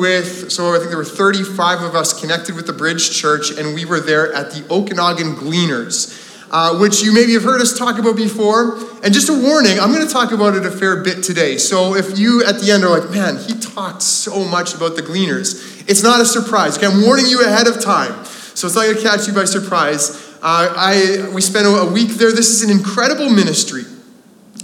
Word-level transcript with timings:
with, 0.00 0.50
so 0.50 0.74
I 0.74 0.78
think 0.78 0.88
there 0.88 0.98
were 0.98 1.04
35 1.04 1.82
of 1.82 1.94
us 1.94 2.18
connected 2.18 2.56
with 2.56 2.66
the 2.66 2.72
Bridge 2.72 3.10
Church, 3.10 3.50
and 3.50 3.74
we 3.74 3.84
were 3.84 4.00
there 4.00 4.32
at 4.32 4.50
the 4.50 4.66
Okanagan 4.70 5.36
Gleaners. 5.36 6.26
Uh, 6.52 6.76
which 6.80 7.00
you 7.00 7.14
maybe 7.14 7.32
have 7.34 7.44
heard 7.44 7.60
us 7.60 7.78
talk 7.78 8.00
about 8.00 8.16
before. 8.16 8.76
And 9.04 9.14
just 9.14 9.28
a 9.28 9.32
warning, 9.32 9.78
I'm 9.78 9.92
going 9.92 10.04
to 10.04 10.12
talk 10.12 10.32
about 10.32 10.56
it 10.56 10.66
a 10.66 10.70
fair 10.72 11.00
bit 11.00 11.22
today. 11.22 11.58
So 11.58 11.94
if 11.94 12.18
you 12.18 12.44
at 12.44 12.58
the 12.58 12.72
end 12.72 12.82
are 12.82 12.98
like, 12.98 13.08
man, 13.08 13.36
he 13.36 13.54
talked 13.54 14.02
so 14.02 14.44
much 14.46 14.74
about 14.74 14.96
the 14.96 15.02
gleaners, 15.02 15.88
it's 15.88 16.02
not 16.02 16.20
a 16.20 16.24
surprise. 16.24 16.76
Okay, 16.76 16.88
I'm 16.88 17.02
warning 17.02 17.26
you 17.26 17.46
ahead 17.46 17.68
of 17.68 17.80
time. 17.80 18.24
So 18.24 18.66
it's 18.66 18.74
not 18.74 18.82
going 18.82 18.96
to 18.96 19.02
catch 19.02 19.28
you 19.28 19.32
by 19.32 19.44
surprise. 19.44 20.10
Uh, 20.42 20.74
I, 20.74 21.30
we 21.32 21.40
spent 21.40 21.66
a 21.66 21.84
week 21.92 22.08
there. 22.18 22.32
This 22.32 22.50
is 22.50 22.68
an 22.68 22.76
incredible 22.76 23.30
ministry. 23.30 23.84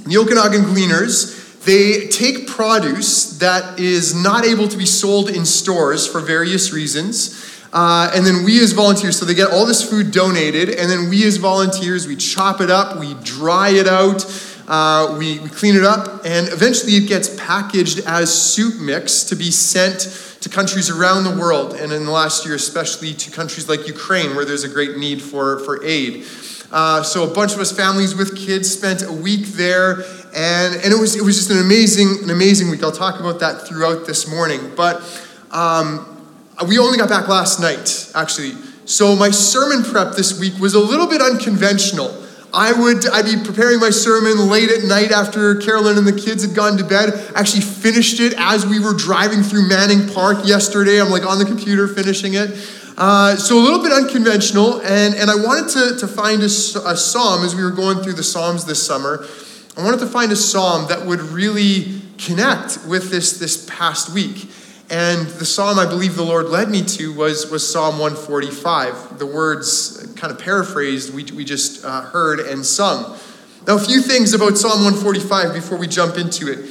The 0.06 0.16
Okanagan 0.18 0.62
Gleaners, 0.62 1.35
they 1.66 2.06
take 2.06 2.46
produce 2.46 3.38
that 3.38 3.78
is 3.78 4.14
not 4.14 4.44
able 4.44 4.68
to 4.68 4.76
be 4.76 4.86
sold 4.86 5.28
in 5.28 5.44
stores 5.44 6.06
for 6.06 6.20
various 6.20 6.72
reasons. 6.72 7.42
Uh, 7.72 8.10
and 8.14 8.24
then 8.24 8.44
we 8.44 8.62
as 8.62 8.72
volunteers, 8.72 9.18
so 9.18 9.26
they 9.26 9.34
get 9.34 9.50
all 9.50 9.66
this 9.66 9.82
food 9.82 10.10
donated, 10.10 10.70
and 10.70 10.88
then 10.88 11.10
we 11.10 11.26
as 11.26 11.36
volunteers, 11.36 12.06
we 12.06 12.16
chop 12.16 12.60
it 12.60 12.70
up, 12.70 12.98
we 12.98 13.14
dry 13.22 13.70
it 13.70 13.88
out, 13.88 14.24
uh, 14.68 15.16
we, 15.18 15.40
we 15.40 15.48
clean 15.48 15.76
it 15.76 15.84
up, 15.84 16.24
and 16.24 16.48
eventually 16.48 16.92
it 16.92 17.06
gets 17.06 17.28
packaged 17.36 18.00
as 18.06 18.32
soup 18.32 18.80
mix 18.80 19.24
to 19.24 19.34
be 19.36 19.50
sent 19.50 19.98
to 20.40 20.48
countries 20.48 20.88
around 20.88 21.24
the 21.24 21.36
world, 21.36 21.74
and 21.74 21.92
in 21.92 22.06
the 22.06 22.10
last 22.10 22.46
year, 22.46 22.54
especially 22.54 23.12
to 23.12 23.30
countries 23.30 23.68
like 23.68 23.86
Ukraine, 23.86 24.36
where 24.36 24.44
there's 24.44 24.64
a 24.64 24.68
great 24.68 24.96
need 24.96 25.20
for, 25.20 25.58
for 25.60 25.84
aid. 25.84 26.24
Uh, 26.72 27.02
so 27.02 27.30
a 27.30 27.34
bunch 27.34 27.52
of 27.52 27.60
us 27.60 27.72
families 27.72 28.14
with 28.14 28.36
kids 28.36 28.72
spent 28.72 29.02
a 29.02 29.12
week 29.12 29.46
there, 29.48 30.04
and, 30.36 30.74
and 30.74 30.92
it, 30.92 31.00
was, 31.00 31.16
it 31.16 31.22
was 31.22 31.36
just 31.36 31.50
an 31.50 31.58
amazing, 31.58 32.22
an 32.22 32.30
amazing 32.30 32.68
week. 32.70 32.82
I'll 32.82 32.92
talk 32.92 33.18
about 33.18 33.40
that 33.40 33.66
throughout 33.66 34.06
this 34.06 34.30
morning. 34.30 34.70
But 34.76 35.00
um, 35.50 36.22
we 36.68 36.78
only 36.78 36.98
got 36.98 37.08
back 37.08 37.26
last 37.26 37.58
night, 37.58 38.12
actually. 38.14 38.52
So 38.84 39.16
my 39.16 39.30
sermon 39.30 39.82
prep 39.82 40.14
this 40.14 40.38
week 40.38 40.52
was 40.60 40.74
a 40.74 40.78
little 40.78 41.06
bit 41.06 41.22
unconventional. 41.22 42.22
I 42.52 42.72
would 42.72 43.08
I'd 43.08 43.24
be 43.24 43.42
preparing 43.44 43.80
my 43.80 43.90
sermon 43.90 44.48
late 44.48 44.70
at 44.70 44.84
night 44.84 45.10
after 45.10 45.56
Carolyn 45.56 45.98
and 45.98 46.06
the 46.06 46.18
kids 46.18 46.44
had 46.44 46.54
gone 46.54 46.76
to 46.78 46.84
bed. 46.84 47.12
Actually 47.34 47.62
finished 47.62 48.20
it 48.20 48.34
as 48.36 48.66
we 48.66 48.78
were 48.78 48.94
driving 48.94 49.42
through 49.42 49.68
Manning 49.68 50.06
Park 50.08 50.46
yesterday. 50.46 51.00
I'm 51.00 51.10
like 51.10 51.26
on 51.26 51.38
the 51.38 51.44
computer 51.44 51.88
finishing 51.88 52.34
it. 52.34 52.50
Uh, 52.96 53.36
so 53.36 53.58
a 53.58 53.60
little 53.60 53.82
bit 53.82 53.92
unconventional, 53.92 54.80
and, 54.80 55.14
and 55.14 55.30
I 55.30 55.34
wanted 55.34 55.68
to, 55.72 56.00
to 56.00 56.08
find 56.08 56.40
a, 56.40 56.46
a 56.46 56.96
psalm 56.96 57.44
as 57.44 57.54
we 57.54 57.62
were 57.62 57.70
going 57.70 57.98
through 57.98 58.14
the 58.14 58.22
psalms 58.22 58.64
this 58.64 58.84
summer. 58.86 59.26
I 59.76 59.84
wanted 59.84 60.00
to 60.00 60.06
find 60.06 60.32
a 60.32 60.36
psalm 60.36 60.88
that 60.88 61.04
would 61.04 61.20
really 61.20 62.00
connect 62.16 62.86
with 62.86 63.10
this 63.10 63.38
this 63.38 63.66
past 63.68 64.08
week. 64.08 64.48
And 64.88 65.26
the 65.26 65.44
psalm 65.44 65.78
I 65.78 65.84
believe 65.84 66.16
the 66.16 66.24
Lord 66.24 66.46
led 66.46 66.70
me 66.70 66.82
to 66.82 67.12
was, 67.12 67.50
was 67.50 67.68
Psalm 67.70 67.98
145. 67.98 69.18
The 69.18 69.26
words, 69.26 70.14
kind 70.16 70.32
of 70.32 70.38
paraphrased, 70.38 71.12
we, 71.12 71.24
we 71.24 71.44
just 71.44 71.84
uh, 71.84 72.02
heard 72.02 72.40
and 72.40 72.64
sung. 72.64 73.18
Now, 73.66 73.74
a 73.74 73.78
few 73.78 74.00
things 74.00 74.32
about 74.32 74.56
Psalm 74.56 74.84
145 74.84 75.52
before 75.52 75.76
we 75.76 75.88
jump 75.88 76.16
into 76.16 76.50
it. 76.50 76.70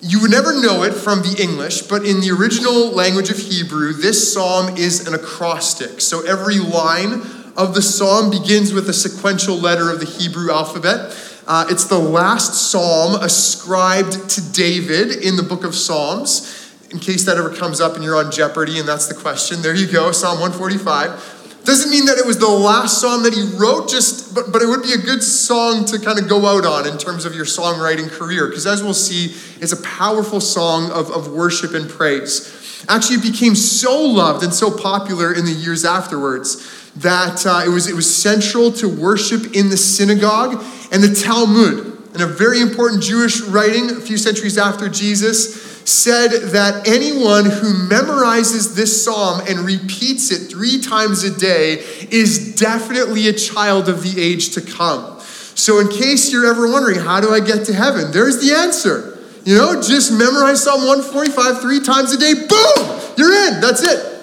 You 0.00 0.20
would 0.22 0.30
never 0.30 0.58
know 0.62 0.84
it 0.84 0.94
from 0.94 1.22
the 1.22 1.36
English, 1.42 1.82
but 1.82 2.04
in 2.06 2.20
the 2.20 2.30
original 2.30 2.90
language 2.92 3.28
of 3.28 3.36
Hebrew, 3.36 3.92
this 3.92 4.32
psalm 4.32 4.76
is 4.76 5.06
an 5.06 5.14
acrostic. 5.14 6.00
So 6.00 6.24
every 6.24 6.60
line 6.60 7.22
of 7.56 7.74
the 7.74 7.82
psalm 7.82 8.30
begins 8.30 8.72
with 8.72 8.88
a 8.88 8.92
sequential 8.94 9.56
letter 9.56 9.90
of 9.90 9.98
the 9.98 10.06
Hebrew 10.06 10.52
alphabet. 10.52 11.12
Uh, 11.48 11.64
it's 11.70 11.86
the 11.86 11.98
last 11.98 12.70
psalm 12.70 13.14
ascribed 13.22 14.28
to 14.28 14.52
David 14.52 15.24
in 15.24 15.34
the 15.34 15.42
book 15.42 15.64
of 15.64 15.74
Psalms 15.74 16.76
in 16.90 16.98
case 16.98 17.24
that 17.24 17.38
ever 17.38 17.48
comes 17.48 17.80
up 17.80 17.94
and 17.94 18.04
you're 18.04 18.16
on 18.16 18.30
Jeopardy 18.30 18.78
and 18.78 18.86
that's 18.86 19.06
the 19.06 19.14
question, 19.14 19.62
there 19.62 19.74
you 19.74 19.90
go, 19.90 20.12
Psalm 20.12 20.40
145. 20.40 21.62
Doesn't 21.64 21.90
mean 21.90 22.04
that 22.04 22.18
it 22.18 22.26
was 22.26 22.38
the 22.38 22.46
last 22.46 23.00
psalm 23.00 23.22
that 23.22 23.32
he 23.32 23.44
wrote, 23.56 23.88
just 23.88 24.34
but, 24.34 24.52
but 24.52 24.60
it 24.60 24.66
would 24.66 24.82
be 24.82 24.92
a 24.92 24.98
good 24.98 25.22
song 25.22 25.86
to 25.86 25.98
kind 25.98 26.18
of 26.18 26.28
go 26.28 26.44
out 26.44 26.66
on 26.66 26.86
in 26.86 26.98
terms 26.98 27.24
of 27.24 27.34
your 27.34 27.46
songwriting 27.46 28.10
career, 28.10 28.48
because 28.48 28.66
as 28.66 28.82
we'll 28.82 28.92
see, 28.92 29.34
it's 29.62 29.72
a 29.72 29.82
powerful 29.82 30.42
song 30.42 30.90
of, 30.90 31.10
of 31.10 31.32
worship 31.32 31.72
and 31.72 31.88
praise. 31.88 32.84
Actually, 32.90 33.16
it 33.16 33.32
became 33.32 33.54
so 33.54 33.98
loved 34.02 34.44
and 34.44 34.52
so 34.52 34.70
popular 34.70 35.32
in 35.32 35.46
the 35.46 35.52
years 35.52 35.86
afterwards 35.86 36.77
that 36.98 37.46
uh, 37.46 37.62
it, 37.64 37.68
was, 37.68 37.88
it 37.88 37.94
was 37.94 38.12
central 38.12 38.72
to 38.72 38.88
worship 38.88 39.54
in 39.54 39.70
the 39.70 39.76
synagogue 39.76 40.62
and 40.92 41.02
the 41.02 41.14
Talmud. 41.14 41.96
And 42.14 42.22
a 42.22 42.26
very 42.26 42.60
important 42.60 43.02
Jewish 43.02 43.40
writing 43.42 43.90
a 43.90 44.00
few 44.00 44.16
centuries 44.16 44.58
after 44.58 44.88
Jesus 44.88 45.68
said 45.88 46.28
that 46.50 46.86
anyone 46.86 47.44
who 47.44 47.88
memorizes 47.88 48.74
this 48.74 49.04
psalm 49.04 49.40
and 49.48 49.60
repeats 49.60 50.30
it 50.30 50.50
three 50.50 50.80
times 50.80 51.24
a 51.24 51.38
day 51.38 51.74
is 52.10 52.56
definitely 52.56 53.28
a 53.28 53.32
child 53.32 53.88
of 53.88 54.02
the 54.02 54.20
age 54.20 54.50
to 54.50 54.60
come. 54.60 55.18
So, 55.54 55.80
in 55.80 55.88
case 55.88 56.32
you're 56.32 56.46
ever 56.46 56.70
wondering, 56.70 56.98
how 57.00 57.20
do 57.20 57.30
I 57.30 57.40
get 57.40 57.66
to 57.66 57.72
heaven? 57.72 58.12
There's 58.12 58.38
the 58.38 58.54
answer. 58.54 59.18
You 59.44 59.56
know, 59.56 59.80
just 59.80 60.12
memorize 60.12 60.62
Psalm 60.62 60.86
145 60.86 61.60
three 61.62 61.80
times 61.80 62.12
a 62.12 62.18
day, 62.18 62.34
boom, 62.34 63.00
you're 63.16 63.32
in. 63.32 63.60
That's 63.60 63.82
it. 63.82 64.17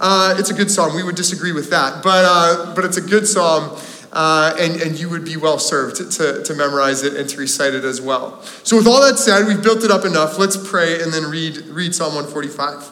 Uh, 0.00 0.36
it's 0.38 0.50
a 0.50 0.54
good 0.54 0.70
psalm. 0.70 0.94
We 0.94 1.02
would 1.02 1.16
disagree 1.16 1.52
with 1.52 1.70
that, 1.70 2.02
but, 2.02 2.24
uh, 2.24 2.74
but 2.74 2.84
it's 2.84 2.96
a 2.96 3.02
good 3.02 3.26
psalm 3.26 3.76
uh, 4.12 4.54
and, 4.58 4.80
and 4.80 4.98
you 4.98 5.08
would 5.08 5.24
be 5.24 5.36
well 5.36 5.58
served 5.58 5.96
to, 5.96 6.08
to, 6.08 6.42
to 6.42 6.54
memorize 6.54 7.02
it 7.02 7.14
and 7.14 7.28
to 7.28 7.38
recite 7.38 7.74
it 7.74 7.84
as 7.84 8.00
well. 8.00 8.42
So, 8.64 8.76
with 8.76 8.86
all 8.86 9.02
that 9.02 9.18
said, 9.18 9.46
we've 9.46 9.62
built 9.62 9.84
it 9.84 9.90
up 9.90 10.04
enough. 10.04 10.38
Let's 10.38 10.56
pray 10.56 11.02
and 11.02 11.12
then 11.12 11.24
read, 11.24 11.58
read 11.66 11.94
Psalm 11.94 12.14
145. 12.14 12.90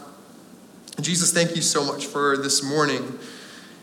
Jesus, 1.01 1.33
thank 1.33 1.57
you 1.57 1.63
so 1.63 1.85
much 1.85 2.07
for 2.07 2.37
this 2.37 2.63
morning. 2.63 3.19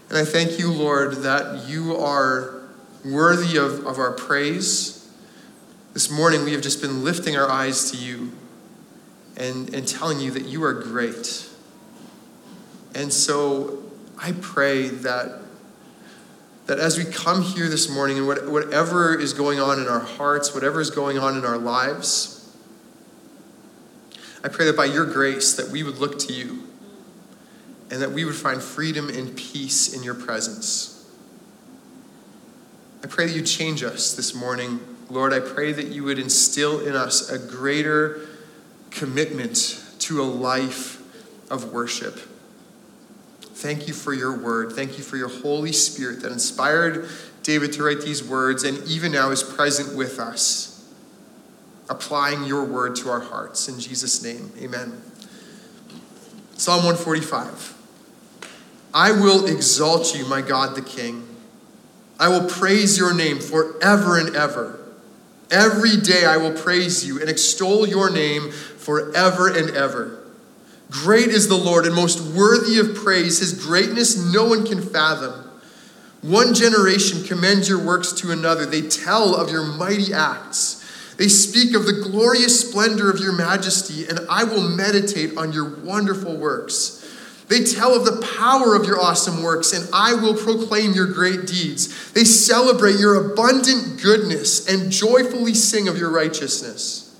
And 0.10 0.18
I 0.18 0.26
thank 0.26 0.60
you, 0.60 0.72
Lord, 0.72 1.18
that 1.24 1.68
you 1.68 1.96
are 1.96 2.62
worthy 3.04 3.58
of, 3.58 3.86
of 3.86 3.98
our 3.98 4.12
praise. 4.12 5.12
This 5.94 6.10
morning, 6.10 6.44
we 6.44 6.54
have 6.54 6.62
just 6.62 6.82
been 6.82 7.04
lifting 7.04 7.36
our 7.36 7.50
eyes 7.50 7.92
to 7.92 7.98
you 7.98 8.32
and, 9.38 9.74
and 9.74 9.88
telling 9.88 10.20
you 10.20 10.32
that 10.32 10.46
you 10.46 10.64
are 10.64 10.74
great. 10.74 11.50
And 12.96 13.12
so 13.12 13.84
I 14.18 14.34
pray 14.34 14.88
that 14.88 15.42
that 16.66 16.80
as 16.80 16.98
we 16.98 17.04
come 17.04 17.42
here 17.42 17.68
this 17.68 17.90
morning 17.90 18.18
and 18.18 18.26
whatever 18.26 19.20
is 19.20 19.34
going 19.34 19.60
on 19.60 19.80
in 19.80 19.88
our 19.88 20.00
hearts, 20.00 20.54
whatever 20.54 20.80
is 20.80 20.90
going 20.90 21.18
on 21.18 21.38
in 21.38 21.44
our 21.44 21.58
lives, 21.58 22.56
I 24.44 24.48
pray 24.48 24.66
that 24.68 24.78
by 24.78 24.86
your 24.86 25.06
grace 25.06 25.54
that 25.56 25.70
we 25.70 25.84
would 25.84 25.98
look 25.98 26.20
to 26.20 26.34
you 26.34 26.64
and 27.92 28.02
that 28.02 28.12
we 28.12 28.24
would 28.24 28.36
find 28.36 28.62
freedom 28.62 29.10
and 29.10 29.36
peace 29.36 29.94
in 29.94 30.04
your 30.04 30.16
presence. 30.16 31.06
I 33.04 33.08
pray 33.08 33.28
that 33.28 33.36
you 33.36 33.42
change 33.42 33.84
us 33.84 34.16
this 34.16 34.34
morning. 34.34 34.80
Lord, 35.10 35.34
I 35.34 35.42
pray 35.42 35.74
that 35.74 35.88
you 35.88 36.06
would 36.06 36.18
instill 36.18 36.80
in 36.80 36.96
us 36.96 37.30
a 37.30 37.38
greater 37.38 38.22
commitment 38.90 39.84
to 40.00 40.22
a 40.22 40.24
life 40.24 41.02
of 41.52 41.74
worship. 41.74 42.20
Thank 43.64 43.88
you 43.88 43.94
for 43.94 44.14
your 44.14 44.38
word. 44.38 44.74
Thank 44.74 44.98
you 44.98 45.06
for 45.06 45.16
your 45.16 45.30
Holy 45.30 45.72
Spirit 45.72 46.22
that 46.24 46.34
inspired 46.34 47.08
David 47.44 47.72
to 47.72 47.84
write 47.84 48.02
these 48.02 48.22
words 48.22 48.66
and 48.66 48.78
even 48.90 49.14
now 49.14 49.32
is 49.32 49.42
present 49.42 49.96
with 49.96 50.20
us, 50.20 50.86
applying 51.90 52.44
your 52.44 52.66
word 52.66 52.98
to 52.98 53.10
our 53.10 53.22
hearts. 53.22 53.70
In 53.70 53.80
Jesus' 53.80 54.22
name, 54.22 54.52
amen. 54.62 55.02
Psalm 56.58 56.84
145 56.84 57.74
I 58.94 59.14
will 59.14 59.46
exalt 59.46 60.14
you, 60.14 60.26
my 60.26 60.42
God 60.42 60.76
the 60.76 60.82
King. 60.82 61.26
I 62.20 62.28
will 62.28 62.50
praise 62.50 62.98
your 62.98 63.14
name 63.14 63.40
forever 63.40 64.20
and 64.20 64.36
ever. 64.36 64.78
Every 65.50 65.96
day 65.96 66.26
I 66.26 66.36
will 66.36 66.52
praise 66.52 67.08
you 67.08 67.22
and 67.22 67.30
extol 67.30 67.88
your 67.88 68.10
name 68.10 68.52
forever 68.52 69.48
and 69.48 69.70
ever. 69.70 70.23
Great 70.94 71.30
is 71.30 71.48
the 71.48 71.56
Lord 71.56 71.88
and 71.88 71.96
most 71.96 72.22
worthy 72.22 72.78
of 72.78 72.94
praise. 72.94 73.40
His 73.40 73.66
greatness 73.66 74.16
no 74.32 74.46
one 74.46 74.64
can 74.64 74.80
fathom. 74.80 75.50
One 76.22 76.54
generation 76.54 77.24
commends 77.24 77.68
your 77.68 77.84
works 77.84 78.12
to 78.14 78.32
another. 78.32 78.68
They 78.68 78.84
tell 78.84 79.36
of 79.36 79.50
your 79.50 79.64
mighty 79.64 80.14
acts. 80.14 80.80
They 81.18 81.28
speak 81.28 81.76
of 81.76 81.88
the 81.88 81.94
glorious 81.94 82.70
splendor 82.70 83.10
of 83.10 83.20
your 83.20 83.34
majesty, 83.34 84.08
and 84.08 84.20
I 84.30 84.44
will 84.44 84.62
meditate 84.62 85.36
on 85.36 85.52
your 85.52 85.80
wonderful 85.80 86.38
works. 86.38 87.00
They 87.50 87.64
tell 87.64 87.96
of 87.96 88.06
the 88.06 88.26
power 88.38 88.76
of 88.76 88.86
your 88.86 89.02
awesome 89.02 89.42
works, 89.42 89.74
and 89.74 89.90
I 89.94 90.14
will 90.14 90.36
proclaim 90.36 90.94
your 90.94 91.08
great 91.08 91.48
deeds. 91.48 92.14
They 92.14 92.24
celebrate 92.24 93.00
your 93.00 93.32
abundant 93.32 94.00
goodness 94.00 94.68
and 94.70 94.92
joyfully 94.92 95.56
sing 95.56 95.88
of 95.88 95.98
your 95.98 96.12
righteousness. 96.12 97.20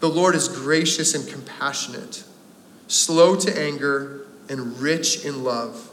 The 0.00 0.08
Lord 0.08 0.34
is 0.34 0.46
gracious 0.46 1.14
and 1.14 1.26
compassionate 1.26 2.25
slow 2.88 3.36
to 3.36 3.58
anger, 3.58 4.26
and 4.48 4.78
rich 4.78 5.24
in 5.24 5.42
love. 5.42 5.90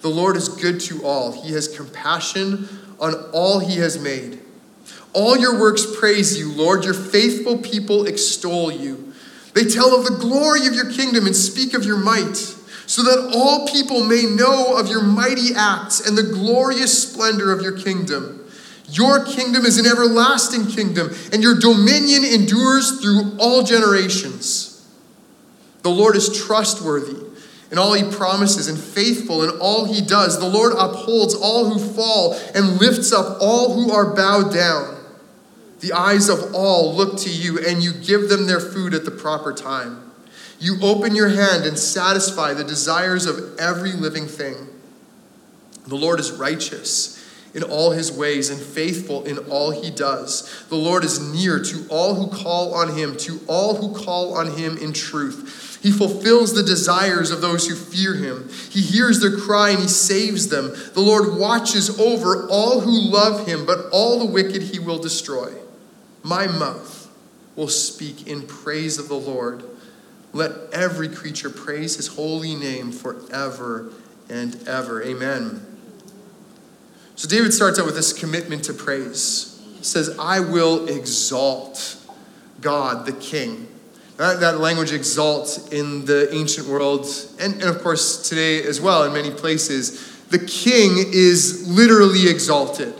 The 0.00 0.08
Lord 0.08 0.36
is 0.36 0.48
good 0.48 0.80
to 0.82 1.04
all. 1.04 1.32
He 1.32 1.52
has 1.52 1.68
compassion 1.68 2.68
on 2.98 3.14
all 3.32 3.58
he 3.58 3.76
has 3.76 3.98
made. 3.98 4.40
All 5.12 5.36
your 5.36 5.60
works 5.60 5.84
praise 5.98 6.38
you, 6.38 6.52
Lord. 6.52 6.84
Your 6.84 6.94
faithful 6.94 7.58
people 7.58 8.06
extol 8.06 8.72
you. 8.72 9.12
They 9.54 9.64
tell 9.64 9.94
of 9.94 10.04
the 10.04 10.16
glory 10.18 10.66
of 10.66 10.74
your 10.74 10.90
kingdom 10.90 11.26
and 11.26 11.36
speak 11.36 11.74
of 11.74 11.84
your 11.84 11.98
might, 11.98 12.36
so 12.36 13.02
that 13.02 13.32
all 13.34 13.68
people 13.68 14.02
may 14.02 14.22
know 14.22 14.76
of 14.76 14.88
your 14.88 15.02
mighty 15.02 15.54
acts 15.54 16.06
and 16.06 16.16
the 16.16 16.22
glorious 16.22 17.10
splendor 17.10 17.52
of 17.52 17.60
your 17.60 17.78
kingdom. 17.78 18.38
Your 18.88 19.24
kingdom 19.24 19.64
is 19.64 19.78
an 19.78 19.86
everlasting 19.86 20.66
kingdom, 20.66 21.10
and 21.32 21.42
your 21.42 21.58
dominion 21.58 22.24
endures 22.24 23.00
through 23.00 23.36
all 23.38 23.62
generations. 23.62 24.71
The 25.82 25.90
Lord 25.90 26.16
is 26.16 26.44
trustworthy 26.44 27.16
in 27.70 27.78
all 27.78 27.94
he 27.94 28.04
promises 28.14 28.68
and 28.68 28.78
faithful 28.78 29.42
in 29.42 29.58
all 29.58 29.86
he 29.86 30.02
does. 30.02 30.38
The 30.38 30.48
Lord 30.48 30.74
upholds 30.74 31.34
all 31.34 31.70
who 31.70 31.78
fall 31.78 32.38
and 32.54 32.78
lifts 32.78 33.12
up 33.12 33.38
all 33.40 33.74
who 33.74 33.90
are 33.92 34.14
bowed 34.14 34.52
down. 34.52 34.98
The 35.80 35.94
eyes 35.94 36.28
of 36.28 36.54
all 36.54 36.94
look 36.94 37.18
to 37.20 37.30
you, 37.30 37.58
and 37.58 37.82
you 37.82 37.92
give 37.92 38.28
them 38.28 38.46
their 38.46 38.60
food 38.60 38.94
at 38.94 39.04
the 39.04 39.10
proper 39.10 39.52
time. 39.52 40.12
You 40.60 40.78
open 40.82 41.16
your 41.16 41.30
hand 41.30 41.64
and 41.64 41.76
satisfy 41.76 42.54
the 42.54 42.62
desires 42.62 43.26
of 43.26 43.58
every 43.58 43.92
living 43.92 44.26
thing. 44.26 44.68
The 45.88 45.96
Lord 45.96 46.20
is 46.20 46.30
righteous 46.30 47.21
in 47.54 47.62
all 47.62 47.90
his 47.90 48.10
ways 48.10 48.50
and 48.50 48.60
faithful 48.60 49.24
in 49.24 49.38
all 49.50 49.70
he 49.70 49.90
does. 49.90 50.64
The 50.68 50.76
Lord 50.76 51.04
is 51.04 51.20
near 51.20 51.62
to 51.62 51.86
all 51.88 52.14
who 52.14 52.28
call 52.28 52.74
on 52.74 52.96
him, 52.96 53.16
to 53.18 53.40
all 53.46 53.74
who 53.76 53.94
call 53.94 54.34
on 54.36 54.56
him 54.56 54.78
in 54.78 54.92
truth. 54.92 55.80
He 55.82 55.90
fulfills 55.90 56.54
the 56.54 56.62
desires 56.62 57.30
of 57.30 57.40
those 57.40 57.66
who 57.66 57.74
fear 57.74 58.14
him. 58.14 58.48
He 58.70 58.80
hears 58.80 59.20
their 59.20 59.36
cry 59.36 59.70
and 59.70 59.80
he 59.80 59.88
saves 59.88 60.48
them. 60.48 60.72
The 60.94 61.00
Lord 61.00 61.38
watches 61.38 61.98
over 61.98 62.48
all 62.48 62.80
who 62.80 63.10
love 63.10 63.46
him, 63.46 63.66
but 63.66 63.86
all 63.90 64.18
the 64.18 64.32
wicked 64.32 64.62
he 64.62 64.78
will 64.78 64.98
destroy. 64.98 65.52
My 66.22 66.46
mouth 66.46 67.10
will 67.56 67.68
speak 67.68 68.28
in 68.28 68.46
praise 68.46 68.98
of 68.98 69.08
the 69.08 69.14
Lord. 69.14 69.64
Let 70.32 70.52
every 70.72 71.08
creature 71.08 71.50
praise 71.50 71.96
his 71.96 72.06
holy 72.06 72.54
name 72.54 72.92
forever 72.92 73.92
and 74.30 74.56
ever. 74.66 75.02
Amen. 75.02 75.71
So 77.22 77.28
David 77.28 77.54
starts 77.54 77.78
out 77.78 77.86
with 77.86 77.94
this 77.94 78.12
commitment 78.12 78.64
to 78.64 78.74
praise. 78.74 79.62
He 79.78 79.84
says, 79.84 80.18
I 80.18 80.40
will 80.40 80.88
exalt 80.88 81.96
God 82.60 83.06
the 83.06 83.12
King. 83.12 83.68
That, 84.16 84.40
that 84.40 84.58
language 84.58 84.90
exalt 84.90 85.68
in 85.72 86.04
the 86.04 86.34
ancient 86.34 86.66
world, 86.66 87.06
and, 87.38 87.54
and 87.54 87.62
of 87.62 87.80
course 87.80 88.28
today 88.28 88.64
as 88.64 88.80
well 88.80 89.04
in 89.04 89.12
many 89.12 89.30
places, 89.30 90.18
the 90.30 90.40
king 90.40 90.96
is 90.96 91.68
literally 91.68 92.28
exalted, 92.28 92.92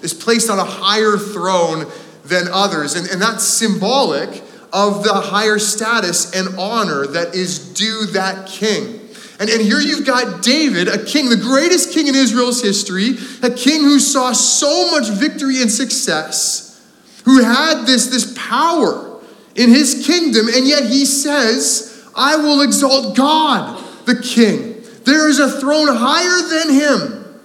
is 0.00 0.14
placed 0.14 0.48
on 0.48 0.58
a 0.58 0.64
higher 0.64 1.18
throne 1.18 1.84
than 2.24 2.48
others. 2.50 2.94
And, 2.94 3.06
and 3.10 3.20
that's 3.20 3.44
symbolic 3.44 4.42
of 4.72 5.04
the 5.04 5.12
higher 5.12 5.58
status 5.58 6.34
and 6.34 6.58
honor 6.58 7.06
that 7.08 7.34
is 7.34 7.58
due 7.74 8.06
that 8.12 8.48
king. 8.48 9.05
And, 9.38 9.50
and 9.50 9.60
here 9.60 9.80
you've 9.80 10.06
got 10.06 10.42
David, 10.42 10.88
a 10.88 11.04
king, 11.04 11.28
the 11.28 11.36
greatest 11.36 11.92
king 11.92 12.06
in 12.06 12.14
Israel's 12.14 12.62
history, 12.62 13.16
a 13.42 13.50
king 13.50 13.82
who 13.82 13.98
saw 13.98 14.32
so 14.32 14.90
much 14.90 15.08
victory 15.10 15.60
and 15.60 15.70
success, 15.70 16.82
who 17.24 17.42
had 17.42 17.84
this, 17.84 18.06
this 18.06 18.32
power 18.36 19.20
in 19.54 19.68
his 19.68 20.06
kingdom, 20.06 20.48
and 20.48 20.66
yet 20.66 20.84
he 20.84 21.04
says, 21.04 22.04
I 22.14 22.36
will 22.36 22.62
exalt 22.62 23.16
God, 23.16 23.82
the 24.06 24.16
king. 24.16 24.82
There 25.04 25.28
is 25.28 25.38
a 25.38 25.60
throne 25.60 25.88
higher 25.88 26.64
than 26.64 26.74
him. 26.74 27.40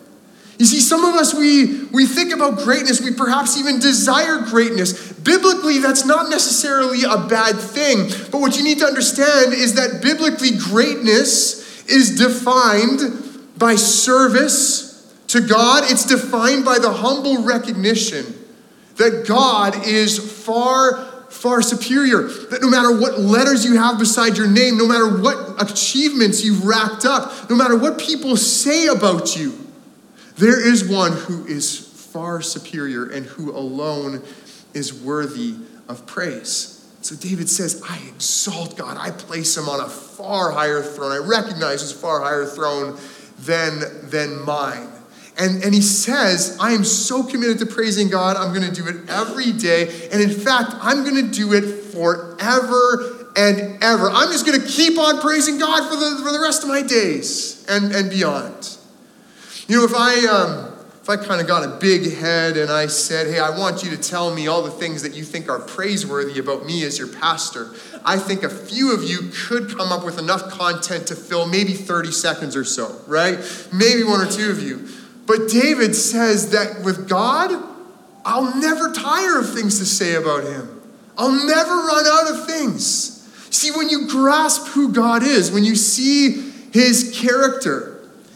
You 0.58 0.66
see, 0.66 0.80
some 0.80 1.04
of 1.04 1.16
us, 1.16 1.34
we, 1.34 1.86
we 1.86 2.06
think 2.06 2.34
about 2.34 2.60
greatness, 2.60 3.02
we 3.02 3.14
perhaps 3.14 3.58
even 3.58 3.80
desire 3.80 4.42
greatness. 4.42 5.12
Biblically, 5.14 5.80
that's 5.80 6.06
not 6.06 6.30
necessarily 6.30 7.04
a 7.04 7.28
bad 7.28 7.56
thing. 7.58 8.10
But 8.32 8.42
what 8.42 8.58
you 8.58 8.64
need 8.64 8.80
to 8.80 8.86
understand 8.86 9.54
is 9.54 9.74
that 9.74 10.02
biblically, 10.02 10.52
greatness 10.58 11.61
is 11.88 12.18
defined 12.18 13.00
by 13.58 13.76
service 13.76 15.14
to 15.28 15.42
God, 15.42 15.84
it's 15.90 16.06
defined 16.06 16.66
by 16.66 16.78
the 16.78 16.92
humble 16.92 17.44
recognition 17.44 18.26
that 18.98 19.26
God 19.28 19.88
is 19.88 20.20
far 20.46 21.08
far 21.30 21.62
superior. 21.62 22.24
That 22.24 22.62
no 22.62 22.70
matter 22.70 23.00
what 23.00 23.20
letters 23.20 23.64
you 23.64 23.78
have 23.78 23.98
beside 23.98 24.38
your 24.38 24.48
name, 24.50 24.78
no 24.78 24.86
matter 24.86 25.08
what 25.22 25.62
achievements 25.62 26.44
you've 26.44 26.66
racked 26.66 27.06
up, 27.06 27.50
no 27.50 27.56
matter 27.56 27.78
what 27.78 27.98
people 27.98 28.36
say 28.36 28.88
about 28.88 29.36
you, 29.38 29.58
there 30.36 30.60
is 30.60 30.88
one 30.88 31.14
who 31.14 31.46
is 31.46 31.80
far 32.12 32.42
superior 32.42 33.06
and 33.06 33.26
who 33.26 33.52
alone 33.52 34.22
is 34.74 34.94
worthy 34.94 35.56
of 35.88 36.06
praise. 36.06 36.81
So 37.02 37.16
David 37.16 37.50
says, 37.50 37.82
I 37.88 37.98
exalt 38.08 38.78
God. 38.78 38.98
I 38.98 39.12
place 39.12 39.58
him 39.58 39.68
on 39.68 39.80
a 39.80 39.90
far 39.90 40.52
higher 40.52 40.82
throne. 40.82 41.12
I 41.12 41.18
recognize 41.18 41.82
his 41.82 41.92
far 41.92 42.22
higher 42.22 42.46
throne 42.46 42.98
than, 43.40 43.82
than 44.10 44.46
mine. 44.46 44.88
And, 45.38 45.64
and 45.64 45.74
he 45.74 45.82
says, 45.82 46.58
I 46.60 46.72
am 46.74 46.84
so 46.84 47.24
committed 47.24 47.60
to 47.60 47.66
praising 47.66 48.10
God, 48.10 48.38
I'm 48.38 48.54
going 48.54 48.70
to 48.70 48.76
do 48.76 48.88
it 48.88 49.10
every 49.10 49.52
day. 49.52 50.10
And 50.12 50.22
in 50.22 50.30
fact, 50.30 50.74
I'm 50.82 51.04
going 51.04 51.26
to 51.26 51.32
do 51.32 51.54
it 51.54 51.64
forever 51.86 53.30
and 53.36 53.82
ever. 53.82 54.10
I'm 54.12 54.32
just 54.32 54.46
going 54.46 54.62
to 54.62 54.68
keep 54.68 55.00
on 55.00 55.20
praising 55.20 55.58
God 55.58 55.90
for 55.90 55.96
the, 55.96 56.22
for 56.24 56.32
the 56.32 56.40
rest 56.40 56.64
of 56.64 56.70
my 56.70 56.82
days 56.82 57.66
and, 57.68 57.92
and 57.96 58.10
beyond. 58.10 58.78
You 59.68 59.78
know, 59.78 59.86
if 59.86 59.94
I, 59.96 60.26
um, 60.28 60.71
if 61.02 61.10
I 61.10 61.18
kind 61.18 61.42
of 61.42 61.48
got 61.48 61.64
a 61.64 61.80
big 61.80 62.14
head 62.14 62.58
and 62.58 62.70
I 62.70 62.86
said, 62.86 63.26
hey, 63.26 63.40
I 63.40 63.58
want 63.58 63.84
you 63.84 63.90
to 63.90 63.98
tell 63.98 64.34
me 64.34 64.46
all 64.46 64.62
the 64.62 64.70
things 64.70 65.02
that 65.02 65.16
you 65.16 65.24
think 65.24 65.50
are 65.50 65.60
praiseworthy 65.60 66.40
about 66.40 66.64
me 66.66 66.84
as 66.84 67.00
your 67.00 67.08
pastor, 67.08 67.72
I 68.06 68.18
think 68.18 68.44
a 68.44 68.50
few 68.50 68.94
of 68.94 69.04
you 69.04 69.32
could 69.48 69.76
come 69.76 69.92
up 69.92 70.06
with 70.06 70.20
enough 70.20 70.52
content 70.52 71.08
to 71.08 71.16
fill 71.16 71.48
maybe 71.48 71.74
30 71.74 72.12
seconds 72.12 72.56
or 72.56 72.64
so, 72.64 73.02
right? 73.08 73.40
Maybe 73.74 74.04
one 74.04 74.22
or 74.22 74.30
two 74.30 74.52
of 74.52 74.62
you. 74.62 74.88
But 75.26 75.50
David 75.50 75.96
says 75.96 76.52
that 76.52 76.84
with 76.84 77.10
God, 77.10 77.52
I'll 78.24 78.56
never 78.60 78.92
tire 78.92 79.40
of 79.40 79.52
things 79.52 79.80
to 79.80 79.86
say 79.86 80.14
about 80.14 80.44
him. 80.44 80.82
I'll 81.18 81.32
never 81.32 81.72
run 81.72 82.06
out 82.06 82.32
of 82.32 82.46
things. 82.46 83.18
See, 83.50 83.72
when 83.72 83.90
you 83.90 84.08
grasp 84.08 84.68
who 84.68 84.94
God 84.94 85.24
is, 85.24 85.52
when 85.52 85.64
you 85.64 85.76
see 85.76 86.52
his 86.72 87.20
character, 87.20 87.91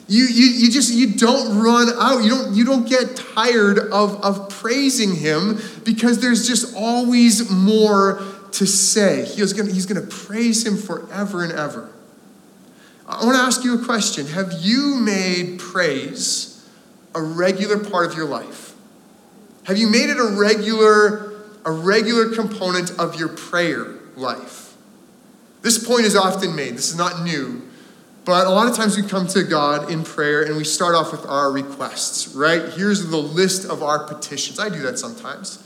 you, 0.08 0.26
you, 0.26 0.46
you 0.48 0.72
just 0.72 0.94
you 0.94 1.14
don't 1.14 1.60
run 1.60 1.90
out. 2.00 2.24
You 2.24 2.30
don't, 2.30 2.54
you 2.54 2.66
don't 2.66 2.88
get 2.88 3.16
tired 3.16 3.80
of, 3.80 4.24
of 4.24 4.50
praising 4.50 5.16
him 5.16 5.60
because 5.84 6.22
there's 6.22 6.48
just 6.48 6.76
always 6.76 7.50
more 7.50 8.22
to 8.52 8.68
say. 8.68 9.26
He's 9.26 9.54
gonna, 9.54 9.72
he's 9.72 9.88
gonna 9.88 10.06
praise 10.06 10.66
him 10.66 10.78
forever 10.78 11.44
and 11.44 11.52
ever. 11.52 11.92
I 13.08 13.26
want 13.26 13.36
to 13.38 13.42
ask 13.42 13.64
you 13.64 13.80
a 13.80 13.86
question. 13.86 14.28
Have 14.28 14.54
you 14.62 14.96
made 14.96 15.60
praise 15.60 16.68
a 17.14 17.22
regular 17.22 17.78
part 17.78 18.10
of 18.12 18.18
your 18.18 18.26
life? 18.26 18.74
Have 19.66 19.78
you 19.78 19.90
made 19.90 20.10
it 20.10 20.18
a 20.18 20.36
regular, 20.40 21.34
a 21.66 21.72
regular 21.72 22.34
component 22.36 22.92
of 23.00 23.20
your 23.20 23.30
prayer 23.30 23.96
life? 24.16 24.76
This 25.62 25.84
point 25.84 26.06
is 26.06 26.16
often 26.16 26.56
made. 26.56 26.76
This 26.76 26.92
is 26.92 26.98
not 26.98 27.24
new. 27.24 27.64
But 28.26 28.48
a 28.48 28.50
lot 28.50 28.68
of 28.68 28.76
times 28.76 28.98
we 28.98 29.04
come 29.08 29.28
to 29.28 29.44
God 29.44 29.92
in 29.92 30.04
prayer 30.04 30.42
and 30.42 30.58
we 30.58 30.64
start 30.64 30.96
off 30.96 31.12
with 31.12 31.26
our 31.28 31.52
requests, 31.52 32.34
right? 32.36 32.74
Here's 32.74 33.08
the 33.08 33.18
list 33.18 33.70
of 33.70 33.84
our 33.84 34.08
petitions. 34.08 34.60
I 34.60 34.70
do 34.70 34.80
that 34.82 34.98
sometimes. 34.98 35.62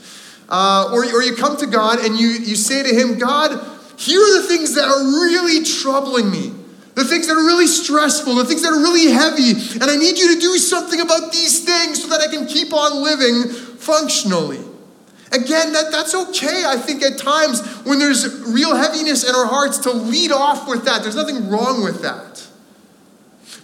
Uh, 0.46 0.90
or, 0.92 1.04
or 1.04 1.22
you 1.22 1.34
come 1.34 1.56
to 1.56 1.66
God 1.66 2.00
and 2.00 2.18
you, 2.18 2.28
you 2.28 2.56
say 2.56 2.82
to 2.82 2.94
Him, 2.94 3.18
God, 3.18 3.52
here 3.96 4.20
are 4.20 4.42
the 4.42 4.48
things 4.48 4.74
that 4.74 4.84
are 4.84 5.02
really 5.22 5.64
troubling 5.64 6.30
me, 6.30 6.52
the 6.96 7.04
things 7.04 7.28
that 7.28 7.34
are 7.34 7.46
really 7.46 7.66
stressful, 7.66 8.34
the 8.34 8.44
things 8.44 8.62
that 8.62 8.72
are 8.72 8.80
really 8.80 9.10
heavy, 9.10 9.52
and 9.80 9.84
I 9.84 9.96
need 9.96 10.18
you 10.18 10.34
to 10.34 10.40
do 10.40 10.58
something 10.58 11.00
about 11.00 11.32
these 11.32 11.64
things 11.64 12.02
so 12.02 12.08
that 12.08 12.20
I 12.20 12.28
can 12.30 12.46
keep 12.46 12.74
on 12.74 13.02
living 13.02 13.48
functionally. 13.78 14.60
Again, 15.32 15.72
that, 15.72 15.92
that's 15.92 16.14
okay, 16.14 16.64
I 16.66 16.76
think, 16.76 17.02
at 17.02 17.16
times 17.16 17.64
when 17.86 18.00
there's 18.00 18.42
real 18.48 18.74
heaviness 18.74 19.26
in 19.26 19.34
our 19.34 19.46
hearts 19.46 19.78
to 19.78 19.92
lead 19.92 20.32
off 20.32 20.68
with 20.68 20.84
that. 20.84 21.02
There's 21.02 21.16
nothing 21.16 21.48
wrong 21.48 21.84
with 21.84 22.02
that. 22.02 22.48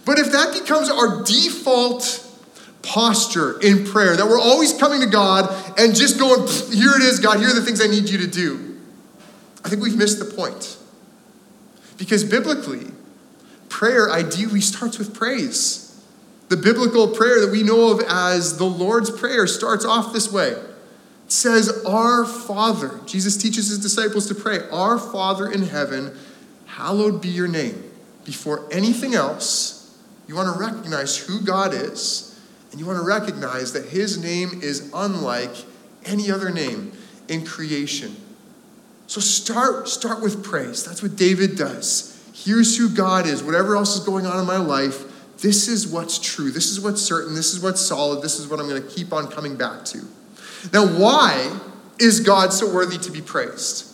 But 0.07 0.19
if 0.19 0.31
that 0.31 0.53
becomes 0.53 0.89
our 0.89 1.21
default 1.21 2.25
posture 2.81 3.59
in 3.59 3.85
prayer, 3.85 4.15
that 4.15 4.25
we're 4.25 4.39
always 4.39 4.71
coming 4.71 5.01
to 5.01 5.05
God 5.05 5.53
and 5.77 5.93
just 5.93 6.17
going, 6.17 6.47
here 6.73 6.91
it 6.95 7.03
is, 7.03 7.19
God, 7.19 7.39
here 7.39 7.49
are 7.49 7.53
the 7.53 7.61
things 7.61 7.81
I 7.81 7.87
need 7.87 8.09
you 8.09 8.17
to 8.19 8.27
do, 8.27 8.79
I 9.65 9.69
think 9.69 9.83
we've 9.83 9.97
missed 9.97 10.19
the 10.19 10.33
point. 10.33 10.77
Because 11.97 12.23
biblically, 12.23 12.87
prayer 13.67 14.09
ideally 14.09 14.61
starts 14.61 14.97
with 14.97 15.13
praise. 15.13 15.83
The 16.47 16.55
biblical 16.55 17.09
prayer 17.09 17.41
that 17.41 17.51
we 17.51 17.61
know 17.61 17.91
of 17.91 17.99
as 18.07 18.57
the 18.57 18.63
Lord's 18.63 19.11
Prayer 19.11 19.45
starts 19.45 19.83
off 19.83 20.13
this 20.13 20.31
way. 20.31 20.51
It 20.51 20.63
says, 21.27 21.83
Our 21.85 22.23
Father. 22.23 23.01
Jesus 23.05 23.35
teaches 23.35 23.67
his 23.67 23.79
disciples 23.79 24.27
to 24.27 24.35
pray, 24.35 24.59
Our 24.71 24.97
Father 24.97 25.51
in 25.51 25.63
heaven, 25.63 26.17
hallowed 26.65 27.21
be 27.21 27.27
your 27.27 27.49
name. 27.49 27.83
Before 28.23 28.65
anything 28.71 29.13
else, 29.13 29.76
you 30.27 30.35
want 30.35 30.53
to 30.53 30.59
recognize 30.59 31.17
who 31.17 31.41
God 31.41 31.73
is, 31.73 32.39
and 32.71 32.79
you 32.79 32.85
want 32.85 32.99
to 32.99 33.05
recognize 33.05 33.73
that 33.73 33.85
His 33.85 34.21
name 34.21 34.61
is 34.61 34.91
unlike 34.93 35.55
any 36.05 36.29
other 36.31 36.49
name 36.49 36.91
in 37.27 37.45
creation. 37.45 38.15
So 39.07 39.21
start, 39.21 39.87
start 39.87 40.21
with 40.21 40.43
praise. 40.43 40.83
That's 40.83 41.01
what 41.01 41.15
David 41.15 41.57
does. 41.57 42.13
Here's 42.33 42.77
who 42.77 42.89
God 42.89 43.25
is. 43.25 43.41
Whatever 43.41 43.75
else 43.75 43.95
is 43.95 44.03
going 44.03 44.25
on 44.25 44.39
in 44.39 44.45
my 44.45 44.57
life, 44.57 45.05
this 45.41 45.67
is 45.67 45.87
what's 45.87 46.19
true. 46.19 46.51
This 46.51 46.69
is 46.69 46.81
what's 46.81 47.01
certain. 47.01 47.33
This 47.33 47.53
is 47.53 47.63
what's 47.63 47.81
solid. 47.81 48.21
This 48.21 48.39
is 48.39 48.47
what 48.47 48.59
I'm 48.59 48.67
going 48.67 48.81
to 48.81 48.87
keep 48.87 49.13
on 49.13 49.27
coming 49.27 49.55
back 49.55 49.85
to. 49.85 49.99
Now, 50.73 50.85
why 50.85 51.57
is 51.99 52.19
God 52.19 52.51
so 52.51 52.71
worthy 52.71 52.97
to 52.97 53.11
be 53.11 53.21
praised? 53.21 53.93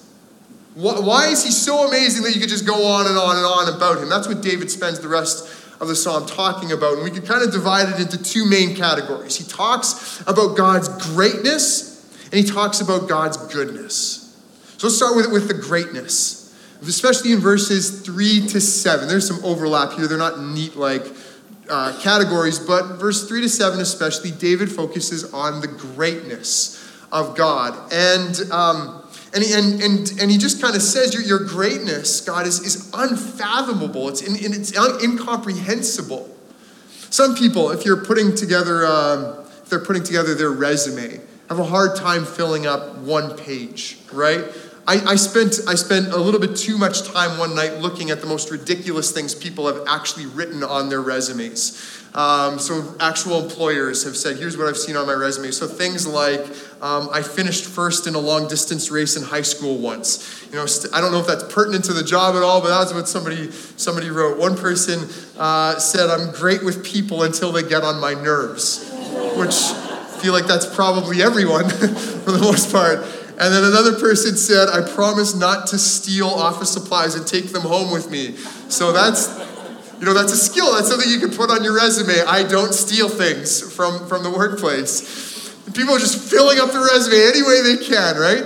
Why 0.76 1.28
is 1.28 1.44
he 1.44 1.52
so 1.52 1.88
amazing 1.88 2.24
that 2.24 2.34
you 2.34 2.40
could 2.40 2.50
just 2.50 2.66
go 2.66 2.86
on 2.88 3.06
and 3.06 3.16
on 3.16 3.38
and 3.38 3.46
on 3.46 3.76
about 3.76 4.02
him? 4.02 4.10
That's 4.10 4.28
what 4.28 4.42
David 4.42 4.72
spends 4.72 5.00
the 5.00 5.08
rest 5.08 5.48
of 5.84 5.90
the 5.90 5.96
psalm 5.96 6.26
talking 6.26 6.72
about. 6.72 6.96
And 6.96 7.04
we 7.04 7.12
could 7.12 7.26
kind 7.26 7.44
of 7.44 7.52
divide 7.52 7.90
it 7.90 8.00
into 8.00 8.22
two 8.22 8.46
main 8.46 8.76
categories. 8.76 9.38
He 9.38 9.44
talks 9.44 10.22
about 10.22 10.58
God's 10.58 10.90
greatness 11.14 11.94
and 12.26 12.34
he 12.34 12.44
talks 12.44 12.82
about 12.82 13.08
God's 13.08 13.38
goodness. 13.54 14.36
So 14.78 14.88
let's 14.88 14.98
start 14.98 15.16
with, 15.16 15.32
with 15.32 15.48
the 15.48 15.54
greatness, 15.54 16.58
especially 16.82 17.32
in 17.32 17.40
verses 17.40 18.02
3 18.02 18.48
to 18.48 18.60
7. 18.60 19.08
There's 19.08 19.28
some 19.28 19.44
overlap 19.46 19.94
here. 19.94 20.08
They're 20.08 20.18
not 20.18 20.40
neat 20.40 20.76
like 20.76 21.06
uh, 21.70 21.98
categories, 22.02 22.60
but 22.60 22.96
verse 22.98 23.28
3 23.28 23.42
to 23.42 23.50
7 23.50 23.80
especially, 23.80 24.32
David 24.32 24.72
focuses 24.72 25.32
on 25.34 25.62
the 25.62 25.68
greatness 25.68 26.80
of 27.12 27.38
God. 27.38 27.94
And, 27.94 28.52
um, 28.52 29.03
and, 29.34 29.44
he, 29.44 29.54
and, 29.54 29.82
and, 29.82 30.22
and 30.22 30.32
he 30.32 30.38
just 30.38 30.62
kind 30.62 30.76
of 30.76 30.82
says, 30.82 31.14
Your, 31.14 31.24
your 31.24 31.40
greatness, 31.40 32.22
God, 32.22 32.46
is, 32.46 32.60
is 32.60 32.92
unfathomable, 32.94 34.10
it's, 34.10 34.22
in, 34.22 34.36
it's 34.54 34.78
un, 34.78 35.04
incomprehensible. 35.04 36.30
Some 37.10 37.36
people, 37.36 37.72
if 37.72 37.86
you're 37.86 38.04
putting 38.04 38.36
together, 38.36 38.86
um, 38.86 39.46
if 39.62 39.70
they're 39.70 39.80
putting 39.80 40.04
together 40.04 40.34
their 40.36 40.52
resume, 40.52 41.22
have 41.50 41.60
a 41.60 41.64
hard 41.64 41.96
time 41.96 42.26
filling 42.26 42.66
up 42.66 42.98
one 42.98 43.36
page, 43.38 44.00
right? 44.12 44.46
I, 44.86 45.12
I, 45.12 45.16
spent, 45.16 45.62
I 45.68 45.76
spent 45.76 46.08
a 46.08 46.18
little 46.18 46.42
bit 46.42 46.58
too 46.58 46.78
much 46.78 47.04
time 47.04 47.38
one 47.38 47.56
night 47.56 47.78
looking 47.80 48.12
at 48.12 48.20
the 48.20 48.28
most 48.28 48.52
ridiculous 48.52 49.12
things 49.12 49.34
people 49.34 49.68
have 49.68 49.88
actually 49.88 50.26
written 50.26 50.62
on 50.62 50.90
their 50.90 51.02
resumes. 51.02 52.02
Um, 52.14 52.60
so, 52.60 52.94
actual 53.00 53.42
employers 53.42 54.04
have 54.04 54.16
said, 54.16 54.38
here's 54.38 54.56
what 54.56 54.68
I've 54.68 54.78
seen 54.78 54.96
on 54.96 55.08
my 55.08 55.14
resume. 55.14 55.50
So, 55.52 55.68
things 55.68 56.06
like, 56.06 56.42
um, 56.82 57.10
I 57.12 57.24
finished 57.24 57.66
first 57.66 58.06
in 58.06 58.14
a 58.14 58.20
long 58.20 58.48
distance 58.48 58.92
race 58.92 59.16
in 59.16 59.24
high 59.24 59.42
school 59.42 59.80
once. 59.80 60.46
You 60.52 60.58
know, 60.58 60.66
st- 60.68 60.94
I 60.94 61.02
don't 61.02 61.12
know 61.12 61.20
if 61.20 61.28
that's 61.28 61.52
pertinent 61.52 61.86
to 61.86 61.94
the 61.94 62.04
job 62.04 62.36
at 62.36 62.44
all, 62.44 62.62
but 62.62 62.68
that's 62.68 62.94
what 62.94 63.08
somebody, 63.08 63.52
somebody 63.52 64.12
wrote. 64.12 64.38
One 64.38 64.56
person 64.56 65.10
uh, 65.40 65.80
said, 65.80 66.10
I'm 66.10 66.32
great 66.34 66.64
with 66.64 66.86
people 66.86 67.24
until 67.24 67.52
they 67.52 67.64
get 67.64 67.84
on 67.84 68.00
my 68.00 68.14
nerves, 68.14 68.88
which 69.36 69.56
I 69.56 70.20
feel 70.22 70.34
like 70.34 70.46
that's 70.46 70.68
probably 70.76 71.24
everyone 71.24 71.70
for 71.70 72.32
the 72.32 72.40
most 72.40 72.72
part. 72.72 73.04
And 73.40 73.54
then 73.54 73.64
another 73.64 73.94
person 74.00 74.38
said, 74.38 74.70
I 74.70 74.88
promise 74.88 75.36
not 75.36 75.68
to 75.68 75.80
steal 75.80 76.28
office 76.28 76.72
supplies 76.72 77.16
and 77.16 77.26
take 77.26 77.48
them 77.48 77.64
home 77.64 77.92
with 77.92 78.12
me. 78.12 78.36
So 78.70 78.92
that's, 78.92 79.28
you 80.00 80.06
know, 80.06 80.14
that's 80.14 80.32
a 80.32 80.38
skill. 80.38 80.74
That's 80.74 80.88
something 80.88 81.10
you 81.10 81.20
can 81.20 81.32
put 81.32 81.50
on 81.50 81.64
your 81.64 81.76
resume. 81.76 82.22
I 82.28 82.44
don't 82.44 82.74
steal 82.74 83.10
things 83.10 83.62
from, 83.76 84.08
from 84.08 84.24
the 84.24 84.30
workplace. 84.30 85.56
And 85.66 85.74
people 85.74 85.96
are 85.96 86.00
just 86.00 86.30
filling 86.30 86.60
up 86.60 86.72
their 86.72 86.84
resume 86.84 87.16
any 87.16 87.42
way 87.42 87.62
they 87.62 87.84
can, 87.84 88.18
right? 88.18 88.44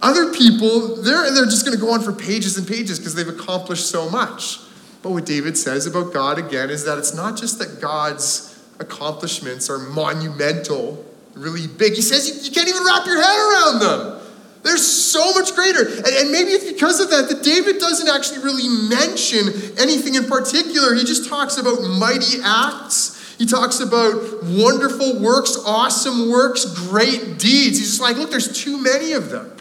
Other 0.00 0.32
people, 0.32 0.96
they're, 1.02 1.32
they're 1.32 1.46
just 1.46 1.64
going 1.64 1.76
to 1.76 1.82
go 1.82 1.90
on 1.92 2.00
for 2.00 2.12
pages 2.12 2.56
and 2.56 2.66
pages 2.66 2.98
because 2.98 3.14
they've 3.14 3.28
accomplished 3.28 3.90
so 3.90 4.08
much. 4.08 4.60
But 5.02 5.10
what 5.10 5.26
David 5.26 5.56
says 5.56 5.86
about 5.86 6.12
God 6.12 6.38
again 6.38 6.70
is 6.70 6.84
that 6.84 6.98
it's 6.98 7.14
not 7.14 7.36
just 7.36 7.58
that 7.58 7.80
God's 7.80 8.62
accomplishments 8.78 9.68
are 9.68 9.78
monumental, 9.78 11.04
really 11.34 11.66
big. 11.66 11.94
He 11.94 12.02
says 12.02 12.28
you, 12.28 12.34
you 12.44 12.52
can't 12.52 12.68
even 12.68 12.84
wrap 12.84 13.06
your 13.06 13.20
head 13.20 13.36
around 13.36 13.78
them. 13.80 14.27
They're 14.68 14.76
so 14.76 15.32
much 15.32 15.54
greater. 15.54 15.80
And, 15.88 16.06
and, 16.06 16.30
maybe 16.30 16.50
it's 16.50 16.70
because 16.70 17.00
of 17.00 17.08
that 17.08 17.30
that 17.30 17.42
David 17.42 17.78
doesn't 17.78 18.06
actually 18.06 18.40
really 18.40 18.68
mention 18.68 19.48
anything 19.78 20.14
in 20.14 20.26
particular. 20.26 20.94
He 20.94 21.04
just 21.04 21.26
talks 21.26 21.56
about 21.56 21.80
mighty 21.80 22.42
acts. 22.44 23.34
He 23.38 23.46
talks 23.46 23.80
about 23.80 24.44
wonderful 24.44 25.20
works, 25.20 25.56
awesome 25.64 26.30
works, 26.30 26.66
great 26.66 27.38
deeds. 27.38 27.78
He's 27.78 27.88
just 27.96 28.00
like, 28.02 28.18
look, 28.18 28.28
there's 28.28 28.62
too 28.62 28.76
many 28.76 29.12
of 29.12 29.30
them. 29.30 29.56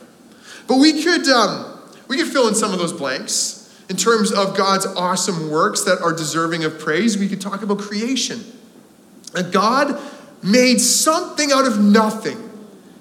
But 0.68 0.78
we 0.78 1.02
could, 1.02 1.26
um, 1.30 1.80
we 2.10 2.18
could 2.18 2.28
fill 2.28 2.50
in 2.50 2.56
some 2.56 2.74
of 2.74 2.80
those 2.80 2.92
blanks. 2.92 3.54
In 3.88 3.96
terms 3.96 4.34
of 4.34 4.58
God's 4.58 4.86
awesome 4.86 5.50
works 5.50 5.86
that 5.86 6.02
are 6.02 6.12
deserving 6.12 6.66
of 6.66 6.80
praise, 6.80 7.18
we 7.18 7.30
could 7.30 7.40
talk 7.40 7.62
about 7.62 7.80
creation. 7.80 8.44
And 9.34 9.54
God 9.54 9.98
made 10.44 10.82
something 10.82 11.54
out 11.54 11.66
of 11.66 11.80
nothing. 11.80 12.47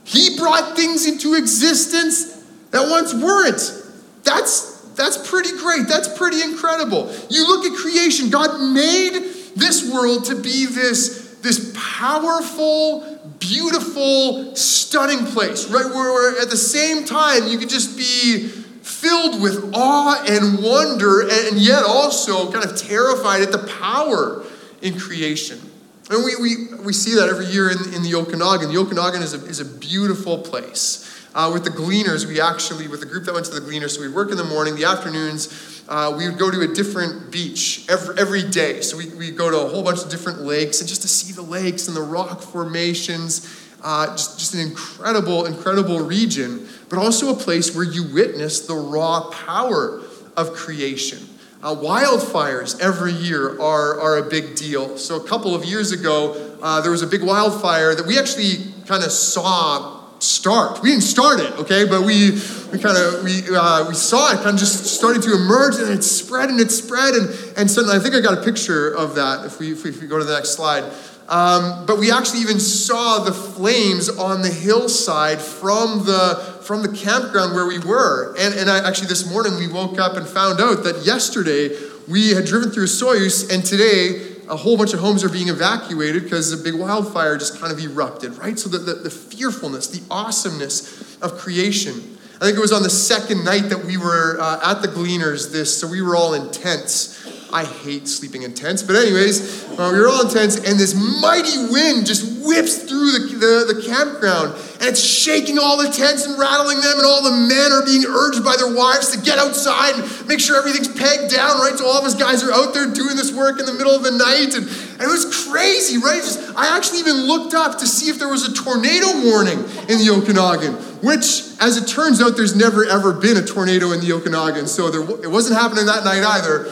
He 0.07 0.39
brought 0.39 0.77
things 0.77 1.05
into 1.05 1.35
existence 1.35 2.45
that 2.71 2.89
once 2.89 3.13
weren't. 3.13 3.83
That's, 4.23 4.81
that's 4.95 5.29
pretty 5.29 5.51
great. 5.59 5.89
That's 5.89 6.07
pretty 6.17 6.43
incredible. 6.43 7.13
You 7.29 7.45
look 7.49 7.67
at 7.67 7.77
creation, 7.77 8.31
God 8.31 8.61
made 8.73 9.15
this 9.57 9.93
world 9.93 10.27
to 10.27 10.37
be 10.37 10.67
this, 10.67 11.39
this 11.43 11.73
powerful, 11.77 13.35
beautiful, 13.41 14.55
stunning 14.55 15.27
place, 15.27 15.69
right? 15.71 15.87
Where, 15.87 16.41
at 16.41 16.51
the 16.51 16.57
same 16.57 17.05
time 17.05 17.49
you 17.49 17.59
could 17.59 17.69
just 17.69 17.97
be 17.97 18.47
filled 18.47 19.43
with 19.43 19.73
awe 19.75 20.25
and 20.29 20.63
wonder, 20.63 21.23
and 21.23 21.59
yet 21.59 21.83
also 21.83 22.53
kind 22.53 22.65
of 22.65 22.77
terrified 22.77 23.43
at 23.43 23.51
the 23.51 23.67
power 23.81 24.45
in 24.83 25.01
creation. 25.01 25.61
And 26.09 26.25
we, 26.25 26.37
we, 26.37 26.75
we 26.85 26.93
see 26.93 27.15
that 27.17 27.29
every 27.29 27.47
year 27.47 27.71
in, 27.71 27.93
in 27.93 28.03
the 28.03 28.15
Okanagan. 28.15 28.73
The 28.73 28.79
Okanagan 28.79 29.23
is 29.23 29.35
a, 29.35 29.45
is 29.47 29.59
a 29.59 29.65
beautiful 29.65 30.39
place. 30.39 31.03
Uh, 31.35 31.51
with 31.53 31.65
the 31.65 31.71
Gleaners, 31.71 32.27
we 32.27 32.41
actually, 32.41 32.89
with 32.89 33.01
the 33.01 33.07
group 33.07 33.25
that 33.25 33.35
went 33.35 33.45
to 33.47 33.53
the 33.53 33.61
Gleaners, 33.61 33.97
so 33.97 34.01
we'd 34.01 34.15
work 34.15 34.31
in 34.31 34.39
the 34.39 34.45
morning, 34.45 34.75
the 34.75 34.85
afternoons, 34.85 35.85
uh, 35.89 36.15
we 36.17 36.27
would 36.27 36.39
go 36.39 36.51
to 36.51 36.61
a 36.63 36.69
different 36.69 37.31
beach 37.31 37.85
every, 37.91 38.17
every 38.19 38.43
day. 38.43 38.81
So 38.81 38.97
we, 38.97 39.09
we 39.15 39.31
go 39.33 39.51
to 39.51 39.59
a 39.59 39.69
whole 39.69 39.83
bunch 39.83 40.03
of 40.03 40.09
different 40.09 40.41
lakes, 40.41 40.81
and 40.81 40.89
just 40.89 41.03
to 41.03 41.09
see 41.09 41.33
the 41.33 41.43
lakes 41.43 41.89
and 41.89 41.97
the 41.97 42.01
rock 42.01 42.41
formations, 42.41 43.69
uh, 43.83 44.07
just, 44.17 44.39
just 44.39 44.55
an 44.55 44.61
incredible, 44.61 45.45
incredible 45.45 46.01
region, 46.01 46.67
but 46.89 46.99
also 46.99 47.35
a 47.35 47.37
place 47.37 47.75
where 47.75 47.85
you 47.85 48.05
witness 48.15 48.67
the 48.67 48.75
raw 48.75 49.29
power 49.31 50.03
of 50.37 50.53
creation. 50.55 51.19
Uh, 51.63 51.75
wildfires 51.75 52.79
every 52.81 53.13
year 53.13 53.59
are, 53.61 53.99
are 53.99 54.19
a 54.19 54.23
big 54.23 54.55
deal. 54.57 54.99
So, 54.99 55.17
a 55.17 55.27
couple 55.27 55.55
of 55.55 55.65
years 55.65 55.91
ago, 55.91 56.59
uh, 56.63 56.81
there 56.83 56.91
was 56.91 57.03
a 57.03 57.07
big 57.07 57.23
wildfire 57.23 57.95
that 57.95 58.07
we 58.07 58.19
actually 58.19 58.73
kind 58.87 59.03
of 59.03 59.11
saw 59.11 60.05
start. 60.19 60.83
We 60.83 60.91
didn't 60.91 61.05
start 61.05 61.41
it, 61.41 61.53
okay, 61.61 61.85
but 61.85 62.03
we, 62.03 62.33
we 62.73 62.79
kind 62.79 62.97
of 62.97 63.25
we, 63.25 63.43
uh, 63.55 63.89
we 63.89 63.95
saw 63.95 64.33
it 64.33 64.37
kind 64.37 64.51
of 64.51 64.59
just 64.59 64.85
starting 64.85 65.23
to 65.23 65.35
emerge, 65.35 65.77
and 65.77 65.91
it 65.91 66.03
spread 66.03 66.51
and 66.51 66.61
it 66.61 66.71
spread, 66.71 67.15
and 67.15 67.29
and 67.57 67.71
suddenly 67.71 67.97
I 67.97 68.01
think 68.01 68.15
I 68.15 68.21
got 68.21 68.39
a 68.39 68.43
picture 68.43 68.91
of 68.91 69.15
that. 69.15 69.47
If 69.47 69.59
we 69.59 69.73
if 69.73 69.85
we, 69.85 69.91
if 69.91 70.01
we 70.01 70.07
go 70.07 70.19
to 70.19 70.25
the 70.25 70.35
next 70.35 70.51
slide. 70.51 70.85
Um, 71.29 71.87
but 71.87 71.99
we 71.99 72.13
actually 72.13 72.41
even 72.41 72.61
saw 72.61 73.25
the 73.25 73.33
flames 73.33 74.09
on 74.09 74.43
the 74.43 74.51
hillside 74.51 75.41
from 75.41 76.05
the 76.05 76.57
from 76.63 76.83
the 76.83 76.89
campground 76.89 77.55
where 77.55 77.67
we 77.67 77.79
were. 77.79 78.35
And, 78.39 78.55
and 78.55 78.69
I, 78.69 78.87
actually, 78.87 79.09
this 79.09 79.29
morning 79.31 79.57
we 79.57 79.69
woke 79.69 79.99
up 79.99 80.17
and 80.17 80.27
found 80.27 80.61
out 80.61 80.85
that 80.85 81.05
yesterday 81.05 81.77
we 82.09 82.31
had 82.31 82.45
driven 82.45 82.71
through 82.71 82.87
Osoyoos, 82.87 83.53
and 83.53 83.65
today 83.65 84.37
a 84.49 84.57
whole 84.57 84.77
bunch 84.77 84.95
of 84.95 85.01
homes 85.01 85.25
are 85.25 85.29
being 85.29 85.49
evacuated 85.49 86.23
because 86.23 86.53
a 86.53 86.57
big 86.57 86.75
wildfire 86.75 87.37
just 87.37 87.61
kind 87.61 87.73
of 87.73 87.81
erupted, 87.81 88.39
right? 88.39 88.59
So 88.59 88.69
the, 88.69 88.79
the, 88.79 88.95
the 88.95 89.11
fearfulness, 89.11 89.89
the 89.89 90.03
awesomeness 90.11 91.21
of 91.21 91.39
creation. 91.39 92.19
I 92.37 92.45
think 92.45 92.57
it 92.57 92.61
was 92.61 92.73
on 92.73 92.83
the 92.83 92.91
second 92.91 93.45
night 93.45 93.71
that 93.71 93.85
we 93.85 93.97
were 93.97 94.37
uh, 94.39 94.73
at 94.73 94.83
the 94.83 94.89
Gleaners. 94.89 95.51
This, 95.51 95.77
so 95.77 95.89
we 95.89 96.03
were 96.03 96.15
all 96.15 96.35
in 96.35 96.53
tents 96.53 97.16
I 97.57 97.65
hate 97.65 98.07
sleeping 98.07 98.43
in 98.43 98.53
tents, 98.53 98.83
but 98.83 98.97
anyways, 98.97 99.65
uh, 99.81 99.89
we 99.91 99.99
were 99.99 100.09
all 100.09 100.21
in 100.21 100.29
tents, 100.29 100.57
and 100.57 100.79
this 100.79 100.93
mighty 100.93 101.73
wind 101.73 102.05
just 102.05 102.45
whips 102.45 102.85
through 102.85 103.17
the, 103.17 103.33
the, 103.33 103.73
the, 103.73 103.81
campground, 103.81 104.53
and 104.77 104.93
it's 104.93 105.01
shaking 105.01 105.57
all 105.59 105.81
the 105.81 105.89
tents 105.89 106.27
and 106.27 106.39
rattling 106.39 106.85
them, 106.85 107.01
and 107.01 107.07
all 107.07 107.25
the 107.25 107.33
men 107.33 107.73
are 107.73 107.81
being 107.81 108.05
urged 108.05 108.45
by 108.45 108.61
their 108.61 108.69
wives 108.77 109.17
to 109.17 109.19
get 109.25 109.39
outside 109.39 109.97
and 109.97 110.05
make 110.29 110.39
sure 110.39 110.61
everything's 110.61 110.93
pegged 111.01 111.33
down, 111.33 111.57
right? 111.65 111.73
So 111.79 111.87
all 111.87 111.97
of 111.97 112.05
us 112.05 112.15
guys 112.15 112.45
are 112.45 112.53
out 112.53 112.75
there 112.75 112.93
doing 112.93 113.17
this 113.17 113.33
work 113.33 113.59
in 113.59 113.65
the 113.65 113.73
middle 113.73 113.97
of 113.97 114.05
the 114.05 114.13
night, 114.13 114.53
and, 114.53 114.69
and 114.69 115.09
it 115.09 115.09
was 115.09 115.25
crazy, 115.49 115.97
right? 115.97 116.21
Just, 116.21 116.53
I 116.61 116.77
actually 116.77 117.01
even 117.01 117.25
looked 117.25 117.55
up 117.55 117.81
to 117.81 117.87
see 117.87 118.13
if 118.13 118.19
there 118.19 118.29
was 118.29 118.45
a 118.45 118.53
tornado 118.53 119.09
warning 119.25 119.65
in 119.89 119.97
the 119.97 120.13
Okanagan, 120.13 120.77
which, 121.01 121.57
as 121.65 121.81
it 121.81 121.89
turns 121.89 122.21
out, 122.21 122.37
there's 122.37 122.55
never 122.55 122.85
ever 122.85 123.17
been 123.17 123.41
a 123.41 123.43
tornado 123.43 123.97
in 123.97 124.05
the 124.05 124.13
Okanagan, 124.13 124.69
so 124.69 124.93
there, 124.93 125.01
it 125.25 125.33
wasn't 125.33 125.57
happening 125.57 125.89
that 125.89 126.05
night 126.05 126.21
either. 126.21 126.69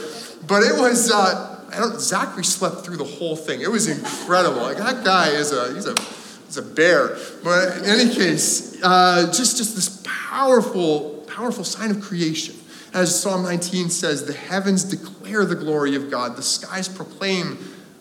But 0.47 0.63
it 0.63 0.79
was, 0.79 1.11
uh, 1.11 1.99
Zachary 1.99 2.45
slept 2.45 2.85
through 2.85 2.97
the 2.97 3.05
whole 3.05 3.37
thing. 3.37 3.61
It 3.61 3.71
was 3.71 3.89
incredible. 3.89 4.63
Like 4.63 4.79
that 4.79 5.05
guy 5.05 5.31
is 5.31 5.53
a, 5.53 5.75
he's 5.75 5.87
a, 5.87 5.99
he's 6.47 6.57
a 6.57 6.63
bear. 6.63 7.17
But 7.43 7.79
in 7.79 7.85
any 7.85 8.15
case, 8.15 8.81
uh, 8.83 9.27
just, 9.33 9.57
just 9.57 9.75
this 9.75 10.03
powerful, 10.05 11.25
powerful 11.29 11.65
sign 11.65 11.91
of 11.91 12.01
creation. 12.01 12.57
As 12.93 13.21
Psalm 13.21 13.43
19 13.43 13.91
says, 13.91 14.25
the 14.27 14.33
heavens 14.33 14.85
declare 14.85 15.45
the 15.45 15.57
glory 15.57 15.97
of 15.97 16.11
God, 16.11 16.37
the 16.37 16.43
skies 16.43 16.89
proclaim 16.89 17.59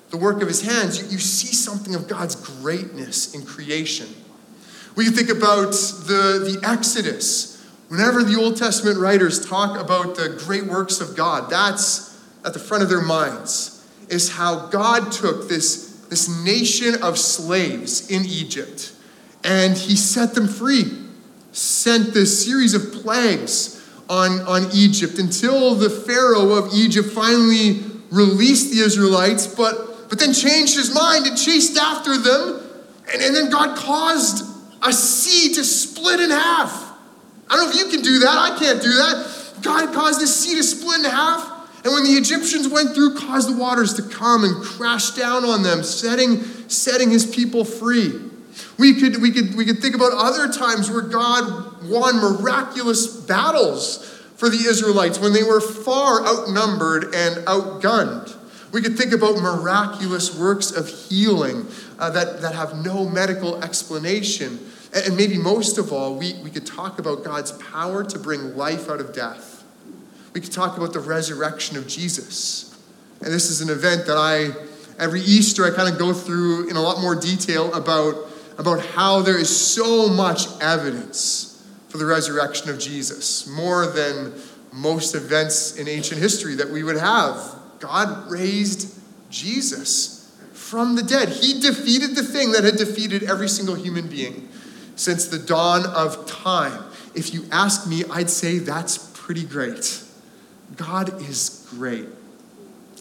the 0.09 0.17
work 0.17 0.41
of 0.41 0.47
his 0.47 0.61
hands. 0.61 1.01
You, 1.01 1.09
you 1.09 1.17
see 1.17 1.53
something 1.53 1.95
of 1.95 2.07
God's 2.07 2.35
greatness 2.35 3.33
in 3.33 3.45
creation. 3.45 4.07
When 4.93 5.07
you 5.07 5.11
think 5.11 5.29
about 5.29 5.71
the, 5.71 6.59
the 6.61 6.67
Exodus 6.67 7.53
Whenever 7.93 8.23
the 8.23 8.35
Old 8.39 8.57
Testament 8.57 8.97
writers 8.97 9.47
talk 9.47 9.79
about 9.79 10.15
the 10.15 10.41
great 10.45 10.65
works 10.65 10.99
of 10.99 11.15
God, 11.15 11.51
that's 11.51 12.12
at 12.45 12.53
the 12.53 12.59
front 12.59 12.83
of 12.83 12.89
their 12.89 13.01
minds, 13.01 13.85
is 14.09 14.31
how 14.31 14.67
God 14.67 15.11
took 15.11 15.47
this, 15.47 16.05
this 16.09 16.27
nation 16.43 17.01
of 17.01 17.17
slaves 17.17 18.09
in 18.09 18.25
Egypt 18.25 18.93
and 19.43 19.77
he 19.77 19.95
set 19.95 20.33
them 20.33 20.47
free, 20.47 20.85
sent 21.51 22.13
this 22.13 22.45
series 22.45 22.73
of 22.73 22.93
plagues 22.93 23.81
on, 24.09 24.41
on 24.41 24.69
Egypt 24.73 25.19
until 25.19 25.75
the 25.75 25.89
Pharaoh 25.89 26.53
of 26.53 26.73
Egypt 26.73 27.09
finally 27.09 27.81
released 28.11 28.71
the 28.71 28.79
Israelites, 28.79 29.47
but, 29.47 30.09
but 30.09 30.19
then 30.19 30.33
changed 30.33 30.75
his 30.75 30.93
mind 30.93 31.25
and 31.25 31.37
chased 31.37 31.77
after 31.77 32.17
them. 32.17 32.61
And, 33.11 33.21
and 33.21 33.35
then 33.35 33.49
God 33.49 33.77
caused 33.77 34.45
a 34.81 34.93
sea 34.93 35.53
to 35.55 35.63
split 35.63 36.19
in 36.19 36.29
half. 36.29 36.91
I 37.49 37.55
don't 37.55 37.65
know 37.65 37.71
if 37.71 37.77
you 37.77 37.91
can 37.91 38.01
do 38.01 38.19
that. 38.19 38.37
I 38.37 38.57
can't 38.57 38.81
do 38.81 38.89
that. 38.89 39.53
God 39.61 39.93
caused 39.93 40.21
the 40.21 40.27
sea 40.27 40.55
to 40.55 40.63
split 40.63 40.99
in 40.99 41.05
half. 41.05 41.49
And 41.83 41.93
when 41.93 42.03
the 42.03 42.11
Egyptians 42.11 42.67
went 42.69 42.95
through, 42.95 43.15
caused 43.15 43.53
the 43.53 43.57
waters 43.57 43.93
to 43.95 44.03
come 44.03 44.43
and 44.43 44.63
crash 44.63 45.11
down 45.11 45.43
on 45.43 45.63
them, 45.63 45.83
setting, 45.83 46.43
setting 46.69 47.09
his 47.09 47.25
people 47.25 47.65
free. 47.65 48.19
We 48.77 48.99
could, 48.99 49.21
we, 49.21 49.31
could, 49.31 49.55
we 49.55 49.65
could 49.65 49.79
think 49.79 49.95
about 49.95 50.13
other 50.13 50.51
times 50.51 50.89
where 50.89 51.01
God 51.01 51.83
won 51.83 52.17
miraculous 52.17 53.07
battles 53.07 54.09
for 54.35 54.49
the 54.49 54.65
Israelites 54.67 55.19
when 55.19 55.33
they 55.33 55.43
were 55.43 55.59
far 55.59 56.25
outnumbered 56.25 57.13
and 57.15 57.45
outgunned. 57.45 58.35
We 58.71 58.81
could 58.81 58.97
think 58.97 59.13
about 59.13 59.37
miraculous 59.37 60.37
works 60.37 60.71
of 60.71 60.87
healing 60.87 61.67
uh, 61.99 62.09
that, 62.11 62.41
that 62.41 62.55
have 62.55 62.83
no 62.83 63.07
medical 63.07 63.63
explanation. 63.63 64.59
And, 64.95 65.15
maybe 65.15 65.37
most 65.37 65.77
of 65.77 65.93
all, 65.93 66.15
we, 66.15 66.33
we 66.43 66.49
could 66.49 66.65
talk 66.65 66.97
about 66.97 67.23
God's 67.23 67.51
power 67.53 68.03
to 68.03 68.19
bring 68.19 68.55
life 68.55 68.89
out 68.89 68.99
of 68.99 69.13
death. 69.13 69.52
We 70.33 70.41
could 70.41 70.51
talk 70.51 70.77
about 70.77 70.93
the 70.93 70.99
resurrection 70.99 71.77
of 71.77 71.87
Jesus. 71.87 72.77
And 73.21 73.31
this 73.31 73.49
is 73.49 73.61
an 73.61 73.69
event 73.69 74.05
that 74.07 74.17
I, 74.17 74.51
every 75.01 75.21
Easter, 75.21 75.63
I 75.65 75.75
kind 75.75 75.91
of 75.91 75.99
go 75.99 76.13
through 76.13 76.69
in 76.69 76.75
a 76.75 76.81
lot 76.81 76.99
more 77.01 77.15
detail 77.15 77.73
about 77.73 78.15
about 78.57 78.85
how 78.85 79.21
there 79.21 79.37
is 79.37 79.49
so 79.49 80.07
much 80.07 80.47
evidence 80.61 81.65
for 81.89 81.97
the 81.97 82.05
resurrection 82.05 82.69
of 82.69 82.79
Jesus, 82.79 83.47
more 83.47 83.87
than 83.87 84.33
most 84.71 85.15
events 85.15 85.77
in 85.77 85.87
ancient 85.87 86.19
history 86.19 86.55
that 86.55 86.69
we 86.69 86.83
would 86.83 86.97
have. 86.97 87.37
God 87.79 88.29
raised 88.31 88.99
Jesus 89.29 90.31
from 90.53 90.95
the 90.95 91.03
dead. 91.03 91.29
He 91.29 91.59
defeated 91.59 92.15
the 92.15 92.23
thing 92.23 92.51
that 92.53 92.63
had 92.63 92.77
defeated 92.77 93.23
every 93.23 93.47
single 93.47 93.75
human 93.75 94.07
being 94.07 94.49
since 94.95 95.25
the 95.27 95.39
dawn 95.39 95.85
of 95.85 96.25
time. 96.25 96.83
If 97.15 97.33
you 97.33 97.45
ask 97.51 97.87
me, 97.87 98.03
I'd 98.09 98.29
say 98.29 98.59
that's 98.59 99.11
pretty 99.13 99.45
great. 99.45 100.03
God 100.75 101.21
is 101.21 101.67
great. 101.69 102.07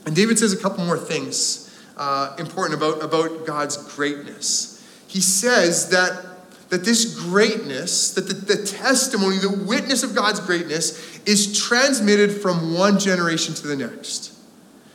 And 0.07 0.17
David 0.17 0.39
says 0.39 0.53
a 0.53 0.57
couple 0.57 0.85
more 0.85 0.99
things 0.99 1.69
uh, 1.97 2.35
important 2.39 2.77
about, 2.77 3.03
about 3.03 3.47
God's 3.47 3.77
greatness 3.95 4.73
he 5.13 5.21
says 5.21 5.91
that, 5.91 6.25
that 6.71 6.87
this 6.87 7.21
greatness, 7.21 8.15
that 8.15 8.23
the, 8.23 8.33
the 8.33 8.65
testimony, 8.65 9.37
the 9.37 9.65
witness 9.67 10.03
of 10.03 10.15
God's 10.15 10.41
greatness 10.41 11.21
is 11.27 11.59
transmitted 11.59 12.33
from 12.41 12.73
one 12.73 12.99
generation 12.99 13.53
to 13.57 13.67
the 13.67 13.77
next. 13.77 14.33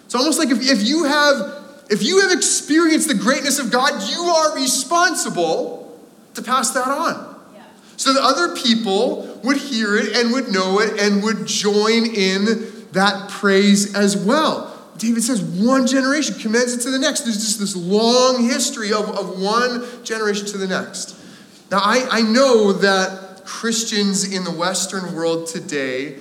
It's 0.05 0.15
almost 0.15 0.39
like 0.39 0.49
if, 0.49 0.59
if 0.59 0.87
you 0.87 1.03
have 1.03 1.53
if 1.89 2.01
you 2.03 2.21
have 2.21 2.31
experienced 2.31 3.07
the 3.07 3.13
greatness 3.13 3.59
of 3.59 3.71
God, 3.71 4.09
you 4.09 4.21
are 4.23 4.55
responsible 4.55 5.97
to 6.33 6.41
pass 6.41 6.71
that 6.71 6.87
on. 6.87 7.39
Yeah. 7.53 7.63
So 7.95 8.11
that 8.11 8.23
other 8.23 8.55
people 8.55 9.36
would 9.43 9.57
hear 9.57 9.97
it 9.97 10.15
and 10.15 10.31
would 10.33 10.49
know 10.49 10.79
it 10.79 10.99
and 10.99 11.23
would 11.23 11.45
join 11.45 12.05
in 12.05 12.71
that 12.91 13.29
praise 13.29 13.95
as 13.95 14.17
well. 14.17 14.73
David 14.97 15.23
says 15.23 15.41
one 15.41 15.85
generation 15.85 16.35
commends 16.39 16.73
it 16.73 16.81
to 16.81 16.91
the 16.91 16.99
next. 16.99 17.21
There's 17.21 17.37
just 17.37 17.59
this 17.59 17.75
long 17.75 18.43
history 18.43 18.91
of, 18.91 19.09
of 19.09 19.39
one 19.39 19.85
generation 20.03 20.45
to 20.47 20.57
the 20.57 20.67
next. 20.67 21.15
Now, 21.69 21.79
I, 21.79 22.07
I 22.09 22.21
know 22.21 22.73
that 22.73 23.45
Christians 23.45 24.33
in 24.33 24.43
the 24.43 24.51
Western 24.51 25.13
world 25.13 25.47
today 25.47 26.17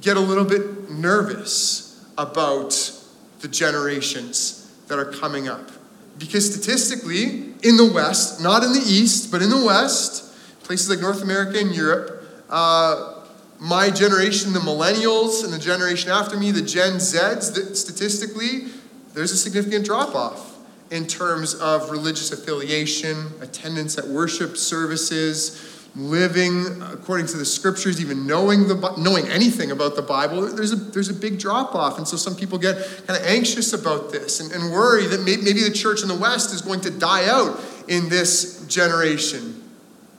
get 0.00 0.16
a 0.16 0.20
little 0.20 0.44
bit 0.44 0.90
nervous 0.90 2.04
about 2.18 2.92
the 3.40 3.48
generations 3.48 4.72
that 4.88 4.98
are 4.98 5.10
coming 5.10 5.48
up. 5.48 5.70
Because 6.18 6.52
statistically, 6.52 7.54
in 7.62 7.76
the 7.76 7.90
West, 7.92 8.42
not 8.42 8.62
in 8.62 8.72
the 8.72 8.82
East, 8.86 9.30
but 9.30 9.42
in 9.42 9.50
the 9.50 9.64
West, 9.64 10.34
places 10.64 10.88
like 10.88 11.00
North 11.00 11.22
America 11.22 11.58
and 11.58 11.74
Europe, 11.74 12.15
uh, 12.50 13.22
my 13.58 13.90
generation, 13.90 14.52
the 14.52 14.60
millennials, 14.60 15.44
and 15.44 15.52
the 15.52 15.58
generation 15.58 16.10
after 16.10 16.38
me, 16.38 16.50
the 16.50 16.62
Gen 16.62 16.94
Zs, 16.94 17.74
statistically, 17.74 18.66
there's 19.14 19.32
a 19.32 19.36
significant 19.36 19.84
drop 19.84 20.14
off 20.14 20.56
in 20.90 21.06
terms 21.06 21.54
of 21.54 21.90
religious 21.90 22.32
affiliation, 22.32 23.26
attendance 23.40 23.98
at 23.98 24.06
worship 24.06 24.56
services, 24.56 25.88
living 25.96 26.82
according 26.82 27.26
to 27.26 27.38
the 27.38 27.44
scriptures, 27.44 28.00
even 28.00 28.26
knowing 28.26 28.68
the 28.68 28.94
knowing 28.98 29.26
anything 29.28 29.70
about 29.70 29.96
the 29.96 30.02
Bible. 30.02 30.42
There's 30.42 30.72
a 30.72 30.76
there's 30.76 31.08
a 31.08 31.14
big 31.14 31.38
drop 31.38 31.74
off, 31.74 31.96
and 31.96 32.06
so 32.06 32.16
some 32.16 32.36
people 32.36 32.58
get 32.58 32.76
kind 33.06 33.18
of 33.18 33.26
anxious 33.26 33.72
about 33.72 34.12
this 34.12 34.40
and, 34.40 34.52
and 34.52 34.70
worry 34.70 35.06
that 35.06 35.22
maybe 35.22 35.62
the 35.62 35.72
church 35.72 36.02
in 36.02 36.08
the 36.08 36.16
West 36.16 36.52
is 36.54 36.60
going 36.60 36.82
to 36.82 36.90
die 36.90 37.26
out 37.28 37.58
in 37.88 38.08
this 38.10 38.66
generation. 38.66 39.62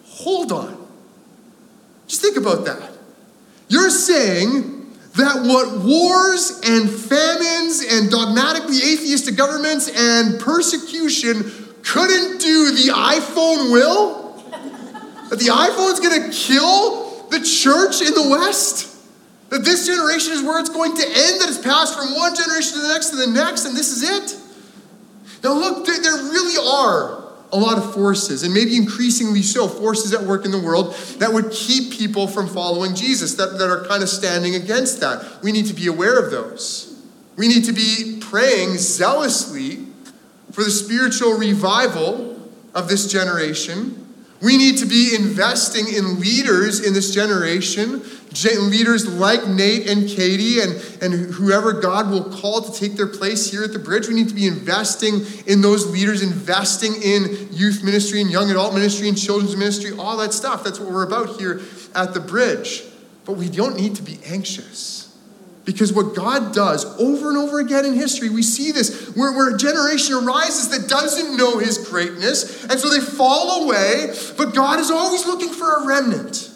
Hold 0.03 0.51
on. 0.51 0.86
Just 2.07 2.21
think 2.21 2.37
about 2.37 2.65
that. 2.65 2.91
You're 3.67 3.89
saying 3.89 4.77
that 5.15 5.43
what 5.43 5.83
wars 5.83 6.61
and 6.63 6.89
famines 6.89 7.83
and 7.83 8.09
dogmatically 8.09 8.77
atheistic 8.77 9.35
governments 9.35 9.89
and 9.89 10.39
persecution 10.39 11.51
couldn't 11.83 12.39
do, 12.39 12.71
the 12.71 12.93
iPhone 12.93 13.71
will? 13.71 14.33
That 15.29 15.39
the 15.39 15.51
iPhone's 15.51 15.99
gonna 15.99 16.31
kill 16.31 17.27
the 17.29 17.41
church 17.41 18.01
in 18.01 18.13
the 18.13 18.29
West? 18.29 18.95
That 19.49 19.65
this 19.65 19.87
generation 19.87 20.33
is 20.33 20.43
where 20.43 20.59
it's 20.59 20.69
going 20.69 20.95
to 20.95 21.03
end, 21.03 21.41
that 21.41 21.49
it's 21.49 21.57
passed 21.57 21.97
from 21.97 22.15
one 22.15 22.35
generation 22.35 22.73
to 22.73 22.79
the 22.79 22.87
next 22.89 23.09
to 23.09 23.15
the 23.15 23.27
next, 23.27 23.65
and 23.65 23.75
this 23.75 23.91
is 23.91 24.03
it? 24.03 24.39
Now, 25.43 25.53
look, 25.53 25.85
there, 25.85 26.01
there 26.01 26.15
really 26.15 26.57
are 26.57 27.26
a 27.51 27.57
lot 27.57 27.77
of 27.77 27.93
forces, 27.93 28.43
and 28.43 28.53
maybe 28.53 28.75
increasingly 28.75 29.41
so, 29.41 29.67
forces 29.67 30.13
at 30.13 30.21
work 30.21 30.43
in 30.45 30.51
the 30.51 30.59
world 30.59 30.93
that 31.19 31.31
would 31.31 31.49
keep 31.51 31.93
people 31.93 32.27
from 32.27 32.47
following 32.47 32.93
Jesus, 32.93 33.35
that, 33.35 33.57
that 33.57 33.69
are 33.69 33.85
kind 33.85 34.03
of 34.03 34.09
standing 34.09 34.55
against 34.55 34.99
that. 34.99 35.41
We 35.41 35.51
need 35.51 35.65
to 35.67 35.73
be 35.73 35.87
aware 35.87 36.19
of 36.19 36.31
those. 36.31 37.01
We 37.37 37.47
need 37.47 37.65
to 37.65 37.73
be 37.73 38.17
praying 38.19 38.77
zealously 38.77 39.85
for 40.51 40.63
the 40.63 40.71
spiritual 40.71 41.37
revival 41.37 42.37
of 42.73 42.89
this 42.89 43.11
generation. 43.11 44.06
We 44.41 44.57
need 44.57 44.77
to 44.79 44.85
be 44.85 45.15
investing 45.15 45.87
in 45.87 46.19
leaders 46.19 46.85
in 46.85 46.93
this 46.93 47.13
generation 47.13 48.01
leaders 48.43 49.07
like 49.07 49.47
Nate 49.47 49.89
and 49.89 50.07
Katie 50.07 50.59
and, 50.59 50.73
and 51.01 51.33
whoever 51.33 51.73
God 51.73 52.09
will 52.09 52.23
call 52.23 52.61
to 52.61 52.79
take 52.79 52.95
their 52.95 53.07
place 53.07 53.49
here 53.49 53.63
at 53.63 53.73
the 53.73 53.79
bridge. 53.79 54.07
We 54.07 54.13
need 54.13 54.29
to 54.29 54.35
be 54.35 54.47
investing 54.47 55.21
in 55.45 55.61
those 55.61 55.87
leaders, 55.87 56.21
investing 56.21 56.93
in 57.01 57.47
youth 57.51 57.83
ministry 57.83 58.21
and 58.21 58.29
young 58.29 58.49
adult 58.51 58.73
ministry 58.73 59.09
and 59.09 59.17
children's 59.17 59.55
ministry, 59.55 59.91
all 59.97 60.17
that 60.17 60.33
stuff. 60.33 60.63
That's 60.63 60.79
what 60.79 60.91
we're 60.91 61.05
about 61.05 61.39
here 61.39 61.61
at 61.95 62.13
the 62.13 62.19
bridge. 62.19 62.83
But 63.25 63.33
we 63.33 63.49
don't 63.49 63.75
need 63.75 63.95
to 63.95 64.03
be 64.03 64.19
anxious. 64.25 64.96
Because 65.67 65.91
what 65.91 66.15
God 66.15 66.53
does 66.53 66.85
over 66.97 67.27
and 67.27 67.37
over 67.37 67.59
again 67.59 67.83
in 67.83 67.93
history, 67.93 68.29
we 68.29 68.41
see 68.41 68.71
this 68.71 69.13
where, 69.17 69.33
where 69.33 69.53
a 69.53 69.57
generation 69.57 70.15
arises 70.15 70.69
that 70.69 70.87
doesn't 70.87 71.35
know 71.35 71.59
his 71.59 71.77
greatness, 71.89 72.63
and 72.63 72.79
so 72.79 72.89
they 72.89 73.01
fall 73.01 73.65
away, 73.65 74.15
but 74.37 74.55
God 74.55 74.79
is 74.79 74.89
always 74.89 75.27
looking 75.27 75.49
for 75.49 75.69
a 75.73 75.85
remnant. 75.85 76.49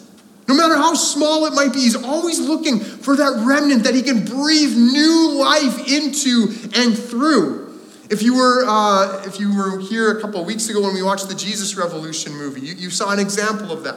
No 0.48 0.54
matter 0.54 0.76
how 0.76 0.94
small 0.94 1.44
it 1.44 1.52
might 1.52 1.74
be, 1.74 1.80
he's 1.80 1.94
always 1.94 2.40
looking 2.40 2.80
for 2.80 3.14
that 3.14 3.44
remnant 3.46 3.84
that 3.84 3.94
he 3.94 4.00
can 4.00 4.24
breathe 4.24 4.74
new 4.74 5.32
life 5.38 5.86
into 5.86 6.48
and 6.74 6.96
through. 6.96 7.78
If 8.08 8.22
you 8.22 8.34
were, 8.34 8.64
uh, 8.66 9.24
if 9.26 9.38
you 9.38 9.54
were 9.54 9.78
here 9.78 10.16
a 10.16 10.22
couple 10.22 10.40
of 10.40 10.46
weeks 10.46 10.70
ago 10.70 10.80
when 10.80 10.94
we 10.94 11.02
watched 11.02 11.28
the 11.28 11.34
Jesus 11.34 11.76
Revolution 11.76 12.32
movie, 12.32 12.62
you, 12.62 12.74
you 12.76 12.88
saw 12.88 13.12
an 13.12 13.18
example 13.18 13.72
of 13.72 13.84
that. 13.84 13.96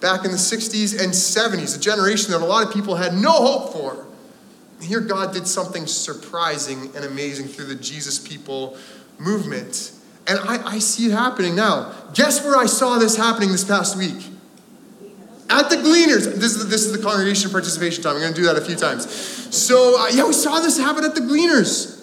Back 0.00 0.24
in 0.24 0.32
the 0.32 0.36
60s 0.36 1.00
and 1.00 1.12
70s, 1.12 1.76
a 1.76 1.80
generation 1.80 2.32
that 2.32 2.40
a 2.40 2.44
lot 2.44 2.66
of 2.66 2.72
people 2.72 2.96
had 2.96 3.14
no 3.14 3.30
hope 3.30 3.72
for. 3.72 4.06
Here, 4.80 5.00
God 5.00 5.32
did 5.32 5.46
something 5.46 5.86
surprising 5.86 6.90
and 6.94 7.04
amazing 7.04 7.46
through 7.46 7.66
the 7.66 7.74
Jesus 7.74 8.18
People 8.18 8.76
movement. 9.18 9.92
And 10.26 10.38
I, 10.40 10.74
I 10.74 10.78
see 10.78 11.06
it 11.06 11.12
happening 11.12 11.54
now. 11.54 11.92
Guess 12.14 12.44
where 12.44 12.56
I 12.56 12.66
saw 12.66 12.98
this 12.98 13.16
happening 13.16 13.52
this 13.52 13.64
past 13.64 13.96
week? 13.96 14.26
At 15.48 15.70
the 15.70 15.76
Gleaners. 15.76 16.24
This 16.24 16.56
is 16.56 16.58
the, 16.58 16.64
this 16.64 16.84
is 16.84 16.92
the 16.92 17.02
congregation 17.02 17.50
participation 17.50 18.02
time. 18.02 18.16
I'm 18.16 18.20
going 18.20 18.34
to 18.34 18.40
do 18.40 18.46
that 18.46 18.56
a 18.56 18.64
few 18.64 18.74
times. 18.74 19.08
So, 19.54 20.00
uh, 20.00 20.08
yeah, 20.08 20.26
we 20.26 20.32
saw 20.32 20.60
this 20.60 20.76
happen 20.76 21.04
at 21.04 21.14
the 21.14 21.20
Gleaners. 21.20 21.94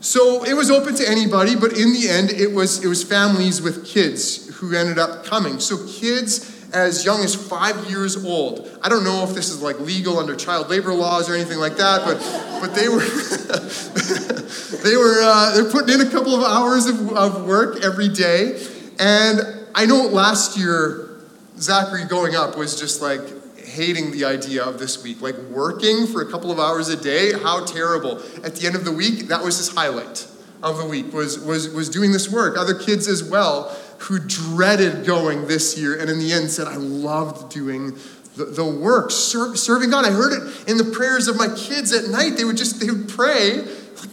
So 0.00 0.44
it 0.44 0.54
was 0.54 0.70
open 0.70 0.94
to 0.96 1.08
anybody, 1.08 1.56
but 1.56 1.72
in 1.72 1.92
the 1.92 2.08
end, 2.08 2.30
it 2.30 2.52
was, 2.52 2.84
it 2.84 2.88
was 2.88 3.02
families 3.02 3.60
with 3.60 3.84
kids 3.84 4.54
who 4.56 4.74
ended 4.74 4.98
up 4.98 5.24
coming. 5.24 5.58
So 5.58 5.84
kids 5.88 6.55
as 6.72 7.04
young 7.04 7.22
as 7.22 7.34
five 7.34 7.88
years 7.88 8.24
old. 8.24 8.68
I 8.82 8.88
don't 8.88 9.04
know 9.04 9.24
if 9.24 9.34
this 9.34 9.50
is 9.50 9.62
like 9.62 9.78
legal 9.80 10.18
under 10.18 10.34
child 10.34 10.68
labor 10.68 10.92
laws 10.92 11.28
or 11.30 11.34
anything 11.34 11.58
like 11.58 11.76
that, 11.76 12.04
but 12.04 12.18
but 12.60 12.74
they 12.74 12.88
were 12.88 13.00
they 14.82 14.96
were 14.96 15.20
uh, 15.22 15.54
they're 15.54 15.70
putting 15.70 16.00
in 16.00 16.06
a 16.06 16.10
couple 16.10 16.34
of 16.34 16.42
hours 16.42 16.86
of, 16.86 17.12
of 17.12 17.46
work 17.46 17.84
every 17.84 18.08
day. 18.08 18.62
And 18.98 19.40
I 19.74 19.86
know 19.86 20.06
last 20.06 20.58
year 20.58 21.20
Zachary 21.58 22.04
going 22.04 22.34
up 22.34 22.56
was 22.56 22.78
just 22.78 23.00
like 23.00 23.20
hating 23.58 24.12
the 24.12 24.24
idea 24.24 24.64
of 24.64 24.78
this 24.78 25.02
week. 25.02 25.20
Like 25.20 25.36
working 25.50 26.06
for 26.06 26.22
a 26.22 26.30
couple 26.30 26.50
of 26.50 26.58
hours 26.58 26.88
a 26.88 26.96
day, 26.96 27.32
how 27.32 27.64
terrible. 27.64 28.22
At 28.44 28.56
the 28.56 28.66
end 28.66 28.76
of 28.76 28.84
the 28.84 28.92
week, 28.92 29.28
that 29.28 29.42
was 29.42 29.58
his 29.58 29.68
highlight 29.68 30.26
of 30.62 30.78
the 30.78 30.86
week, 30.86 31.12
was, 31.12 31.38
was, 31.38 31.68
was 31.68 31.90
doing 31.90 32.12
this 32.12 32.30
work. 32.30 32.56
Other 32.56 32.74
kids 32.74 33.08
as 33.08 33.22
well 33.22 33.76
who 33.98 34.18
dreaded 34.18 35.06
going 35.06 35.46
this 35.46 35.78
year 35.78 35.98
and 35.98 36.10
in 36.10 36.18
the 36.18 36.32
end 36.32 36.50
said, 36.50 36.66
I 36.66 36.76
loved 36.76 37.52
doing 37.52 37.96
the, 38.36 38.44
the 38.44 38.64
work, 38.64 39.10
ser- 39.10 39.56
serving 39.56 39.90
God. 39.90 40.04
I 40.04 40.10
heard 40.10 40.32
it 40.32 40.68
in 40.68 40.76
the 40.76 40.84
prayers 40.84 41.28
of 41.28 41.36
my 41.36 41.48
kids 41.56 41.92
at 41.92 42.10
night. 42.10 42.36
They 42.36 42.44
would 42.44 42.56
just, 42.56 42.80
they 42.80 42.90
would 42.90 43.08
pray. 43.08 43.66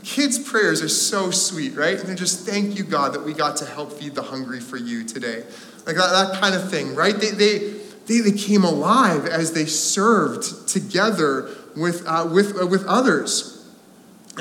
Kids' 0.04 0.40
prayers 0.40 0.82
are 0.82 0.90
so 0.90 1.30
sweet, 1.30 1.76
right? 1.76 2.00
And 2.00 2.08
they 2.08 2.16
just 2.16 2.48
thank 2.48 2.78
you, 2.78 2.84
God, 2.84 3.14
that 3.14 3.24
we 3.24 3.34
got 3.34 3.58
to 3.58 3.66
help 3.66 3.92
feed 3.92 4.16
the 4.16 4.22
hungry 4.22 4.60
for 4.60 4.78
you 4.78 5.04
today. 5.04 5.44
Like 5.86 5.98
that, 5.98 6.12
that 6.12 6.40
kind 6.40 6.56
of 6.56 6.70
thing, 6.70 6.96
right? 6.96 7.16
They, 7.16 7.32
they, 7.32 7.58
they, 8.08 8.20
they 8.20 8.32
came 8.32 8.64
alive 8.64 9.26
as 9.26 9.52
they 9.54 9.66
served 9.66 10.68
together 10.68 11.50
with, 11.76 12.04
uh, 12.08 12.30
with, 12.32 12.62
uh, 12.62 12.66
with 12.66 12.86
others. 12.86 13.53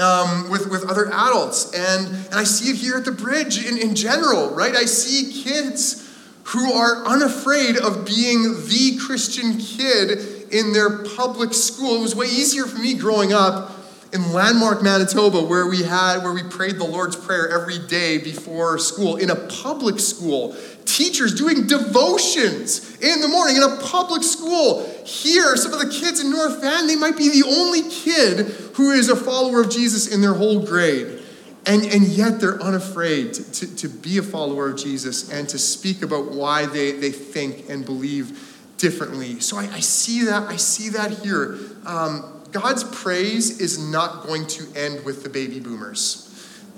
Um, 0.01 0.49
with, 0.49 0.71
with 0.71 0.89
other 0.89 1.09
adults. 1.09 1.75
And, 1.75 2.07
and 2.07 2.35
I 2.35 2.45
see 2.45 2.71
it 2.71 2.77
here 2.77 2.97
at 2.97 3.05
the 3.05 3.13
bridge 3.13 3.63
in, 3.63 3.77
in 3.77 3.95
general, 3.95 4.49
right? 4.49 4.75
I 4.75 4.87
see 4.87 5.43
kids 5.43 6.11
who 6.45 6.73
are 6.73 7.05
unafraid 7.05 7.77
of 7.77 8.07
being 8.07 8.55
the 8.55 8.99
Christian 9.05 9.59
kid 9.59 10.51
in 10.51 10.73
their 10.73 11.05
public 11.05 11.53
school. 11.53 11.97
It 11.97 12.01
was 12.01 12.17
way 12.17 12.25
easier 12.25 12.65
for 12.65 12.79
me 12.79 12.95
growing 12.95 13.35
up 13.35 13.82
in 14.13 14.33
Landmark, 14.33 14.83
Manitoba, 14.83 15.43
where 15.43 15.67
we 15.67 15.83
had 15.83 16.19
where 16.19 16.33
we 16.33 16.43
prayed 16.43 16.77
the 16.77 16.85
Lord's 16.85 17.17
Prayer 17.17 17.49
every 17.49 17.79
day 17.79 18.19
before 18.19 18.79
school 18.79 19.17
in 19.17 19.31
a 19.31 19.37
public 19.37 19.99
school 19.99 20.55
teachers 20.85 21.35
doing 21.35 21.67
devotions 21.67 22.97
in 23.01 23.21
the 23.21 23.29
morning 23.29 23.57
in 23.57 23.63
a 23.63 23.77
public 23.79 24.23
school. 24.23 24.85
Here, 25.05 25.57
some 25.57 25.73
of 25.73 25.81
the 25.81 25.89
kids 25.89 26.21
in 26.21 26.31
North 26.31 26.61
Van, 26.61 26.87
they 26.87 26.97
might 26.97 27.17
be 27.17 27.29
the 27.31 27.47
only 27.47 27.89
kid 27.89 28.47
who 28.75 28.91
is 28.91 29.09
a 29.09 29.17
follower 29.17 29.63
of 29.63 29.71
Jesus 29.71 30.13
in 30.13 30.21
their 30.21 30.35
whole 30.35 30.65
grade. 30.65 31.21
And, 31.65 31.85
and 31.85 32.03
yet 32.03 32.41
they're 32.41 32.61
unafraid 32.61 33.35
to, 33.35 33.53
to, 33.53 33.77
to 33.77 33.89
be 33.89 34.19
a 34.19 34.23
follower 34.23 34.71
of 34.71 34.77
Jesus 34.77 35.31
and 35.31 35.49
to 35.49 35.59
speak 35.59 36.03
about 36.03 36.33
why 36.33 36.67
they, 36.67 36.93
they 36.93 37.13
think 37.13 37.71
and 37.71 37.85
believe 37.85 38.59
differently. 38.79 39.39
So 39.39 39.59
I, 39.59 39.69
I 39.73 39.81
see 39.81 40.25
that, 40.25 40.49
I 40.49 40.57
see 40.57 40.89
that 40.91 41.13
here. 41.13 41.57
Um, 41.87 42.42
God's 42.53 42.85
praise 42.85 43.61
is 43.61 43.79
not 43.79 44.27
going 44.27 44.47
to 44.49 44.67
end 44.77 45.05
with 45.05 45.23
the 45.23 45.29
baby 45.29 45.59
boomers. 45.59 46.29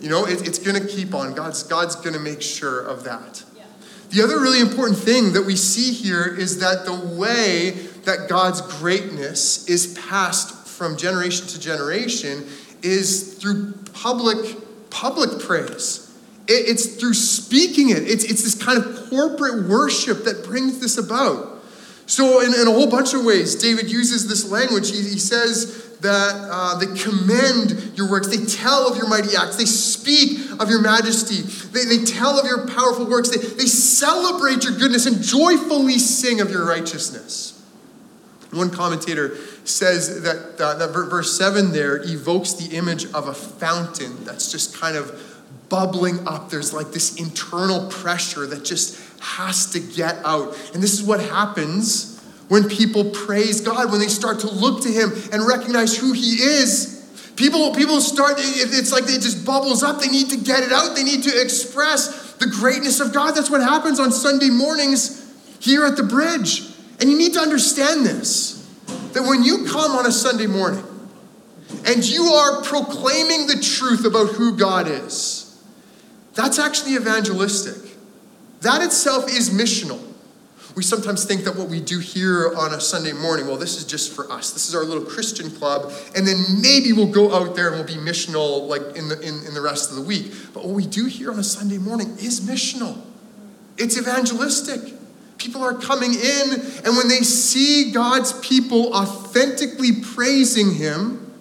You 0.00 0.08
know, 0.08 0.26
it, 0.26 0.46
it's 0.46 0.58
going 0.58 0.80
to 0.80 0.86
keep 0.86 1.14
on. 1.14 1.34
God's, 1.34 1.62
God's 1.62 1.96
going 1.96 2.14
to 2.14 2.20
make 2.20 2.42
sure 2.42 2.80
of 2.80 3.04
that. 3.04 3.44
The 4.10 4.22
other 4.22 4.40
really 4.40 4.60
important 4.60 4.98
thing 4.98 5.32
that 5.32 5.42
we 5.42 5.56
see 5.56 5.92
here 5.92 6.24
is 6.24 6.60
that 6.60 6.84
the 6.84 6.94
way 6.94 7.70
that 8.04 8.28
God's 8.28 8.60
greatness 8.78 9.68
is 9.68 9.98
passed 9.98 10.68
from 10.68 10.96
generation 10.96 11.46
to 11.48 11.58
generation 11.58 12.44
is 12.82 13.34
through 13.34 13.72
public 13.92 14.56
public 14.90 15.40
praise. 15.40 16.16
it's 16.46 16.94
through 16.96 17.14
speaking 17.14 17.90
it. 17.90 18.04
It's, 18.04 18.22
it's 18.22 18.44
this 18.44 18.54
kind 18.54 18.78
of 18.78 19.10
corporate 19.10 19.68
worship 19.68 20.24
that 20.24 20.44
brings 20.44 20.78
this 20.78 20.98
about. 20.98 21.53
So, 22.06 22.40
in, 22.40 22.52
in 22.54 22.68
a 22.68 22.70
whole 22.70 22.90
bunch 22.90 23.14
of 23.14 23.24
ways, 23.24 23.54
David 23.54 23.90
uses 23.90 24.28
this 24.28 24.50
language. 24.50 24.90
He, 24.90 24.98
he 24.98 25.18
says, 25.18 25.84
that 26.04 26.48
uh, 26.50 26.78
they 26.78 26.86
commend 27.02 27.96
your 27.96 28.08
works. 28.08 28.28
They 28.28 28.44
tell 28.44 28.86
of 28.86 28.96
your 28.96 29.08
mighty 29.08 29.34
acts. 29.36 29.56
They 29.56 29.64
speak 29.64 30.38
of 30.60 30.68
your 30.68 30.82
majesty. 30.82 31.40
They, 31.70 31.84
they 31.84 32.04
tell 32.04 32.38
of 32.38 32.46
your 32.46 32.66
powerful 32.68 33.08
works. 33.08 33.30
They, 33.30 33.38
they 33.38 33.66
celebrate 33.66 34.64
your 34.64 34.74
goodness 34.78 35.06
and 35.06 35.22
joyfully 35.22 35.98
sing 35.98 36.40
of 36.40 36.50
your 36.50 36.66
righteousness. 36.66 37.50
One 38.52 38.70
commentator 38.70 39.36
says 39.64 40.22
that, 40.22 40.60
uh, 40.60 40.74
that 40.74 40.92
verse 40.92 41.36
7 41.36 41.72
there 41.72 41.96
evokes 41.96 42.52
the 42.52 42.76
image 42.76 43.06
of 43.12 43.26
a 43.26 43.34
fountain 43.34 44.24
that's 44.24 44.52
just 44.52 44.78
kind 44.78 44.96
of 44.96 45.10
bubbling 45.74 46.28
up. 46.28 46.50
There's 46.50 46.72
like 46.72 46.92
this 46.92 47.16
internal 47.16 47.88
pressure 47.88 48.46
that 48.46 48.64
just 48.64 48.96
has 49.20 49.72
to 49.72 49.80
get 49.80 50.24
out. 50.24 50.56
And 50.72 50.80
this 50.80 50.92
is 50.92 51.02
what 51.02 51.18
happens 51.18 52.22
when 52.46 52.68
people 52.68 53.10
praise 53.10 53.60
God, 53.60 53.90
when 53.90 53.98
they 53.98 54.06
start 54.06 54.38
to 54.40 54.46
look 54.48 54.82
to 54.82 54.88
Him 54.88 55.12
and 55.32 55.44
recognize 55.44 55.96
who 55.96 56.12
He 56.12 56.34
is. 56.36 57.32
People, 57.34 57.74
people 57.74 58.00
start, 58.00 58.34
it's 58.38 58.92
like 58.92 59.02
it 59.04 59.20
just 59.20 59.44
bubbles 59.44 59.82
up. 59.82 60.00
They 60.00 60.06
need 60.06 60.30
to 60.30 60.36
get 60.36 60.62
it 60.62 60.70
out. 60.70 60.94
They 60.94 61.02
need 61.02 61.24
to 61.24 61.42
express 61.42 62.34
the 62.34 62.46
greatness 62.46 63.00
of 63.00 63.12
God. 63.12 63.32
That's 63.32 63.50
what 63.50 63.60
happens 63.60 63.98
on 63.98 64.12
Sunday 64.12 64.50
mornings 64.50 65.28
here 65.58 65.84
at 65.84 65.96
the 65.96 66.04
bridge. 66.04 66.70
And 67.00 67.10
you 67.10 67.18
need 67.18 67.32
to 67.32 67.40
understand 67.40 68.06
this 68.06 68.60
that 69.12 69.22
when 69.24 69.42
you 69.42 69.66
come 69.66 69.90
on 69.92 70.06
a 70.06 70.12
Sunday 70.12 70.46
morning 70.46 70.84
and 71.84 72.04
you 72.08 72.26
are 72.26 72.62
proclaiming 72.62 73.48
the 73.48 73.60
truth 73.60 74.04
about 74.04 74.28
who 74.28 74.56
God 74.56 74.86
is, 74.86 75.33
that's 76.34 76.58
actually 76.58 76.94
evangelistic. 76.94 77.96
That 78.60 78.82
itself 78.82 79.28
is 79.28 79.50
missional 79.50 80.14
we 80.76 80.82
sometimes 80.82 81.24
think 81.24 81.44
that 81.44 81.54
what 81.54 81.68
we 81.68 81.80
do 81.80 82.00
here 82.00 82.52
on 82.56 82.74
a 82.74 82.80
Sunday 82.80 83.12
morning, 83.12 83.46
well, 83.46 83.56
this 83.56 83.76
is 83.76 83.84
just 83.84 84.12
for 84.12 84.30
us. 84.30 84.52
This 84.52 84.68
is 84.68 84.74
our 84.74 84.82
little 84.82 85.04
Christian 85.04 85.50
club, 85.50 85.92
and 86.16 86.26
then 86.26 86.42
maybe 86.60 86.92
we'll 86.92 87.12
go 87.12 87.32
out 87.32 87.54
there 87.54 87.68
and 87.68 87.76
we'll 87.76 87.86
be 87.86 87.94
missional 87.94 88.66
like 88.66 88.96
in 88.96 89.08
the 89.08 89.20
in, 89.20 89.46
in 89.46 89.54
the 89.54 89.60
rest 89.60 89.90
of 89.90 89.96
the 89.96 90.02
week. 90.02 90.32
But 90.52 90.64
what 90.64 90.74
we 90.74 90.86
do 90.86 91.06
here 91.06 91.30
on 91.30 91.38
a 91.38 91.44
Sunday 91.44 91.78
morning 91.78 92.16
is 92.18 92.40
missional. 92.40 93.00
It's 93.76 93.96
evangelistic. 93.96 94.94
People 95.38 95.62
are 95.62 95.74
coming 95.74 96.14
in, 96.14 96.52
and 96.84 96.96
when 96.96 97.08
they 97.08 97.20
see 97.20 97.92
God's 97.92 98.32
people 98.40 98.94
authentically 98.94 99.92
praising 100.02 100.74
Him, 100.74 101.32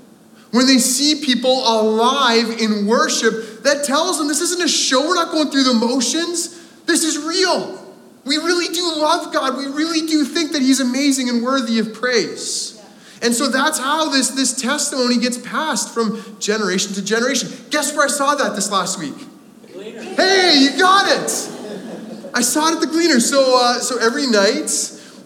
when 0.51 0.67
they 0.67 0.77
see 0.77 1.23
people 1.25 1.63
alive 1.67 2.49
in 2.59 2.85
worship, 2.85 3.33
that 3.63 3.83
tells 3.85 4.17
them 4.17 4.27
this 4.27 4.41
isn't 4.41 4.61
a 4.61 4.67
show. 4.67 5.07
We're 5.07 5.15
not 5.15 5.31
going 5.31 5.49
through 5.49 5.63
the 5.63 5.73
motions. 5.73 6.59
This 6.85 7.03
is 7.03 7.17
real. 7.17 7.79
We 8.25 8.37
really 8.37 8.73
do 8.73 8.83
love 8.83 9.33
God. 9.33 9.57
We 9.57 9.65
really 9.65 10.07
do 10.07 10.23
think 10.23 10.51
that 10.53 10.61
He's 10.61 10.79
amazing 10.79 11.29
and 11.29 11.43
worthy 11.43 11.79
of 11.79 11.93
praise. 11.93 12.81
And 13.21 13.33
so 13.33 13.47
that's 13.47 13.79
how 13.79 14.09
this, 14.09 14.31
this 14.31 14.53
testimony 14.53 15.17
gets 15.17 15.37
passed 15.37 15.93
from 15.93 16.21
generation 16.39 16.93
to 16.93 17.03
generation. 17.03 17.49
Guess 17.69 17.95
where 17.95 18.05
I 18.05 18.09
saw 18.09 18.35
that 18.35 18.55
this 18.55 18.69
last 18.69 18.99
week? 18.99 19.15
Hey, 19.73 20.57
you 20.59 20.77
got 20.77 21.07
it! 21.07 21.49
I 22.33 22.41
saw 22.41 22.69
it 22.69 22.75
at 22.75 22.81
the 22.81 22.87
Gleaner. 22.87 23.19
So, 23.19 23.59
uh, 23.61 23.79
so 23.79 23.97
every 23.99 24.27
night 24.27 24.71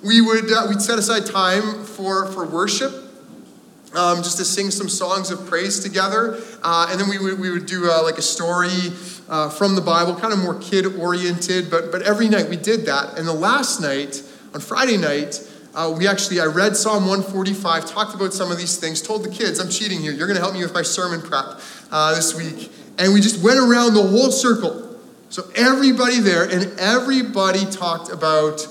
we 0.04 0.21
would 0.21 0.52
uh, 0.52 0.65
we'd 0.69 0.82
set 0.82 1.00
aside 1.00 1.26
time 1.26 1.84
for, 1.86 2.28
for 2.32 2.45
worship, 2.45 2.93
um, 3.97 4.21
just 4.21 4.38
to 4.38 4.45
sing 4.45 4.69
some 4.69 4.88
songs 4.88 5.31
of 5.31 5.45
praise 5.47 5.79
together, 5.79 6.39
uh, 6.63 6.88
and 6.89 6.99
then 6.99 7.10
we 7.10 7.17
would, 7.17 7.39
we 7.39 7.49
would 7.49 7.65
do 7.65 7.89
uh, 7.89 8.03
like 8.03 8.17
a 8.17 8.21
story 8.21 8.93
uh, 9.27 9.49
from 9.49 9.75
the 9.75 9.81
Bible, 9.81 10.15
kind 10.15 10.31
of 10.31 10.39
more 10.39 10.57
kid 10.60 10.86
oriented, 10.97 11.69
but, 11.69 11.91
but 11.91 12.03
every 12.03 12.29
night 12.29 12.47
we 12.47 12.57
did 12.57 12.86
that. 12.86 13.17
And 13.17 13.27
the 13.27 13.33
last 13.33 13.81
night, 13.81 14.21
on 14.53 14.62
Friday 14.62 14.97
night, 14.97 15.41
uh, 15.73 15.93
we 15.95 16.07
actually, 16.07 16.39
I 16.39 16.45
read 16.45 16.75
Psalm 16.75 17.07
145, 17.07 17.86
talked 17.86 18.15
about 18.15 18.33
some 18.33 18.51
of 18.51 18.57
these 18.57 18.77
things, 18.77 19.01
told 19.01 19.23
the 19.23 19.29
kids, 19.29 19.60
I'm 19.60 19.69
cheating 19.69 19.99
here. 19.99 20.12
You're 20.12 20.27
going 20.27 20.38
to 20.38 20.41
help 20.41 20.53
me 20.53 20.62
with 20.62 20.73
my 20.73 20.81
sermon 20.81 21.21
prep 21.21 21.60
uh, 21.91 22.15
this 22.15 22.36
week. 22.36 22.71
And 22.97 23.13
we 23.13 23.21
just 23.21 23.43
went 23.43 23.60
around 23.60 23.93
the 23.93 24.01
whole 24.01 24.31
circle. 24.31 24.95
So 25.29 25.43
everybody 25.55 26.19
there, 26.19 26.43
and 26.43 26.79
everybody 26.79 27.65
talked 27.65 28.12
about 28.12 28.67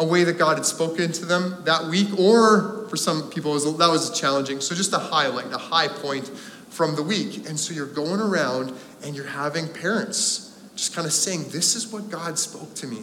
a 0.00 0.04
way 0.04 0.24
that 0.24 0.38
God 0.38 0.56
had 0.56 0.66
spoken 0.66 1.12
to 1.12 1.26
them 1.26 1.62
that 1.66 1.84
week, 1.84 2.08
or 2.18 2.88
for 2.88 2.96
some 2.96 3.30
people, 3.30 3.52
was, 3.52 3.64
that 3.64 3.90
was 3.90 4.18
challenging. 4.18 4.60
So 4.60 4.74
just 4.74 4.94
a 4.94 4.98
highlight, 4.98 5.52
a 5.52 5.58
high 5.58 5.88
point 5.88 6.26
from 6.70 6.96
the 6.96 7.02
week. 7.02 7.46
And 7.48 7.60
so 7.60 7.74
you're 7.74 7.86
going 7.86 8.18
around 8.18 8.72
and 9.04 9.14
you're 9.14 9.26
having 9.26 9.68
parents 9.68 10.58
just 10.74 10.94
kind 10.94 11.06
of 11.06 11.12
saying, 11.12 11.50
This 11.50 11.76
is 11.76 11.92
what 11.92 12.10
God 12.10 12.38
spoke 12.38 12.74
to 12.76 12.86
me 12.86 13.02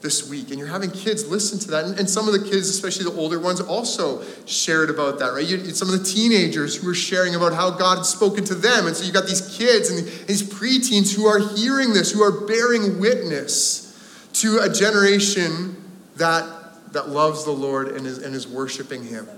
this 0.00 0.30
week. 0.30 0.50
And 0.50 0.60
you're 0.60 0.68
having 0.68 0.92
kids 0.92 1.28
listen 1.28 1.58
to 1.58 1.70
that. 1.72 1.84
And, 1.84 1.98
and 1.98 2.08
some 2.08 2.28
of 2.28 2.32
the 2.32 2.48
kids, 2.48 2.68
especially 2.68 3.04
the 3.06 3.18
older 3.18 3.40
ones, 3.40 3.60
also 3.60 4.22
shared 4.46 4.90
about 4.90 5.18
that, 5.18 5.32
right? 5.32 5.44
You, 5.44 5.58
some 5.70 5.92
of 5.92 5.98
the 5.98 6.04
teenagers 6.04 6.76
who 6.76 6.86
were 6.86 6.94
sharing 6.94 7.34
about 7.34 7.52
how 7.52 7.70
God 7.70 7.96
had 7.96 8.06
spoken 8.06 8.44
to 8.44 8.54
them. 8.54 8.86
And 8.86 8.94
so 8.94 9.04
you've 9.04 9.14
got 9.14 9.26
these 9.26 9.56
kids 9.58 9.90
and 9.90 10.06
these 10.28 10.44
preteens 10.44 11.16
who 11.16 11.26
are 11.26 11.40
hearing 11.56 11.94
this, 11.94 12.12
who 12.12 12.22
are 12.22 12.46
bearing 12.46 13.00
witness 13.00 13.86
to 14.34 14.60
a 14.62 14.72
generation 14.72 15.77
that, 16.18 16.92
that 16.92 17.08
loves 17.08 17.44
the 17.44 17.50
Lord 17.50 17.88
and 17.88 18.06
is, 18.06 18.18
and 18.18 18.34
is 18.34 18.46
worshiping 18.46 19.04
Him. 19.04 19.28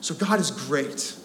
So 0.00 0.14
God 0.14 0.40
is 0.40 0.50
great. 0.50 1.16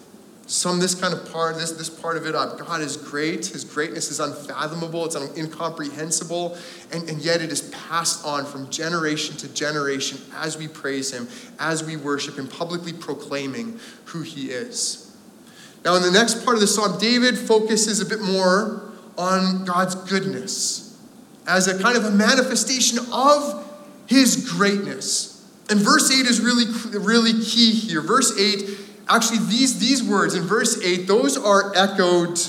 Some 0.48 0.78
this 0.78 0.94
kind 0.94 1.12
of 1.12 1.30
part, 1.32 1.56
this, 1.56 1.72
this 1.72 1.90
part 1.90 2.16
of 2.16 2.24
it 2.24 2.36
up. 2.36 2.56
God 2.58 2.80
is 2.80 2.96
great. 2.96 3.46
His 3.46 3.64
greatness 3.64 4.12
is 4.12 4.20
unfathomable. 4.20 5.04
It's 5.04 5.16
incomprehensible. 5.36 6.56
And, 6.92 7.08
and 7.08 7.20
yet 7.20 7.40
it 7.40 7.50
is 7.50 7.62
passed 7.70 8.24
on 8.24 8.46
from 8.46 8.70
generation 8.70 9.36
to 9.38 9.52
generation 9.52 10.20
as 10.36 10.56
we 10.56 10.68
praise 10.68 11.12
him, 11.12 11.26
as 11.58 11.82
we 11.82 11.96
worship 11.96 12.36
him, 12.36 12.46
publicly 12.46 12.92
proclaiming 12.92 13.80
who 14.04 14.22
he 14.22 14.50
is. 14.50 15.16
Now, 15.84 15.96
in 15.96 16.02
the 16.02 16.12
next 16.12 16.44
part 16.44 16.54
of 16.54 16.60
the 16.60 16.66
psalm, 16.68 16.98
David 16.98 17.36
focuses 17.36 18.00
a 18.00 18.06
bit 18.06 18.20
more 18.20 18.92
on 19.18 19.64
God's 19.64 19.96
goodness 19.96 20.96
as 21.48 21.66
a 21.66 21.80
kind 21.80 21.96
of 21.96 22.04
a 22.04 22.10
manifestation 22.10 22.98
of 23.12 23.65
his 24.06 24.50
greatness. 24.52 25.32
And 25.68 25.80
verse 25.80 26.10
8 26.10 26.26
is 26.26 26.40
really, 26.40 26.66
really 26.98 27.32
key 27.42 27.72
here. 27.72 28.00
Verse 28.00 28.38
8 28.38 28.86
Actually, 29.08 29.38
these, 29.46 29.78
these 29.78 30.02
words 30.02 30.34
in 30.34 30.42
verse 30.42 30.82
8, 30.82 31.06
those 31.06 31.36
are 31.36 31.72
echoed 31.76 32.40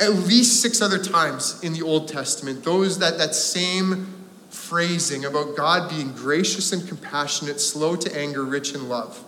at 0.00 0.10
least 0.10 0.62
six 0.62 0.80
other 0.80 1.02
times 1.02 1.62
in 1.62 1.72
the 1.72 1.82
Old 1.82 2.08
Testament. 2.08 2.64
Those 2.64 2.98
that, 3.00 3.18
that 3.18 3.34
same 3.34 4.14
phrasing 4.48 5.24
about 5.24 5.56
God 5.56 5.90
being 5.90 6.12
gracious 6.12 6.72
and 6.72 6.86
compassionate, 6.86 7.60
slow 7.60 7.94
to 7.96 8.18
anger, 8.18 8.44
rich 8.44 8.74
in 8.74 8.88
love. 8.88 9.22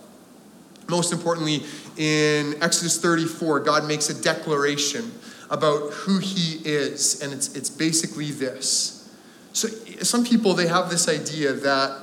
Most 0.87 1.13
importantly, 1.13 1.63
in 1.97 2.55
Exodus 2.63 2.99
34, 2.99 3.59
God 3.59 3.87
makes 3.87 4.09
a 4.09 4.19
declaration 4.19 5.11
about 5.49 5.91
who 5.91 6.17
he 6.17 6.59
is, 6.67 7.21
and 7.21 7.31
it's, 7.31 7.55
it's 7.55 7.69
basically 7.69 8.31
this. 8.31 8.97
So, 9.53 9.67
some 10.03 10.25
people, 10.25 10.53
they 10.53 10.67
have 10.67 10.89
this 10.89 11.07
idea 11.07 11.53
that 11.53 11.97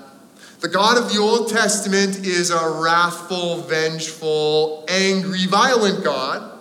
the 0.61 0.68
God 0.68 0.98
of 0.98 1.12
the 1.12 1.20
Old 1.20 1.50
Testament 1.50 2.26
is 2.26 2.50
a 2.50 2.80
wrathful, 2.80 3.62
vengeful, 3.62 4.84
angry, 4.88 5.46
violent 5.46 6.02
God. 6.02 6.58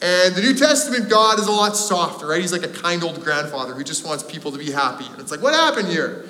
And 0.00 0.34
the 0.34 0.40
New 0.40 0.54
Testament 0.54 1.08
God 1.08 1.38
is 1.38 1.46
a 1.46 1.52
lot 1.52 1.76
softer, 1.76 2.26
right? 2.26 2.40
He's 2.40 2.52
like 2.52 2.64
a 2.64 2.68
kind 2.68 3.02
old 3.02 3.22
grandfather 3.22 3.74
who 3.74 3.84
just 3.84 4.06
wants 4.06 4.22
people 4.22 4.52
to 4.52 4.58
be 4.58 4.70
happy. 4.70 5.06
And 5.06 5.20
it's 5.20 5.30
like, 5.30 5.42
what 5.42 5.54
happened 5.54 5.88
here? 5.88 6.26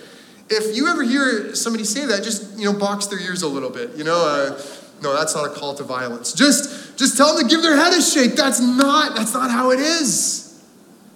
If 0.48 0.76
you 0.76 0.88
ever 0.88 1.02
hear 1.02 1.54
somebody 1.54 1.84
say 1.84 2.06
that, 2.06 2.22
just, 2.22 2.58
you 2.58 2.64
know, 2.64 2.78
box 2.78 3.06
their 3.06 3.20
ears 3.20 3.42
a 3.42 3.48
little 3.48 3.70
bit. 3.70 3.96
You 3.96 4.04
know, 4.04 4.16
uh, 4.16 4.60
no, 5.02 5.14
that's 5.16 5.34
not 5.34 5.46
a 5.46 5.50
call 5.50 5.74
to 5.74 5.84
violence. 5.84 6.32
Just, 6.32 6.98
just 6.98 7.16
tell 7.16 7.36
them 7.36 7.46
to 7.46 7.54
give 7.54 7.62
their 7.62 7.76
head 7.76 7.92
a 7.92 8.00
shake. 8.00 8.36
That's 8.36 8.60
not, 8.60 9.16
that's 9.16 9.34
not 9.34 9.50
how 9.50 9.70
it 9.70 9.80
is. 9.80 10.62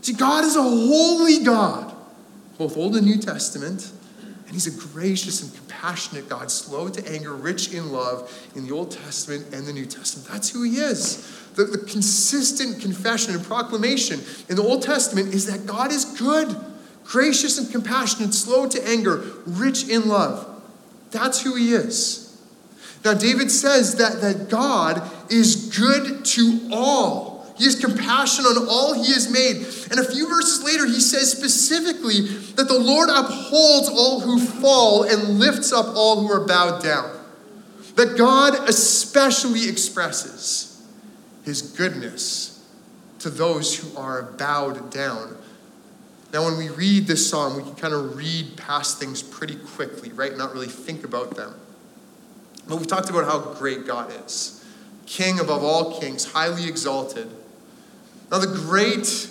See, 0.03 0.13
God 0.13 0.45
is 0.45 0.57
a 0.57 0.63
holy 0.63 1.43
God, 1.43 1.95
both 2.59 2.77
Old 2.77 2.97
and 2.97 3.07
New 3.07 3.19
Testament. 3.19 3.93
And 4.47 4.55
he's 4.55 4.67
a 4.69 4.93
gracious 4.93 5.43
and 5.43 5.53
compassionate 5.55 6.29
God, 6.29 6.51
slow 6.53 6.89
to 6.89 7.13
anger, 7.13 7.35
rich 7.35 7.73
in 7.73 7.91
love 7.91 8.33
in 8.55 8.67
the 8.67 8.73
Old 8.73 8.93
Testament 8.93 9.53
and 9.53 9.67
the 9.67 9.73
New 9.73 9.87
Testament. 9.87 10.29
That's 10.29 10.51
who 10.51 10.63
he 10.63 10.77
is. 10.77 11.27
The, 11.57 11.65
the 11.65 11.79
consistent 11.79 12.81
confession 12.81 13.35
and 13.35 13.43
proclamation 13.45 14.21
in 14.49 14.55
the 14.55 14.63
Old 14.63 14.83
Testament 14.83 15.35
is 15.35 15.47
that 15.47 15.67
God 15.67 15.91
is 15.91 16.05
good, 16.05 16.57
gracious 17.05 17.59
and 17.59 17.71
compassionate, 17.73 18.35
slow 18.35 18.69
to 18.69 18.89
anger, 18.89 19.25
rich 19.47 19.89
in 19.89 20.07
love. 20.07 20.63
That's 21.11 21.43
who 21.43 21.57
he 21.57 21.73
is. 21.73 22.41
Now, 23.05 23.15
David 23.15 23.51
says 23.51 23.97
that, 23.97 24.21
that 24.21 24.49
God 24.49 25.11
is 25.31 25.77
good 25.77 26.25
to 26.25 26.69
all. 26.73 27.36
He 27.57 27.65
has 27.65 27.75
compassion 27.75 28.45
on 28.45 28.69
all 28.69 28.93
he 28.93 29.13
has 29.15 29.31
made. 29.31 29.57
And 29.91 29.99
a 29.99 30.05
few 30.05 30.29
verses 30.29 30.63
later, 30.63 30.87
he 30.87 31.01
says 31.01 31.33
specifically 31.33 32.21
that 32.57 32.69
the 32.69 32.79
Lord 32.79 33.09
upholds 33.09 33.89
all 33.89 34.21
who 34.21 34.39
fall 34.39 35.05
and 35.05 35.39
lifts 35.39 35.73
up 35.73 35.87
all 35.97 36.21
who 36.21 36.31
are 36.31 36.47
bowed 36.47 36.83
down. 36.83 37.13
That 37.95 38.19
God 38.19 38.69
especially 38.69 39.69
expresses 39.69 40.87
his 41.45 41.63
goodness 41.63 42.63
to 43.21 43.31
those 43.31 43.79
who 43.79 43.97
are 43.97 44.23
bowed 44.23 44.91
down. 44.91 45.37
Now, 46.33 46.45
when 46.45 46.59
we 46.59 46.69
read 46.69 47.07
this 47.07 47.31
psalm, 47.31 47.57
we 47.57 47.63
can 47.63 47.75
kind 47.77 47.95
of 47.95 48.17
read 48.17 48.59
past 48.59 48.99
things 48.99 49.23
pretty 49.23 49.57
quickly, 49.57 50.13
right? 50.13 50.37
Not 50.37 50.53
really 50.53 50.67
think 50.67 51.05
about 51.05 51.37
them. 51.37 51.55
But 52.69 52.77
we've 52.77 52.87
talked 52.87 53.09
about 53.09 53.25
how 53.25 53.55
great 53.55 53.87
God 53.87 54.13
is 54.27 54.63
King 55.07 55.39
above 55.39 55.63
all 55.63 55.99
kings, 56.01 56.25
highly 56.25 56.69
exalted. 56.69 57.31
Now, 58.31 58.39
the 58.39 58.47
great 58.47 59.29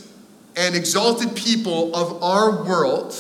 and 0.56 0.76
exalted 0.76 1.36
people 1.36 1.94
of 1.96 2.24
our 2.24 2.64
world, 2.64 3.16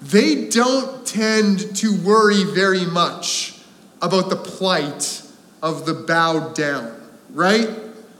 they 0.00 0.48
don't 0.48 1.06
tend 1.06 1.76
to 1.76 1.94
worry 2.00 2.44
very 2.44 2.86
much 2.86 3.60
about 4.00 4.30
the 4.30 4.36
plight 4.36 5.22
of 5.62 5.86
the 5.86 5.94
bowed 5.94 6.54
down, 6.54 6.94
right? 7.30 7.68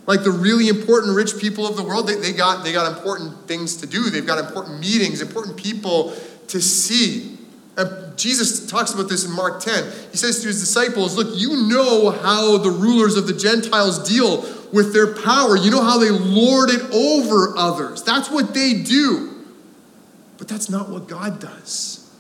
Like 0.07 0.23
the 0.23 0.31
really 0.31 0.69
important 0.69 1.17
rich 1.17 1.39
people 1.39 1.67
of 1.67 1.77
the 1.77 1.83
world, 1.83 2.09
they, 2.09 2.17
they, 2.17 2.33
got, 2.33 2.65
they 2.65 2.73
got 2.73 2.97
important 2.97 3.49
things 3.49 3.77
to 3.79 3.87
do. 3.87 4.11
They've 4.11 4.27
got 4.27 4.39
important 4.39 4.81
meetings, 4.81 5.21
important 5.21 5.57
people 5.57 6.15
to 6.49 6.61
see. 6.61 7.39
And 7.77 8.17
Jesus 8.17 8.67
talks 8.71 8.93
about 8.93 9.09
this 9.09 9.25
in 9.25 9.33
Mark 9.33 9.61
10. 9.61 9.85
He 10.11 10.17
says 10.17 10.41
to 10.41 10.49
his 10.49 10.61
disciples, 10.61 11.17
Look, 11.17 11.29
you 11.37 11.69
know 11.69 12.11
how 12.11 12.57
the 12.59 12.71
rulers 12.71 13.17
of 13.17 13.27
the 13.27 13.35
Gentiles 13.35 14.09
deal 14.09 14.43
with 14.72 14.92
their 14.92 15.14
power. 15.14 15.57
You 15.57 15.70
know 15.70 15.83
how 15.83 15.98
they 15.98 16.11
lord 16.11 16.70
it 16.70 16.83
over 16.92 17.57
others. 17.57 18.02
That's 18.02 18.31
what 18.31 18.55
they 18.55 18.74
do. 18.74 19.44
But 20.38 20.48
that's 20.48 20.68
not 20.68 20.88
what 20.88 21.09
God 21.09 21.40
does. 21.40 22.11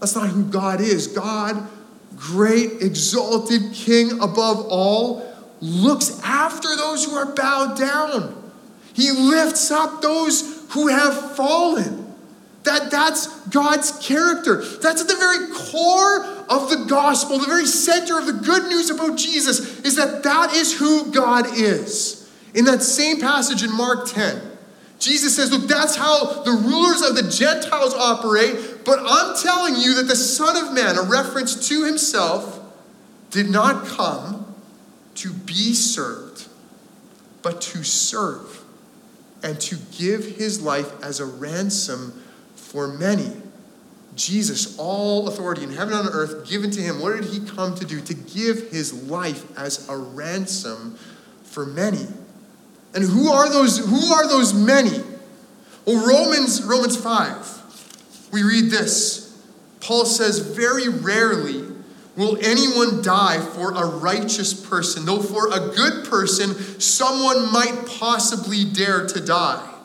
That's 0.00 0.14
not 0.14 0.28
who 0.28 0.44
God 0.44 0.80
is. 0.80 1.06
God, 1.06 1.68
great, 2.16 2.82
exalted 2.82 3.72
King 3.72 4.20
above 4.20 4.66
all, 4.68 5.26
looks 5.60 6.20
after 6.22 6.74
those 6.76 7.04
who 7.04 7.14
are 7.14 7.34
bowed 7.34 7.78
down. 7.78 8.52
He 8.94 9.10
lifts 9.10 9.70
up 9.70 10.02
those 10.02 10.66
who 10.70 10.88
have 10.88 11.36
fallen. 11.36 12.05
That, 12.66 12.90
that's 12.90 13.28
God's 13.46 13.92
character. 14.04 14.56
That's 14.56 15.00
at 15.00 15.08
the 15.08 15.14
very 15.14 15.46
core 15.54 16.24
of 16.48 16.68
the 16.68 16.84
gospel, 16.88 17.38
the 17.38 17.46
very 17.46 17.64
center 17.64 18.18
of 18.18 18.26
the 18.26 18.32
good 18.32 18.64
news 18.64 18.90
about 18.90 19.16
Jesus, 19.16 19.80
is 19.80 19.94
that 19.96 20.24
that 20.24 20.52
is 20.52 20.76
who 20.76 21.12
God 21.12 21.46
is. 21.56 22.28
In 22.54 22.64
that 22.64 22.82
same 22.82 23.20
passage 23.20 23.62
in 23.62 23.72
Mark 23.72 24.08
10, 24.08 24.42
Jesus 24.98 25.36
says, 25.36 25.52
Look, 25.52 25.68
that's 25.68 25.94
how 25.94 26.42
the 26.42 26.50
rulers 26.50 27.02
of 27.02 27.14
the 27.14 27.30
Gentiles 27.30 27.94
operate, 27.94 28.84
but 28.84 28.98
I'm 29.00 29.36
telling 29.40 29.76
you 29.76 29.94
that 29.94 30.08
the 30.08 30.16
Son 30.16 30.56
of 30.56 30.72
Man, 30.72 30.96
a 30.96 31.02
reference 31.02 31.68
to 31.68 31.84
himself, 31.84 32.60
did 33.30 33.48
not 33.48 33.86
come 33.86 34.54
to 35.16 35.32
be 35.32 35.72
served, 35.72 36.48
but 37.42 37.60
to 37.60 37.84
serve 37.84 38.64
and 39.44 39.60
to 39.60 39.76
give 39.96 40.36
his 40.36 40.60
life 40.60 40.90
as 41.04 41.20
a 41.20 41.26
ransom 41.26 42.24
for 42.66 42.88
many. 42.88 43.32
Jesus, 44.16 44.78
all 44.78 45.28
authority 45.28 45.62
in 45.62 45.70
heaven 45.70 45.94
and 45.94 46.08
on 46.08 46.12
earth 46.12 46.48
given 46.48 46.70
to 46.70 46.80
him. 46.80 47.00
What 47.00 47.20
did 47.20 47.26
he 47.26 47.40
come 47.40 47.74
to 47.76 47.84
do? 47.84 48.00
To 48.00 48.14
give 48.14 48.70
his 48.70 49.08
life 49.08 49.46
as 49.58 49.88
a 49.88 49.96
ransom 49.96 50.98
for 51.42 51.66
many. 51.66 52.06
And 52.94 53.04
who 53.04 53.30
are 53.30 53.48
those 53.50 53.78
who 53.78 54.12
are 54.12 54.26
those 54.26 54.54
many? 54.54 55.02
Well, 55.84 56.06
Romans 56.06 56.62
Romans 56.62 56.96
5. 56.96 58.30
We 58.32 58.42
read 58.42 58.70
this. 58.70 59.38
Paul 59.80 60.06
says 60.06 60.38
very 60.38 60.88
rarely 60.88 61.64
will 62.16 62.38
anyone 62.40 63.02
die 63.02 63.38
for 63.38 63.72
a 63.72 63.84
righteous 63.84 64.54
person, 64.54 65.04
though 65.04 65.20
for 65.20 65.48
a 65.48 65.68
good 65.74 66.06
person 66.06 66.54
someone 66.80 67.52
might 67.52 67.84
possibly 67.98 68.64
dare 68.64 69.06
to 69.06 69.20
die. 69.20 69.75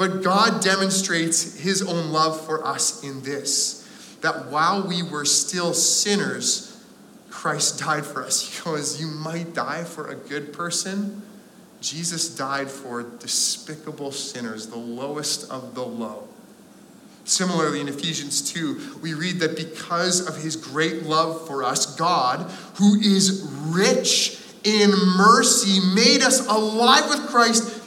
But 0.00 0.22
God 0.22 0.62
demonstrates 0.62 1.60
his 1.60 1.82
own 1.82 2.10
love 2.10 2.46
for 2.46 2.66
us 2.66 3.04
in 3.04 3.20
this 3.20 3.86
that 4.22 4.46
while 4.46 4.88
we 4.88 5.02
were 5.02 5.26
still 5.26 5.74
sinners, 5.74 6.82
Christ 7.28 7.78
died 7.80 8.06
for 8.06 8.24
us. 8.24 8.62
Goes, 8.64 8.98
You 8.98 9.08
might 9.08 9.52
die 9.52 9.84
for 9.84 10.08
a 10.08 10.14
good 10.14 10.54
person. 10.54 11.20
Jesus 11.82 12.34
died 12.34 12.70
for 12.70 13.02
despicable 13.02 14.10
sinners, 14.10 14.68
the 14.68 14.78
lowest 14.78 15.50
of 15.50 15.74
the 15.74 15.84
low. 15.84 16.28
Similarly, 17.26 17.82
in 17.82 17.88
Ephesians 17.88 18.40
2, 18.52 19.00
we 19.02 19.12
read 19.12 19.40
that 19.40 19.54
because 19.54 20.26
of 20.26 20.42
his 20.42 20.56
great 20.56 21.02
love 21.02 21.46
for 21.46 21.62
us, 21.62 21.94
God, 21.96 22.50
who 22.76 22.98
is 23.00 23.46
rich 23.66 24.40
in 24.64 24.92
mercy, 25.18 25.78
made 25.94 26.22
us 26.22 26.46
alive 26.46 27.10
with 27.10 27.28
Christ 27.28 27.79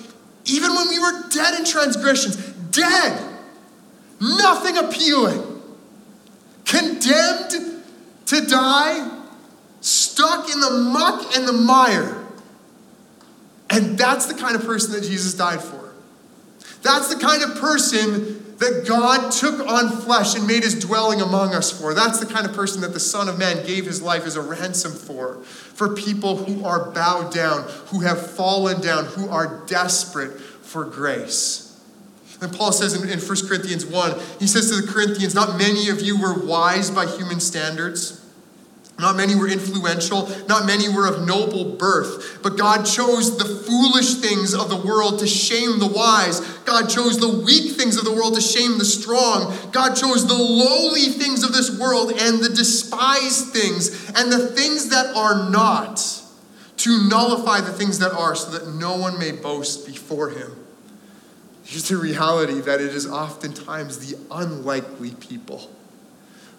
even 0.45 0.75
when 0.75 0.89
we 0.89 0.99
were 0.99 1.29
dead 1.29 1.59
in 1.59 1.65
transgressions, 1.65 2.35
dead, 2.71 3.35
nothing 4.19 4.77
appealing, 4.77 5.61
condemned 6.65 7.83
to 8.25 8.45
die, 8.47 9.21
stuck 9.81 10.49
in 10.49 10.59
the 10.59 10.71
muck 10.71 11.35
and 11.35 11.47
the 11.47 11.53
mire. 11.53 12.23
And 13.69 13.97
that's 13.97 14.27
the 14.27 14.33
kind 14.33 14.55
of 14.55 14.65
person 14.65 14.93
that 14.93 15.03
Jesus 15.03 15.33
died 15.33 15.61
for. 15.61 15.93
That's 16.81 17.13
the 17.13 17.19
kind 17.19 17.43
of 17.43 17.55
person 17.59 18.42
that 18.63 18.85
God 18.87 19.31
took 19.31 19.59
on 19.67 19.89
flesh 19.89 20.35
and 20.35 20.47
made 20.47 20.63
his 20.63 20.79
dwelling 20.79 21.21
among 21.21 21.53
us 21.53 21.71
for. 21.71 21.93
That's 21.93 22.19
the 22.19 22.25
kind 22.25 22.45
of 22.45 22.53
person 22.53 22.81
that 22.81 22.93
the 22.93 22.99
Son 22.99 23.27
of 23.27 23.37
Man 23.37 23.65
gave 23.65 23.85
his 23.85 24.01
life 24.01 24.25
as 24.25 24.35
a 24.35 24.41
ransom 24.41 24.93
for. 24.93 25.43
For 25.43 25.93
people 25.95 26.37
who 26.37 26.65
are 26.65 26.91
bowed 26.91 27.33
down, 27.33 27.63
who 27.87 28.01
have 28.01 28.31
fallen 28.31 28.81
down, 28.81 29.05
who 29.05 29.29
are 29.29 29.63
desperate 29.67 30.39
for 30.39 30.85
grace. 30.85 31.69
And 32.41 32.53
Paul 32.53 32.71
says 32.71 32.93
in, 32.93 33.09
in 33.09 33.19
1 33.19 33.47
Corinthians 33.47 33.85
1, 33.85 34.19
he 34.39 34.47
says 34.47 34.69
to 34.69 34.81
the 34.81 34.91
Corinthians, 34.91 35.35
Not 35.35 35.57
many 35.57 35.89
of 35.89 36.01
you 36.01 36.19
were 36.19 36.45
wise 36.45 36.89
by 36.89 37.05
human 37.05 37.39
standards. 37.39 38.22
Not 38.99 39.15
many 39.15 39.33
were 39.35 39.47
influential, 39.47 40.29
not 40.47 40.65
many 40.65 40.87
were 40.87 41.07
of 41.07 41.25
noble 41.25 41.75
birth, 41.75 42.39
but 42.43 42.57
God 42.57 42.85
chose 42.85 43.37
the 43.37 43.45
foolish 43.45 44.15
things 44.15 44.53
of 44.53 44.69
the 44.69 44.77
world 44.77 45.19
to 45.19 45.27
shame 45.27 45.79
the 45.79 45.87
wise. 45.87 46.39
God 46.59 46.89
chose 46.89 47.19
the 47.19 47.41
weak 47.43 47.75
things 47.75 47.97
of 47.97 48.05
the 48.05 48.13
world 48.13 48.35
to 48.35 48.41
shame 48.41 48.77
the 48.77 48.85
strong. 48.85 49.51
God 49.71 49.95
chose 49.95 50.27
the 50.27 50.35
lowly 50.35 51.09
things 51.09 51.43
of 51.43 51.53
this 51.53 51.77
world 51.77 52.11
and 52.11 52.39
the 52.39 52.49
despised 52.49 53.47
things 53.47 54.11
and 54.15 54.31
the 54.31 54.47
things 54.47 54.89
that 54.89 55.15
are 55.15 55.49
not 55.49 56.21
to 56.77 57.07
nullify 57.09 57.61
the 57.61 57.73
things 57.73 57.97
that 57.99 58.11
are 58.11 58.35
so 58.35 58.51
that 58.51 58.75
no 58.75 58.95
one 58.95 59.17
may 59.17 59.31
boast 59.31 59.87
before 59.87 60.29
him. 60.29 60.55
Here's 61.63 61.89
the 61.89 61.97
reality 61.97 62.59
that 62.61 62.79
it 62.79 62.93
is 62.93 63.07
oftentimes 63.07 64.11
the 64.11 64.19
unlikely 64.29 65.11
people 65.15 65.71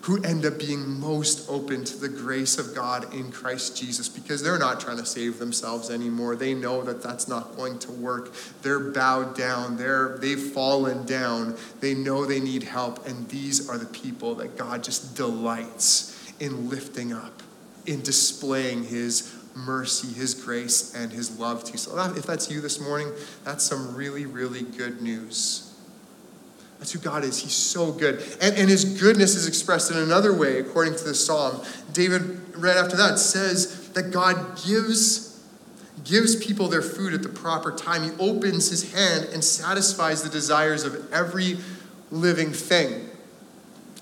who 0.05 0.23
end 0.23 0.45
up 0.45 0.59
being 0.59 1.01
most 1.01 1.49
open 1.49 1.83
to 1.83 1.97
the 1.97 2.11
grace 2.11 2.59
of 2.59 2.75
God 2.75 3.15
in 3.15 3.33
Christ 3.33 3.75
Jesus 3.75 4.07
because 4.07 4.43
they're 4.43 4.59
not 4.59 4.79
trying 4.79 4.99
to 4.99 5.07
save 5.07 5.39
themselves 5.39 5.89
anymore. 5.89 6.37
They 6.37 6.53
know 6.53 6.83
that 6.83 7.03
that's 7.03 7.27
not 7.27 7.57
going 7.57 7.79
to 7.81 7.93
work. 7.93 8.35
They're 8.61 8.91
bowed 8.91 9.35
down. 9.35 9.79
They're 9.79 10.19
they've 10.19 10.39
fallen 10.39 11.07
down. 11.07 11.57
They 11.81 11.95
know 11.95 12.27
they 12.27 12.41
need 12.41 12.65
help 12.65 13.07
and 13.07 13.27
these 13.31 13.71
are 13.71 13.79
the 13.79 13.87
people 13.87 14.35
that 14.35 14.59
God 14.59 14.85
just 14.85 15.17
delights 15.17 16.35
in 16.39 16.69
lifting 16.69 17.15
up, 17.15 17.43
in 17.87 18.03
displaying 18.03 18.85
his 18.85 19.35
mercy, 19.55 20.13
his 20.13 20.35
grace 20.35 20.95
and 20.95 21.13
his 21.13 21.39
love 21.39 21.65
to. 21.65 21.79
So 21.79 21.99
if 22.15 22.27
that's 22.27 22.51
you 22.51 22.61
this 22.61 22.79
morning, 22.79 23.11
that's 23.43 23.65
some 23.65 23.97
really 23.97 24.27
really 24.27 24.65
good 24.65 25.01
news. 25.01 25.74
That's 26.85 26.93
who 26.93 26.99
God 26.99 27.25
is. 27.25 27.39
He's 27.39 27.55
so 27.55 27.93
good. 27.93 28.23
And, 28.43 28.59
and 28.59 28.69
his 28.69 28.85
goodness 29.01 29.37
is 29.37 29.49
expressed 29.49 29.91
in 29.91 29.97
another 29.97 30.35
way, 30.35 30.59
according 30.59 30.97
to 30.97 31.05
the 31.05 31.15
psalm. 31.15 31.63
David, 31.95 32.55
right 32.59 32.77
after 32.77 32.95
that, 32.99 33.19
says 33.19 33.89
that 33.93 34.11
God 34.11 34.61
gives, 34.67 35.43
gives 36.05 36.37
people 36.37 36.69
their 36.69 36.83
food 36.83 37.15
at 37.15 37.23
the 37.23 37.31
proper 37.31 37.73
time. 37.73 38.03
He 38.03 38.11
opens 38.19 38.69
his 38.69 38.93
hand 38.93 39.31
and 39.33 39.43
satisfies 39.43 40.23
the 40.23 40.29
desires 40.29 40.85
of 40.85 41.11
every 41.11 41.57
living 42.11 42.53
thing. 42.53 43.09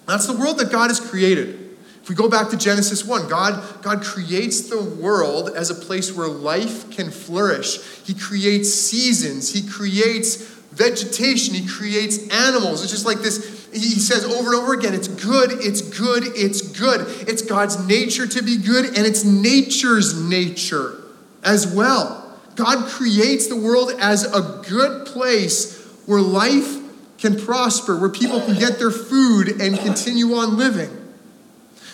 That's 0.08 0.26
the 0.26 0.36
world 0.36 0.58
that 0.58 0.72
God 0.72 0.90
has 0.90 0.98
created. 0.98 1.76
If 2.02 2.08
we 2.08 2.16
go 2.16 2.28
back 2.28 2.48
to 2.48 2.56
Genesis 2.56 3.04
1, 3.04 3.28
God, 3.28 3.80
God 3.80 4.02
creates 4.02 4.62
the 4.62 4.82
world 4.82 5.50
as 5.54 5.70
a 5.70 5.74
place 5.76 6.12
where 6.12 6.26
life 6.26 6.90
can 6.90 7.12
flourish. 7.12 7.78
He 8.04 8.12
creates 8.12 8.74
seasons, 8.74 9.52
He 9.52 9.62
creates 9.62 10.61
vegetation, 10.72 11.54
he 11.54 11.66
creates 11.66 12.28
animals. 12.28 12.82
It's 12.82 12.90
just 12.90 13.06
like 13.06 13.18
this. 13.18 13.68
He 13.72 13.98
says 13.98 14.24
over 14.24 14.54
and 14.54 14.62
over 14.62 14.74
again, 14.74 14.94
it's 14.94 15.08
good, 15.08 15.50
it's 15.52 15.80
good, 15.80 16.24
it's 16.34 16.62
good. 16.62 17.06
It's 17.28 17.42
God's 17.42 17.86
nature 17.86 18.26
to 18.26 18.42
be 18.42 18.56
good, 18.56 18.86
and 18.86 19.06
it's 19.06 19.24
nature's 19.24 20.18
nature 20.18 20.98
as 21.42 21.66
well. 21.66 22.38
God 22.54 22.88
creates 22.88 23.46
the 23.46 23.56
world 23.56 23.92
as 23.98 24.24
a 24.24 24.62
good 24.68 25.06
place 25.06 25.86
where 26.06 26.20
life 26.20 26.78
can 27.18 27.38
prosper, 27.38 27.96
where 27.98 28.10
people 28.10 28.40
can 28.40 28.58
get 28.58 28.78
their 28.78 28.90
food 28.90 29.60
and 29.60 29.78
continue 29.78 30.34
on 30.34 30.56
living. 30.56 30.90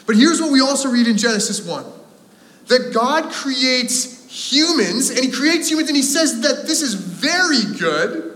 But 0.06 0.16
here's 0.16 0.40
what 0.40 0.50
we 0.50 0.60
also 0.60 0.88
read 0.88 1.06
in 1.06 1.18
Genesis 1.18 1.64
1 1.64 1.84
that 2.68 2.92
God 2.92 3.30
creates 3.32 4.26
humans, 4.50 5.10
and 5.10 5.20
He 5.20 5.30
creates 5.30 5.70
humans, 5.70 5.88
and 5.88 5.96
He 5.96 6.02
says 6.02 6.40
that 6.42 6.66
this 6.66 6.82
is 6.82 6.94
very 6.94 7.78
good 7.78 8.27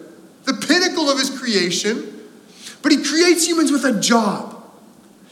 the 0.44 0.55
pinnacle 0.55 1.09
of 1.09 1.18
his 1.18 1.31
creation, 1.31 2.20
but 2.83 2.92
he 2.92 3.02
creates 3.02 3.46
humans 3.46 3.70
with 3.70 3.85
a 3.85 4.00
job. 4.00 4.62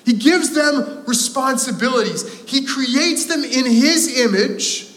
He 0.05 0.15
gives 0.15 0.55
them 0.55 1.05
responsibilities. 1.07 2.25
He 2.49 2.65
creates 2.65 3.27
them 3.27 3.45
in 3.45 3.67
his 3.67 4.19
image 4.21 4.89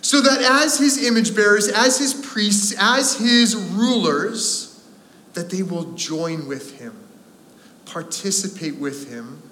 so 0.00 0.20
that 0.20 0.40
as 0.40 0.78
his 0.78 1.04
image 1.04 1.34
bearers, 1.34 1.68
as 1.68 1.98
his 1.98 2.14
priests, 2.14 2.74
as 2.78 3.16
his 3.16 3.54
rulers, 3.54 4.82
that 5.34 5.50
they 5.50 5.62
will 5.62 5.92
join 5.92 6.48
with 6.48 6.78
him, 6.78 6.96
participate 7.84 8.76
with 8.76 9.10
him 9.10 9.42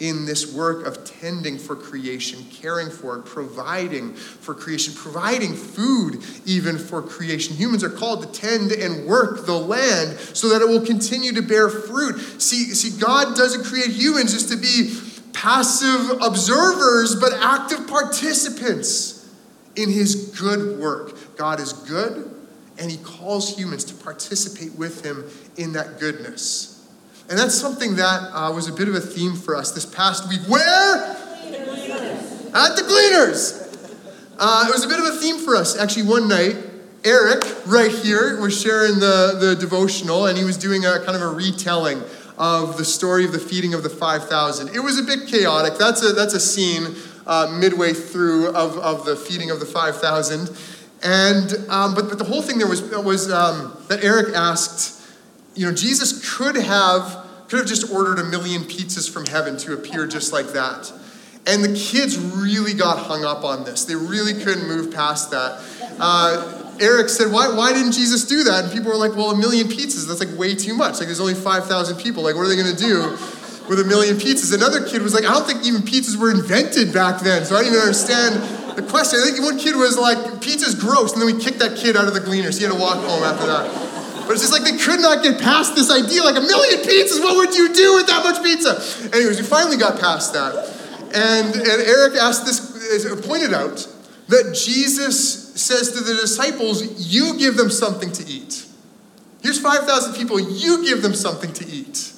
in 0.00 0.26
this 0.26 0.52
work 0.52 0.86
of 0.86 1.04
tending 1.04 1.56
for 1.56 1.76
creation, 1.76 2.44
caring 2.50 2.90
for 2.90 3.16
it, 3.18 3.24
providing 3.24 4.14
for 4.14 4.54
creation, 4.54 4.92
providing 4.94 5.54
food 5.54 6.22
even 6.44 6.78
for 6.78 7.00
creation. 7.00 7.54
Humans 7.54 7.84
are 7.84 7.90
called 7.90 8.22
to 8.22 8.40
tend 8.40 8.72
and 8.72 9.06
work 9.06 9.46
the 9.46 9.56
land 9.56 10.18
so 10.18 10.48
that 10.48 10.60
it 10.60 10.68
will 10.68 10.84
continue 10.84 11.32
to 11.32 11.42
bear 11.42 11.68
fruit. 11.68 12.18
See, 12.42 12.74
see 12.74 12.98
God 13.00 13.36
doesn't 13.36 13.64
create 13.64 13.90
humans 13.90 14.32
just 14.32 14.50
to 14.50 14.56
be 14.56 14.98
passive 15.32 16.22
observers, 16.22 17.14
but 17.14 17.32
active 17.34 17.86
participants 17.86 19.32
in 19.76 19.90
his 19.90 20.36
good 20.40 20.78
work. 20.80 21.36
God 21.36 21.60
is 21.60 21.72
good, 21.72 22.34
and 22.78 22.90
he 22.90 22.96
calls 22.98 23.56
humans 23.56 23.84
to 23.84 23.94
participate 23.94 24.74
with 24.74 25.04
him 25.04 25.24
in 25.56 25.72
that 25.74 26.00
goodness. 26.00 26.73
And 27.28 27.38
that's 27.38 27.54
something 27.54 27.96
that 27.96 28.30
uh, 28.32 28.52
was 28.52 28.68
a 28.68 28.72
bit 28.72 28.88
of 28.88 28.94
a 28.94 29.00
theme 29.00 29.34
for 29.34 29.56
us 29.56 29.72
this 29.72 29.86
past 29.86 30.28
week. 30.28 30.40
Where? 30.46 30.96
At 32.54 32.76
the 32.76 32.82
Gleaners. 32.82 33.62
Uh, 34.38 34.66
it 34.68 34.72
was 34.72 34.84
a 34.84 34.88
bit 34.88 34.98
of 34.98 35.06
a 35.06 35.16
theme 35.16 35.38
for 35.38 35.56
us. 35.56 35.78
Actually, 35.78 36.06
one 36.06 36.28
night, 36.28 36.56
Eric, 37.04 37.44
right 37.66 37.90
here, 37.90 38.40
was 38.40 38.60
sharing 38.60 38.98
the, 38.98 39.36
the 39.40 39.56
devotional, 39.58 40.26
and 40.26 40.36
he 40.36 40.44
was 40.44 40.56
doing 40.56 40.84
a 40.84 41.00
kind 41.04 41.16
of 41.16 41.22
a 41.22 41.28
retelling 41.28 42.02
of 42.36 42.76
the 42.76 42.84
story 42.84 43.24
of 43.24 43.32
the 43.32 43.38
feeding 43.38 43.74
of 43.74 43.82
the 43.82 43.90
5,000. 43.90 44.74
It 44.74 44.80
was 44.80 44.98
a 44.98 45.02
bit 45.02 45.28
chaotic. 45.28 45.78
That's 45.78 46.02
a, 46.02 46.12
that's 46.12 46.34
a 46.34 46.40
scene 46.40 46.94
uh, 47.26 47.56
midway 47.58 47.92
through 47.92 48.48
of, 48.48 48.76
of 48.78 49.04
the 49.06 49.16
feeding 49.16 49.50
of 49.50 49.60
the 49.60 49.66
5,000. 49.66 50.50
And, 51.02 51.52
um, 51.68 51.94
but, 51.94 52.08
but 52.08 52.18
the 52.18 52.24
whole 52.24 52.42
thing 52.42 52.58
there 52.58 52.68
was, 52.68 52.82
was 52.82 53.30
um, 53.30 53.76
that 53.88 54.02
Eric 54.02 54.34
asked, 54.34 54.93
you 55.54 55.66
know, 55.66 55.74
Jesus 55.74 56.36
could 56.36 56.56
have 56.56 57.24
could 57.48 57.58
have 57.58 57.68
just 57.68 57.92
ordered 57.92 58.18
a 58.18 58.24
million 58.24 58.62
pizzas 58.62 59.10
from 59.10 59.26
heaven 59.26 59.56
to 59.58 59.74
appear 59.74 60.06
just 60.06 60.32
like 60.32 60.48
that. 60.48 60.92
And 61.46 61.62
the 61.62 61.74
kids 61.78 62.18
really 62.18 62.72
got 62.72 62.98
hung 62.98 63.24
up 63.24 63.44
on 63.44 63.64
this. 63.64 63.84
They 63.84 63.94
really 63.94 64.32
couldn't 64.32 64.66
move 64.66 64.94
past 64.94 65.30
that. 65.30 65.62
Uh, 66.00 66.64
Eric 66.80 67.08
said, 67.08 67.30
why, 67.30 67.54
why 67.54 67.72
didn't 67.72 67.92
Jesus 67.92 68.24
do 68.24 68.44
that? 68.44 68.64
And 68.64 68.72
people 68.72 68.90
were 68.90 68.96
like, 68.96 69.14
well, 69.14 69.30
a 69.30 69.36
million 69.36 69.68
pizzas, 69.68 70.08
that's 70.08 70.20
like 70.20 70.36
way 70.38 70.54
too 70.54 70.74
much. 70.74 70.98
Like, 70.98 71.06
there's 71.06 71.20
only 71.20 71.34
5,000 71.34 71.96
people. 71.98 72.22
Like, 72.22 72.34
what 72.34 72.42
are 72.42 72.48
they 72.48 72.56
going 72.56 72.74
to 72.74 72.82
do 72.82 73.10
with 73.68 73.78
a 73.78 73.84
million 73.84 74.16
pizzas? 74.16 74.54
Another 74.54 74.82
kid 74.84 75.02
was 75.02 75.14
like, 75.14 75.24
I 75.24 75.32
don't 75.32 75.46
think 75.46 75.64
even 75.66 75.82
pizzas 75.82 76.16
were 76.16 76.30
invented 76.30 76.92
back 76.92 77.20
then, 77.20 77.44
so 77.44 77.54
I 77.54 77.60
don't 77.60 77.68
even 77.68 77.80
understand 77.80 78.42
the 78.74 78.82
question. 78.82 79.20
I 79.20 79.30
think 79.30 79.44
one 79.44 79.58
kid 79.58 79.76
was 79.76 79.98
like, 79.98 80.40
pizza's 80.40 80.74
gross, 80.74 81.12
and 81.12 81.22
then 81.22 81.32
we 81.32 81.40
kicked 81.40 81.60
that 81.60 81.76
kid 81.76 81.94
out 81.94 82.08
of 82.08 82.14
the 82.14 82.20
gleaners. 82.20 82.56
He 82.56 82.64
had 82.64 82.72
to 82.72 82.78
walk 82.78 82.96
home 83.04 83.22
after 83.22 83.46
that. 83.46 83.93
But 84.26 84.32
it's 84.32 84.40
just 84.40 84.52
like 84.52 84.64
they 84.64 84.76
could 84.76 85.00
not 85.00 85.22
get 85.22 85.40
past 85.40 85.74
this 85.74 85.90
idea 85.90 86.22
like 86.22 86.36
a 86.36 86.40
million 86.40 86.80
pizzas, 86.80 87.22
what 87.22 87.36
would 87.36 87.54
you 87.54 87.72
do 87.72 87.96
with 87.96 88.06
that 88.06 88.24
much 88.24 88.42
pizza? 88.42 88.80
Anyways, 89.14 89.40
we 89.40 89.46
finally 89.46 89.76
got 89.76 90.00
past 90.00 90.32
that. 90.32 90.54
And, 91.14 91.54
and 91.54 91.82
Eric 91.82 92.14
asked 92.14 92.44
this, 92.44 92.64
pointed 93.26 93.52
out 93.52 93.86
that 94.28 94.54
Jesus 94.54 95.54
says 95.54 95.92
to 95.92 96.00
the 96.00 96.14
disciples, 96.14 97.08
You 97.12 97.38
give 97.38 97.56
them 97.56 97.70
something 97.70 98.10
to 98.12 98.26
eat. 98.26 98.66
Here's 99.42 99.60
5,000 99.60 100.14
people, 100.14 100.40
you 100.40 100.84
give 100.84 101.02
them 101.02 101.14
something 101.14 101.52
to 101.52 101.66
eat. 101.66 102.12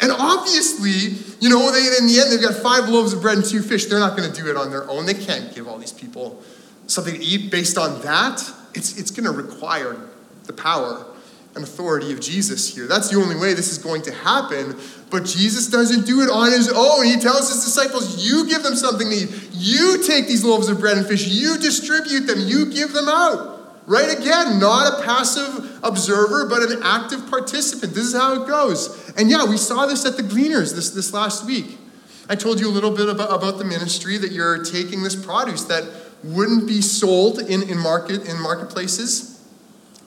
And 0.00 0.12
obviously, 0.12 1.16
you 1.40 1.48
know, 1.48 1.70
they, 1.70 1.96
in 1.96 2.08
the 2.08 2.20
end, 2.20 2.32
they've 2.32 2.42
got 2.42 2.60
five 2.60 2.88
loaves 2.88 3.12
of 3.12 3.22
bread 3.22 3.38
and 3.38 3.46
two 3.46 3.62
fish. 3.62 3.86
They're 3.86 4.00
not 4.00 4.16
going 4.16 4.30
to 4.30 4.42
do 4.42 4.50
it 4.50 4.56
on 4.56 4.70
their 4.70 4.88
own. 4.90 5.06
They 5.06 5.14
can't 5.14 5.54
give 5.54 5.68
all 5.68 5.78
these 5.78 5.92
people 5.92 6.42
something 6.88 7.14
to 7.14 7.24
eat 7.24 7.50
based 7.50 7.78
on 7.78 8.02
that. 8.02 8.42
It's, 8.74 8.98
it's 8.98 9.10
going 9.10 9.24
to 9.24 9.30
require 9.30 9.96
the 10.44 10.52
power 10.52 11.06
and 11.54 11.64
authority 11.64 12.12
of 12.12 12.20
Jesus 12.20 12.74
here. 12.74 12.86
That's 12.86 13.10
the 13.10 13.18
only 13.18 13.36
way 13.36 13.52
this 13.52 13.70
is 13.70 13.78
going 13.78 14.02
to 14.02 14.12
happen. 14.12 14.76
But 15.10 15.24
Jesus 15.24 15.68
doesn't 15.68 16.06
do 16.06 16.22
it 16.22 16.30
on 16.30 16.50
his 16.50 16.70
own. 16.74 17.04
He 17.04 17.18
tells 17.18 17.52
his 17.52 17.64
disciples, 17.64 18.26
You 18.26 18.48
give 18.48 18.62
them 18.62 18.74
something 18.74 19.08
to 19.10 19.14
eat. 19.14 19.48
You 19.52 20.02
take 20.02 20.26
these 20.26 20.44
loaves 20.44 20.68
of 20.68 20.80
bread 20.80 20.96
and 20.96 21.06
fish, 21.06 21.26
you 21.28 21.58
distribute 21.58 22.20
them, 22.20 22.38
you 22.40 22.72
give 22.72 22.92
them 22.92 23.08
out. 23.08 23.50
Right 23.86 24.16
again, 24.16 24.60
not 24.60 25.00
a 25.00 25.02
passive 25.04 25.80
observer, 25.82 26.48
but 26.48 26.62
an 26.62 26.80
active 26.84 27.28
participant. 27.28 27.94
This 27.94 28.04
is 28.04 28.14
how 28.14 28.42
it 28.42 28.46
goes. 28.46 29.12
And 29.16 29.28
yeah, 29.28 29.44
we 29.44 29.56
saw 29.56 29.86
this 29.86 30.06
at 30.06 30.16
the 30.16 30.22
Gleaners 30.22 30.74
this, 30.74 30.90
this 30.90 31.12
last 31.12 31.44
week. 31.44 31.78
I 32.28 32.36
told 32.36 32.60
you 32.60 32.68
a 32.68 32.70
little 32.70 32.92
bit 32.92 33.08
about, 33.08 33.34
about 33.34 33.58
the 33.58 33.64
ministry 33.64 34.18
that 34.18 34.30
you're 34.30 34.64
taking 34.64 35.02
this 35.02 35.16
produce 35.16 35.64
that 35.64 35.84
wouldn't 36.22 36.68
be 36.68 36.80
sold 36.80 37.40
in, 37.40 37.68
in 37.68 37.76
market 37.76 38.28
in 38.28 38.40
marketplaces 38.40 39.31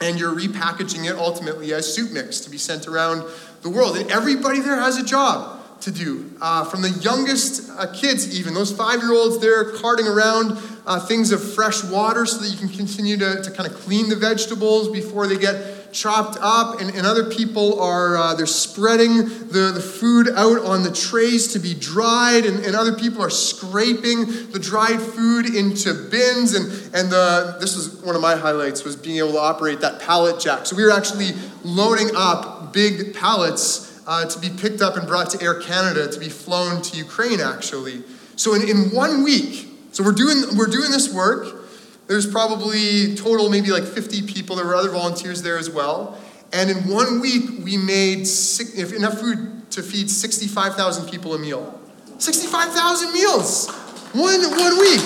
and 0.02 0.20
you're 0.20 0.36
repackaging 0.36 1.10
it 1.10 1.16
ultimately 1.18 1.74
as 1.74 1.94
soup 1.94 2.12
mix 2.12 2.40
to 2.42 2.50
be 2.50 2.58
sent 2.58 2.88
around 2.88 3.24
the 3.62 3.70
world. 3.70 3.98
And 3.98 4.10
everybody 4.12 4.60
there 4.60 4.80
has 4.80 4.98
a 4.98 5.06
job 5.06 5.62
to 5.82 5.92
do. 5.92 6.32
Uh, 6.42 6.64
from 6.66 6.82
the 6.82 6.90
youngest 6.90 7.70
uh, 7.78 7.92
kids, 7.94 8.38
even, 8.38 8.54
those 8.54 8.72
five 8.72 9.02
year 9.02 9.14
olds 9.14 9.40
they're 9.40 9.72
carting 9.72 10.08
around 10.08 10.58
uh, 10.86 11.00
things 11.00 11.32
of 11.32 11.54
fresh 11.54 11.84
water 11.84 12.26
so 12.26 12.40
that 12.40 12.50
you 12.50 12.58
can 12.58 12.70
continue 12.70 13.18
to, 13.18 13.42
to 13.42 13.52
kind 13.52 13.70
of 13.70 13.76
clean 13.78 14.10
the 14.10 14.16
vegetables 14.16 14.90
before 14.90 15.28
they 15.28 15.38
get 15.38 15.56
chopped 15.96 16.38
up. 16.42 16.82
And, 16.82 16.94
and 16.94 17.08
other 17.08 17.32
people 17.32 17.82
are, 17.82 18.18
uh, 18.18 18.36
they're 18.36 18.46
spreading 18.46 19.18
the, 19.48 19.72
the 19.74 19.82
food 19.82 20.28
out 20.30 20.60
on 20.64 20.84
the 20.84 20.92
trays 20.92 21.54
to 21.54 21.60
be 21.60 21.74
dried. 21.74 22.46
And, 22.46 22.64
and 22.66 22.76
other 22.76 22.94
people 22.94 23.24
are 23.24 23.30
scraping 23.30 24.26
the 24.52 24.60
dried 24.60 25.02
food 25.02 25.46
into 25.56 25.94
bins. 26.12 26.54
And, 26.54 26.66
and 26.94 27.10
the, 27.10 27.58
this 27.60 27.76
was 27.76 28.04
one 28.04 28.16
of 28.16 28.22
my 28.22 28.36
highlights 28.36 28.84
was 28.84 28.96
being 28.96 29.18
able 29.18 29.32
to 29.32 29.40
operate 29.40 29.80
that 29.82 30.02
pallet 30.02 30.40
jack. 30.40 30.66
So 30.66 30.76
we 30.76 30.84
were 30.84 30.92
actually 30.92 31.32
loading 31.64 32.10
up 32.16 32.74
big 32.74 33.16
pallets 33.16 34.04
uh, 34.06 34.26
to 34.26 34.40
be 34.40 34.50
picked 34.50 34.82
up 34.82 34.98
and 34.98 35.08
brought 35.08 35.30
to 35.32 35.42
Air 35.42 35.60
Canada 35.62 36.12
to 36.12 36.20
be 36.20 36.30
flown 36.30 36.82
to 36.84 36.98
Ukraine, 36.98 37.40
actually. 37.40 38.04
So 38.36 38.54
in, 38.54 38.68
in 38.68 38.92
one 38.92 39.24
week, 39.24 39.72
so 39.92 40.04
we're 40.04 40.12
doing, 40.12 40.58
we're 40.58 40.68
doing 40.68 40.92
this 40.92 41.12
work. 41.12 41.65
There's 42.08 42.28
probably 42.28 43.16
total 43.16 43.50
maybe 43.50 43.72
like 43.72 43.84
50 43.84 44.24
people. 44.24 44.56
There 44.56 44.66
were 44.66 44.76
other 44.76 44.92
volunteers 44.92 45.42
there 45.42 45.58
as 45.58 45.70
well. 45.70 46.18
And 46.54 46.70
in 46.70 46.88
one 46.88 47.20
week, 47.20 47.64
we 47.64 47.78
made 47.78 48.28
six, 48.28 48.74
enough 48.94 49.20
food 49.20 49.70
to 49.72 49.82
feed 49.82 50.10
65,000 50.10 51.10
people 51.10 51.34
a 51.34 51.40
meal. 51.40 51.80
65,000 52.18 53.12
meals! 53.12 53.70
One, 54.14 54.42
one 54.42 54.80
week! 54.80 55.02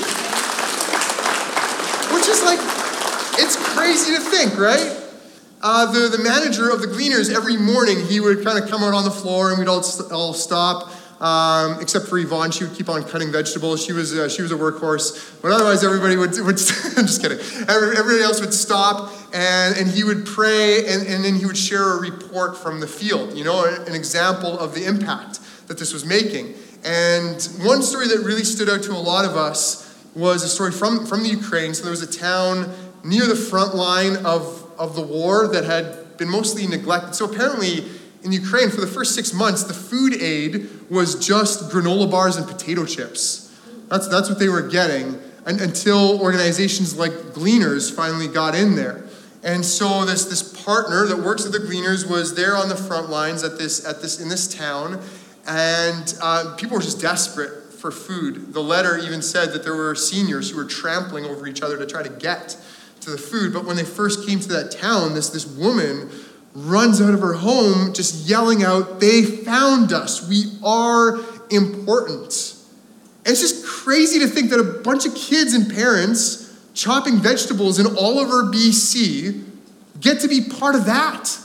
Which 2.14 2.28
is 2.28 2.44
like, 2.44 2.60
it's 3.40 3.56
crazy 3.74 4.16
to 4.16 4.22
think, 4.22 4.58
right? 4.60 4.96
Uh, 5.62 5.92
the, 5.92 6.16
the 6.16 6.24
manager 6.24 6.70
of 6.70 6.82
the 6.82 6.88
Gleaners, 6.88 7.34
every 7.36 7.58
morning, 7.58 8.06
he 8.06 8.20
would 8.20 8.44
kind 8.44 8.62
of 8.62 8.70
come 8.70 8.84
out 8.84 8.94
on 8.94 9.04
the 9.04 9.12
floor 9.12 9.50
and 9.50 9.60
we'd 9.60 9.68
all, 9.68 9.84
all 10.12 10.34
stop. 10.34 10.92
Um, 11.20 11.82
except 11.82 12.08
for 12.08 12.18
Yvonne, 12.18 12.52
she 12.52 12.64
would 12.64 12.76
keep 12.76 12.88
on 12.88 13.04
cutting 13.04 13.32
vegetables. 13.32 13.84
She 13.84 13.92
was, 13.92 14.18
uh, 14.18 14.30
she 14.30 14.42
was 14.42 14.52
a 14.52 14.56
workhorse. 14.56 15.42
But 15.42 15.52
otherwise, 15.52 15.84
everybody 15.84 16.16
would, 16.16 16.32
would 16.38 16.46
I'm 16.48 17.06
just 17.06 17.22
kidding. 17.22 17.40
Everybody 17.68 18.22
else 18.22 18.40
would 18.40 18.54
stop 18.54 19.12
and, 19.34 19.78
and 19.78 19.88
he 19.88 20.04
would 20.04 20.26
pray 20.26 20.86
and, 20.88 21.06
and 21.06 21.26
then 21.26 21.36
he 21.36 21.46
would 21.46 21.58
share 21.58 21.98
a 21.98 22.00
report 22.00 22.58
from 22.58 22.80
the 22.80 22.88
field, 22.88 23.38
you 23.38 23.44
know, 23.44 23.66
an 23.66 23.96
example 23.96 24.58
of 24.58 24.74
the 24.74 24.86
impact 24.86 25.40
that 25.68 25.78
this 25.78 25.94
was 25.94 26.06
making. 26.06 26.54
And 26.86 27.44
one 27.62 27.82
story 27.82 28.08
that 28.08 28.22
really 28.24 28.46
stood 28.46 28.70
out 28.70 28.84
to 28.84 28.94
a 28.94 28.94
lot 28.94 29.26
of 29.26 29.36
us 29.36 29.86
was 30.16 30.44
a 30.44 30.48
story 30.48 30.72
from, 30.72 31.06
from 31.06 31.24
the 31.24 31.30
Ukraine. 31.30 31.74
So 31.74 31.84
there 31.84 31.92
was 31.92 32.02
a 32.02 32.20
town 32.20 32.74
near 33.04 33.26
the 33.28 33.36
front 33.36 33.76
line 33.76 34.16
of 34.26 34.66
of 34.80 34.96
the 34.96 35.02
war 35.02 35.48
that 35.50 35.66
had 35.66 36.18
been 36.18 36.30
mostly 36.30 36.66
neglected. 36.66 37.14
So 37.14 37.26
apparently, 37.26 37.84
in 38.24 38.32
Ukraine, 38.32 38.70
for 38.70 38.82
the 38.82 38.88
first 38.88 39.16
six 39.16 39.34
months, 39.34 39.64
the 39.64 39.74
food 39.74 40.14
aid 40.22 40.70
was 40.90 41.16
just 41.26 41.72
granola 41.72 42.10
bars 42.10 42.36
and 42.36 42.48
potato 42.48 42.86
chips. 42.86 43.46
That's, 43.88 44.08
that's 44.08 44.30
what 44.30 44.40
they 44.40 44.50
were 44.50 44.68
getting 44.68 45.20
and, 45.46 45.62
until 45.62 46.22
organizations 46.22 46.98
like 46.98 47.12
Gleaners 47.34 47.94
finally 47.94 48.28
got 48.28 48.56
in 48.56 48.76
there. 48.76 49.06
And 49.44 49.64
so 49.66 50.06
this, 50.06 50.26
this 50.26 50.64
partner 50.64 51.06
that 51.06 51.18
works 51.18 51.46
at 51.46 51.52
the 51.52 51.60
Gleaners 51.60 52.10
was 52.10 52.36
there 52.36 52.56
on 52.56 52.68
the 52.68 52.76
front 52.76 53.10
lines 53.10 53.44
at 53.44 53.58
this, 53.58 53.86
at 53.86 54.02
this, 54.02 54.20
in 54.20 54.28
this 54.28 54.54
town, 54.54 55.02
and 55.48 56.14
uh, 56.22 56.56
people 56.58 56.76
were 56.76 56.84
just 56.84 57.02
desperate 57.02 57.74
for 57.74 57.90
food. 57.90 58.54
The 58.54 58.60
letter 58.60 58.98
even 58.98 59.22
said 59.22 59.54
that 59.54 59.64
there 59.64 59.76
were 59.76 59.96
seniors 59.96 60.52
who 60.52 60.58
were 60.58 60.66
trampling 60.66 61.26
over 61.26 61.48
each 61.48 61.62
other 61.62 61.78
to 61.78 61.86
try 61.86 62.04
to 62.04 62.10
get 62.10 62.58
to 63.02 63.10
the 63.10 63.18
food. 63.18 63.54
But 63.54 63.66
when 63.66 63.78
they 63.78 63.86
first 63.86 64.28
came 64.28 64.42
to 64.42 64.50
that 64.50 64.72
town, 64.72 65.14
this, 65.14 65.30
this 65.30 65.48
woman 65.48 66.10
runs 66.66 67.02
out 67.02 67.14
of 67.14 67.22
her 67.22 67.34
home 67.34 67.94
just 67.94 68.28
yelling 68.28 68.64
out, 68.64 69.00
They 69.00 69.24
found 69.24 69.94
us. 69.94 70.28
We 70.28 70.46
are 70.64 71.20
important. 71.50 72.56
And 73.26 73.32
it's 73.32 73.42
just 73.42 73.66
crazy 73.66 74.20
to 74.20 74.28
think 74.28 74.50
that 74.50 74.60
a 74.60 74.82
bunch 74.82 75.06
of 75.06 75.16
kids 75.16 75.54
and 75.54 75.72
parents 75.72 76.46
chopping 76.74 77.18
vegetables 77.18 77.80
in 77.80 77.86
Oliver, 77.98 78.44
BC, 78.44 79.44
get 80.00 80.22
to 80.22 80.28
be 80.28 80.42
part 80.42 80.76
of 80.76 80.86
that. 80.86 81.38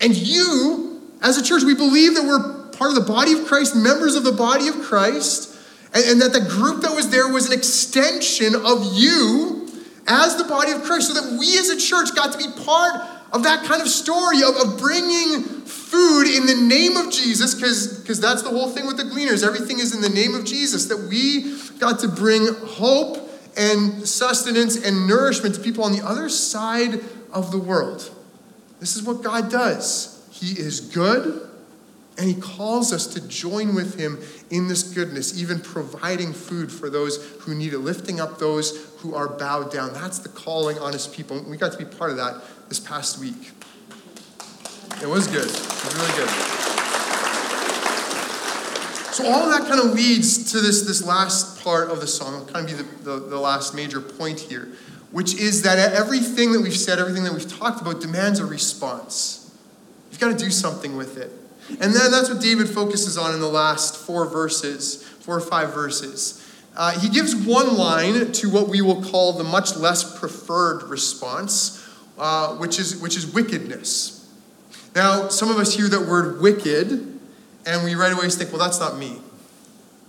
And 0.00 0.16
you, 0.16 1.02
as 1.22 1.38
a 1.38 1.42
church, 1.42 1.62
we 1.62 1.74
believe 1.74 2.14
that 2.14 2.24
we're 2.24 2.70
part 2.70 2.90
of 2.90 2.94
the 2.94 3.12
body 3.12 3.32
of 3.32 3.46
Christ, 3.46 3.76
members 3.76 4.14
of 4.14 4.24
the 4.24 4.32
body 4.32 4.68
of 4.68 4.80
Christ, 4.82 5.56
and, 5.94 6.04
and 6.04 6.22
that 6.22 6.32
the 6.32 6.48
group 6.48 6.82
that 6.82 6.94
was 6.94 7.10
there 7.10 7.28
was 7.28 7.46
an 7.46 7.52
extension 7.52 8.54
of 8.54 8.94
you 8.94 9.68
as 10.06 10.36
the 10.36 10.44
body 10.44 10.72
of 10.72 10.82
Christ, 10.82 11.08
so 11.08 11.14
that 11.14 11.38
we 11.38 11.58
as 11.58 11.68
a 11.68 11.78
church 11.78 12.14
got 12.14 12.32
to 12.32 12.38
be 12.38 12.46
part 12.64 12.94
of 13.32 13.44
that 13.44 13.64
kind 13.64 13.80
of 13.80 13.88
story 13.88 14.42
of, 14.42 14.56
of 14.56 14.78
bringing 14.78 15.42
food 15.64 16.26
in 16.26 16.46
the 16.46 16.54
name 16.66 16.96
of 16.96 17.12
Jesus, 17.12 17.54
because 17.54 18.20
that's 18.20 18.42
the 18.42 18.48
whole 18.48 18.68
thing 18.70 18.86
with 18.86 18.96
the 18.96 19.04
gleaners. 19.04 19.42
Everything 19.42 19.78
is 19.78 19.94
in 19.94 20.00
the 20.00 20.08
name 20.08 20.34
of 20.34 20.44
Jesus, 20.44 20.86
that 20.86 21.08
we 21.08 21.56
got 21.78 22.00
to 22.00 22.08
bring 22.08 22.46
hope 22.64 23.28
and 23.56 24.06
sustenance 24.06 24.84
and 24.84 25.06
nourishment 25.06 25.54
to 25.56 25.60
people 25.60 25.84
on 25.84 25.92
the 25.92 26.04
other 26.04 26.28
side 26.28 27.00
of 27.32 27.50
the 27.50 27.58
world. 27.58 28.10
This 28.78 28.96
is 28.96 29.02
what 29.02 29.22
God 29.22 29.50
does. 29.50 30.26
He 30.32 30.58
is 30.58 30.80
good, 30.80 31.48
and 32.18 32.28
He 32.28 32.40
calls 32.40 32.92
us 32.92 33.06
to 33.08 33.28
join 33.28 33.74
with 33.74 33.98
Him 33.98 34.18
in 34.50 34.68
this 34.68 34.82
goodness, 34.82 35.40
even 35.40 35.60
providing 35.60 36.32
food 36.32 36.72
for 36.72 36.90
those 36.90 37.24
who 37.40 37.54
need 37.54 37.72
it, 37.74 37.78
lifting 37.78 38.20
up 38.20 38.38
those 38.38 38.92
who 38.98 39.14
are 39.14 39.28
bowed 39.28 39.72
down. 39.72 39.92
That's 39.92 40.18
the 40.18 40.28
calling 40.28 40.78
on 40.78 40.92
his 40.92 41.06
people. 41.06 41.42
We 41.48 41.56
got 41.56 41.72
to 41.72 41.78
be 41.78 41.84
part 41.84 42.10
of 42.10 42.16
that 42.16 42.42
this 42.70 42.80
past 42.80 43.18
week. 43.18 43.50
It 45.02 45.08
was 45.08 45.26
good. 45.26 45.44
It 45.44 45.84
was 45.84 45.94
really 45.96 46.16
good. 46.16 46.30
So 49.12 49.26
all 49.26 49.42
of 49.42 49.50
that 49.50 49.68
kind 49.68 49.80
of 49.80 49.92
leads 49.92 50.52
to 50.52 50.60
this, 50.60 50.82
this 50.82 51.04
last 51.04 51.64
part 51.64 51.90
of 51.90 52.00
the 52.00 52.06
song. 52.06 52.34
It'll 52.34 52.46
kind 52.46 52.70
of 52.70 52.76
be 52.76 52.82
the, 52.82 53.10
the, 53.10 53.26
the 53.26 53.38
last 53.40 53.74
major 53.74 54.00
point 54.00 54.38
here, 54.38 54.68
which 55.10 55.34
is 55.34 55.62
that 55.62 55.78
everything 55.92 56.52
that 56.52 56.60
we've 56.60 56.76
said, 56.76 57.00
everything 57.00 57.24
that 57.24 57.32
we've 57.32 57.58
talked 57.58 57.80
about 57.80 58.00
demands 58.00 58.38
a 58.38 58.46
response. 58.46 59.52
You've 60.12 60.20
got 60.20 60.38
to 60.38 60.42
do 60.42 60.50
something 60.50 60.96
with 60.96 61.18
it. 61.18 61.32
And 61.80 61.92
then 61.92 62.12
that's 62.12 62.30
what 62.30 62.40
David 62.40 62.68
focuses 62.68 63.18
on 63.18 63.34
in 63.34 63.40
the 63.40 63.48
last 63.48 63.96
four 63.96 64.26
verses, 64.26 65.02
four 65.02 65.36
or 65.36 65.40
five 65.40 65.74
verses. 65.74 66.46
Uh, 66.76 66.98
he 67.00 67.08
gives 67.08 67.34
one 67.34 67.76
line 67.76 68.30
to 68.30 68.48
what 68.48 68.68
we 68.68 68.80
will 68.80 69.02
call 69.02 69.32
the 69.32 69.44
much 69.44 69.76
less 69.76 70.18
preferred 70.18 70.84
response, 70.84 71.79
uh, 72.20 72.54
which, 72.56 72.78
is, 72.78 73.00
which 73.00 73.16
is 73.16 73.26
wickedness. 73.32 74.30
Now, 74.94 75.28
some 75.28 75.50
of 75.50 75.56
us 75.56 75.74
hear 75.74 75.88
that 75.88 76.06
word 76.06 76.42
wicked, 76.42 76.90
and 77.66 77.84
we 77.84 77.94
right 77.94 78.12
away 78.12 78.28
think, 78.28 78.52
well, 78.52 78.60
that's 78.60 78.78
not 78.78 78.98
me. 78.98 79.18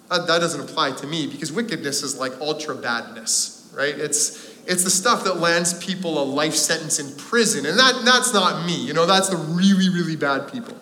That, 0.09 0.27
that 0.27 0.39
doesn't 0.39 0.59
apply 0.59 0.91
to 0.91 1.07
me 1.07 1.27
because 1.27 1.53
wickedness 1.53 2.03
is 2.03 2.19
like 2.19 2.33
ultra 2.41 2.75
badness, 2.75 3.71
right? 3.73 3.97
It's, 3.97 4.53
it's 4.67 4.83
the 4.83 4.89
stuff 4.89 5.23
that 5.23 5.37
lands 5.37 5.73
people 5.83 6.21
a 6.21 6.25
life 6.25 6.53
sentence 6.53 6.99
in 6.99 7.15
prison, 7.15 7.65
and 7.65 7.79
that, 7.79 8.01
that's 8.03 8.33
not 8.33 8.65
me. 8.65 8.75
You 8.75 8.93
know, 8.93 9.05
that's 9.05 9.29
the 9.29 9.37
really, 9.37 9.87
really 9.87 10.17
bad 10.17 10.51
people. 10.51 10.75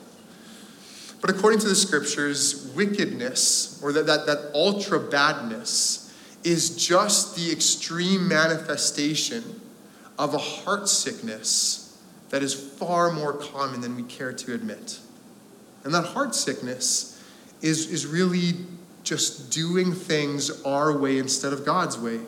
But 1.21 1.29
according 1.29 1.59
to 1.59 1.67
the 1.67 1.75
scriptures, 1.75 2.71
wickedness, 2.75 3.79
or 3.83 3.93
that, 3.93 4.07
that, 4.07 4.25
that 4.25 4.51
ultra 4.55 4.99
badness, 4.99 6.11
is 6.43 6.75
just 6.75 7.35
the 7.35 7.51
extreme 7.51 8.27
manifestation 8.27 9.59
of 10.19 10.33
a 10.33 10.37
heart 10.37 10.87
sickness 10.89 11.97
that 12.29 12.43
is 12.43 12.53
far 12.53 13.11
more 13.11 13.33
common 13.33 13.81
than 13.81 13.95
we 13.95 14.03
care 14.03 14.33
to 14.33 14.53
admit. 14.53 14.99
And 15.83 15.93
that 15.93 16.05
heart 16.05 16.35
sickness 16.35 17.23
is, 17.61 17.89
is 17.89 18.05
really 18.05 18.53
just 19.03 19.49
doing 19.49 19.93
things 19.93 20.61
our 20.63 20.95
way 20.95 21.17
instead 21.17 21.53
of 21.53 21.65
God's 21.65 21.97
way. 21.97 22.19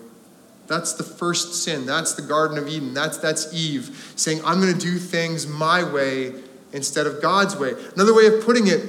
That's 0.68 0.94
the 0.94 1.04
first 1.04 1.64
sin. 1.64 1.86
That's 1.86 2.14
the 2.14 2.22
Garden 2.22 2.58
of 2.58 2.68
Eden. 2.70 2.94
That's, 2.94 3.18
that's 3.18 3.54
Eve 3.54 4.14
saying, 4.16 4.40
I'm 4.46 4.62
going 4.62 4.74
to 4.74 4.80
do 4.80 4.98
things 4.98 5.46
my 5.46 5.84
way 5.84 6.34
instead 6.72 7.06
of 7.06 7.22
God's 7.22 7.58
way. 7.58 7.74
Another 7.94 8.16
way 8.16 8.28
of 8.28 8.46
putting 8.46 8.68
it 8.68 8.82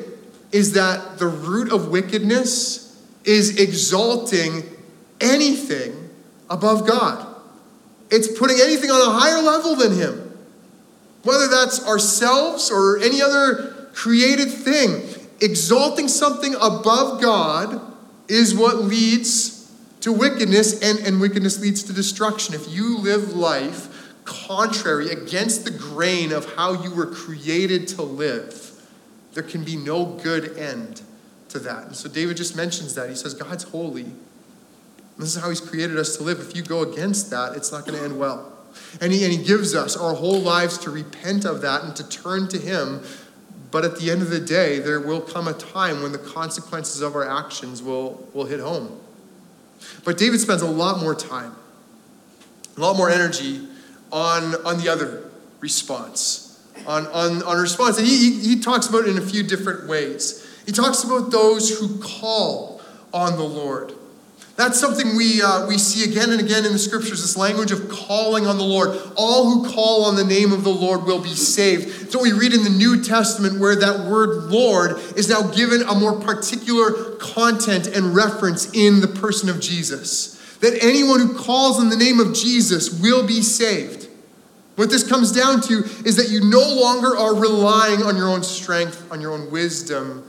is 0.52 0.74
that 0.74 1.18
the 1.18 1.26
root 1.26 1.72
of 1.72 1.88
wickedness 1.88 3.02
is 3.24 3.58
exalting 3.58 4.62
anything 5.20 6.10
above 6.48 6.86
God. 6.86 7.31
It's 8.12 8.38
putting 8.38 8.58
anything 8.60 8.90
on 8.90 9.00
a 9.00 9.18
higher 9.18 9.42
level 9.42 9.74
than 9.74 9.96
Him. 9.96 10.38
Whether 11.24 11.48
that's 11.48 11.84
ourselves 11.86 12.70
or 12.70 12.98
any 12.98 13.20
other 13.22 13.88
created 13.92 14.50
thing, 14.50 15.02
exalting 15.40 16.08
something 16.08 16.54
above 16.54 17.20
God 17.20 17.80
is 18.28 18.54
what 18.54 18.82
leads 18.82 19.72
to 20.00 20.12
wickedness, 20.12 20.80
and, 20.80 20.98
and 21.06 21.20
wickedness 21.20 21.60
leads 21.60 21.82
to 21.84 21.92
destruction. 21.92 22.54
If 22.54 22.68
you 22.68 22.98
live 22.98 23.34
life 23.34 23.88
contrary, 24.24 25.10
against 25.10 25.64
the 25.64 25.70
grain 25.70 26.32
of 26.32 26.54
how 26.54 26.82
you 26.82 26.94
were 26.94 27.06
created 27.06 27.88
to 27.88 28.02
live, 28.02 28.70
there 29.34 29.42
can 29.42 29.64
be 29.64 29.76
no 29.76 30.04
good 30.04 30.56
end 30.56 31.02
to 31.48 31.58
that. 31.60 31.86
And 31.86 31.96
so 31.96 32.08
David 32.08 32.36
just 32.36 32.56
mentions 32.56 32.94
that. 32.94 33.08
He 33.08 33.16
says, 33.16 33.34
God's 33.34 33.64
holy. 33.64 34.06
This 35.22 35.36
is 35.36 35.42
how 35.42 35.50
he's 35.50 35.60
created 35.60 35.96
us 35.98 36.16
to 36.16 36.24
live. 36.24 36.40
If 36.40 36.56
you 36.56 36.62
go 36.62 36.82
against 36.82 37.30
that, 37.30 37.56
it's 37.56 37.70
not 37.70 37.86
going 37.86 37.96
to 37.96 38.04
end 38.04 38.18
well. 38.18 38.52
And 39.00 39.12
he, 39.12 39.22
and 39.22 39.32
he 39.32 39.42
gives 39.42 39.72
us 39.72 39.96
our 39.96 40.14
whole 40.14 40.40
lives 40.40 40.78
to 40.78 40.90
repent 40.90 41.44
of 41.44 41.60
that 41.60 41.84
and 41.84 41.94
to 41.94 42.08
turn 42.08 42.48
to 42.48 42.58
Him. 42.58 43.04
But 43.70 43.84
at 43.84 43.98
the 43.98 44.10
end 44.10 44.22
of 44.22 44.30
the 44.30 44.40
day, 44.40 44.80
there 44.80 45.00
will 45.00 45.20
come 45.20 45.46
a 45.46 45.52
time 45.52 46.02
when 46.02 46.10
the 46.10 46.18
consequences 46.18 47.02
of 47.02 47.14
our 47.14 47.24
actions 47.24 47.82
will, 47.82 48.28
will 48.34 48.46
hit 48.46 48.58
home. 48.58 49.00
But 50.04 50.18
David 50.18 50.40
spends 50.40 50.62
a 50.62 50.66
lot 50.66 51.00
more 51.00 51.14
time, 51.14 51.54
a 52.76 52.80
lot 52.80 52.96
more 52.96 53.08
energy 53.08 53.66
on, 54.10 54.56
on 54.66 54.78
the 54.78 54.88
other 54.88 55.30
response, 55.60 56.60
on, 56.84 57.06
on, 57.06 57.44
on 57.44 57.58
response. 57.58 57.96
And 57.96 58.06
he, 58.08 58.32
he, 58.32 58.56
he 58.56 58.60
talks 58.60 58.88
about 58.88 59.04
it 59.04 59.10
in 59.10 59.18
a 59.18 59.26
few 59.26 59.44
different 59.44 59.88
ways. 59.88 60.44
He 60.66 60.72
talks 60.72 61.04
about 61.04 61.30
those 61.30 61.78
who 61.78 62.00
call 62.00 62.82
on 63.14 63.36
the 63.36 63.44
Lord. 63.44 63.94
That's 64.62 64.78
something 64.78 65.16
we, 65.16 65.42
uh, 65.42 65.66
we 65.66 65.76
see 65.76 66.08
again 66.08 66.30
and 66.30 66.40
again 66.40 66.64
in 66.64 66.70
the 66.70 66.78
scriptures 66.78 67.20
this 67.20 67.36
language 67.36 67.72
of 67.72 67.88
calling 67.88 68.46
on 68.46 68.58
the 68.58 68.62
Lord. 68.62 68.96
All 69.16 69.50
who 69.50 69.68
call 69.68 70.04
on 70.04 70.14
the 70.14 70.22
name 70.22 70.52
of 70.52 70.62
the 70.62 70.70
Lord 70.70 71.02
will 71.02 71.20
be 71.20 71.34
saved. 71.34 72.12
So 72.12 72.22
we 72.22 72.30
read 72.30 72.52
in 72.52 72.62
the 72.62 72.70
New 72.70 73.02
Testament 73.02 73.58
where 73.58 73.74
that 73.74 74.08
word 74.08 74.44
Lord 74.52 75.00
is 75.16 75.28
now 75.28 75.42
given 75.50 75.82
a 75.82 75.96
more 75.96 76.12
particular 76.12 77.16
content 77.16 77.88
and 77.88 78.14
reference 78.14 78.70
in 78.72 79.00
the 79.00 79.08
person 79.08 79.48
of 79.48 79.58
Jesus. 79.58 80.40
That 80.60 80.80
anyone 80.80 81.18
who 81.18 81.36
calls 81.36 81.80
on 81.80 81.90
the 81.90 81.96
name 81.96 82.20
of 82.20 82.32
Jesus 82.32 83.00
will 83.00 83.26
be 83.26 83.42
saved. 83.42 84.06
What 84.76 84.90
this 84.90 85.02
comes 85.02 85.32
down 85.32 85.60
to 85.62 85.82
is 86.06 86.14
that 86.18 86.30
you 86.30 86.40
no 86.48 86.60
longer 86.60 87.16
are 87.16 87.34
relying 87.34 88.04
on 88.04 88.16
your 88.16 88.28
own 88.28 88.44
strength, 88.44 89.10
on 89.10 89.20
your 89.20 89.32
own 89.32 89.50
wisdom, 89.50 90.22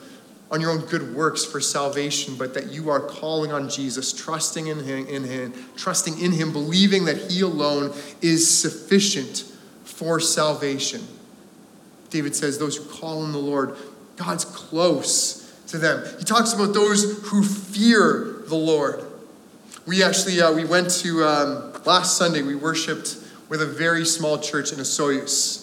on 0.54 0.62
your 0.62 0.70
own 0.70 0.82
good 0.82 1.16
works 1.16 1.44
for 1.44 1.60
salvation, 1.60 2.36
but 2.36 2.54
that 2.54 2.72
you 2.72 2.92
are 2.92 3.00
calling 3.00 3.52
on 3.52 3.68
Jesus, 3.68 4.14
trusting 4.14 4.68
in 4.68 4.84
him, 4.84 5.08
in 5.08 5.24
him, 5.24 5.52
trusting 5.76 6.22
in 6.22 6.32
him, 6.32 6.54
believing 6.54 7.06
that 7.06 7.32
he 7.32 7.42
alone 7.42 7.92
is 8.22 8.48
sufficient 8.48 9.52
for 9.84 10.20
salvation. 10.20 11.02
David 12.12 12.36
says, 12.36 12.60
Those 12.60 12.78
who 12.78 12.86
call 12.86 13.24
on 13.24 13.32
the 13.32 13.40
Lord, 13.40 13.76
God's 14.16 14.46
close 14.46 15.52
to 15.70 15.80
them. 15.80 16.06
He 16.20 16.24
talks 16.24 16.54
about 16.54 16.76
those 16.76 17.28
who 17.30 17.44
fear 17.44 18.44
the 18.46 18.56
Lord. 18.56 19.04
We 19.88 20.04
actually 20.04 20.40
uh, 20.40 20.54
we 20.54 20.66
went 20.66 20.92
to 21.02 21.24
um, 21.24 21.74
last 21.84 22.16
Sunday. 22.16 22.44
We 22.44 22.54
worshipped 22.54 23.18
with 23.50 23.64
a 23.64 23.66
very 23.66 24.06
small 24.06 24.38
church 24.38 24.72
in 24.72 24.78
Osoyoos. 24.78 25.63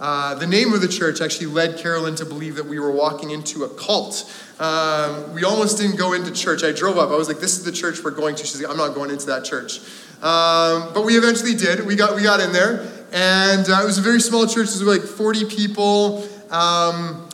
Uh, 0.00 0.34
the 0.36 0.46
name 0.46 0.72
of 0.72 0.80
the 0.80 0.88
church 0.88 1.20
actually 1.20 1.46
led 1.46 1.76
Carolyn 1.78 2.14
to 2.14 2.24
believe 2.24 2.54
that 2.56 2.66
we 2.66 2.78
were 2.78 2.92
walking 2.92 3.30
into 3.30 3.64
a 3.64 3.68
cult. 3.68 4.32
Um, 4.60 5.34
we 5.34 5.44
almost 5.44 5.78
didn't 5.78 5.96
go 5.96 6.12
into 6.12 6.30
church. 6.30 6.62
I 6.62 6.72
drove 6.72 6.98
up. 6.98 7.10
I 7.10 7.16
was 7.16 7.28
like, 7.28 7.40
"This 7.40 7.58
is 7.58 7.64
the 7.64 7.72
church 7.72 8.02
we're 8.02 8.12
going 8.12 8.36
to." 8.36 8.46
She's 8.46 8.62
like, 8.62 8.70
"I'm 8.70 8.76
not 8.76 8.94
going 8.94 9.10
into 9.10 9.26
that 9.26 9.44
church." 9.44 9.80
Um, 10.22 10.92
but 10.94 11.04
we 11.04 11.16
eventually 11.16 11.54
did. 11.54 11.84
We 11.86 11.96
got 11.96 12.14
we 12.14 12.22
got 12.22 12.40
in 12.40 12.52
there, 12.52 12.86
and 13.12 13.68
uh, 13.68 13.80
it 13.82 13.84
was 13.84 13.98
a 13.98 14.02
very 14.02 14.20
small 14.20 14.46
church. 14.46 14.72
There 14.74 14.86
was 14.86 14.98
like 14.98 15.02
40 15.02 15.44
people. 15.46 16.28
Um, 16.50 17.27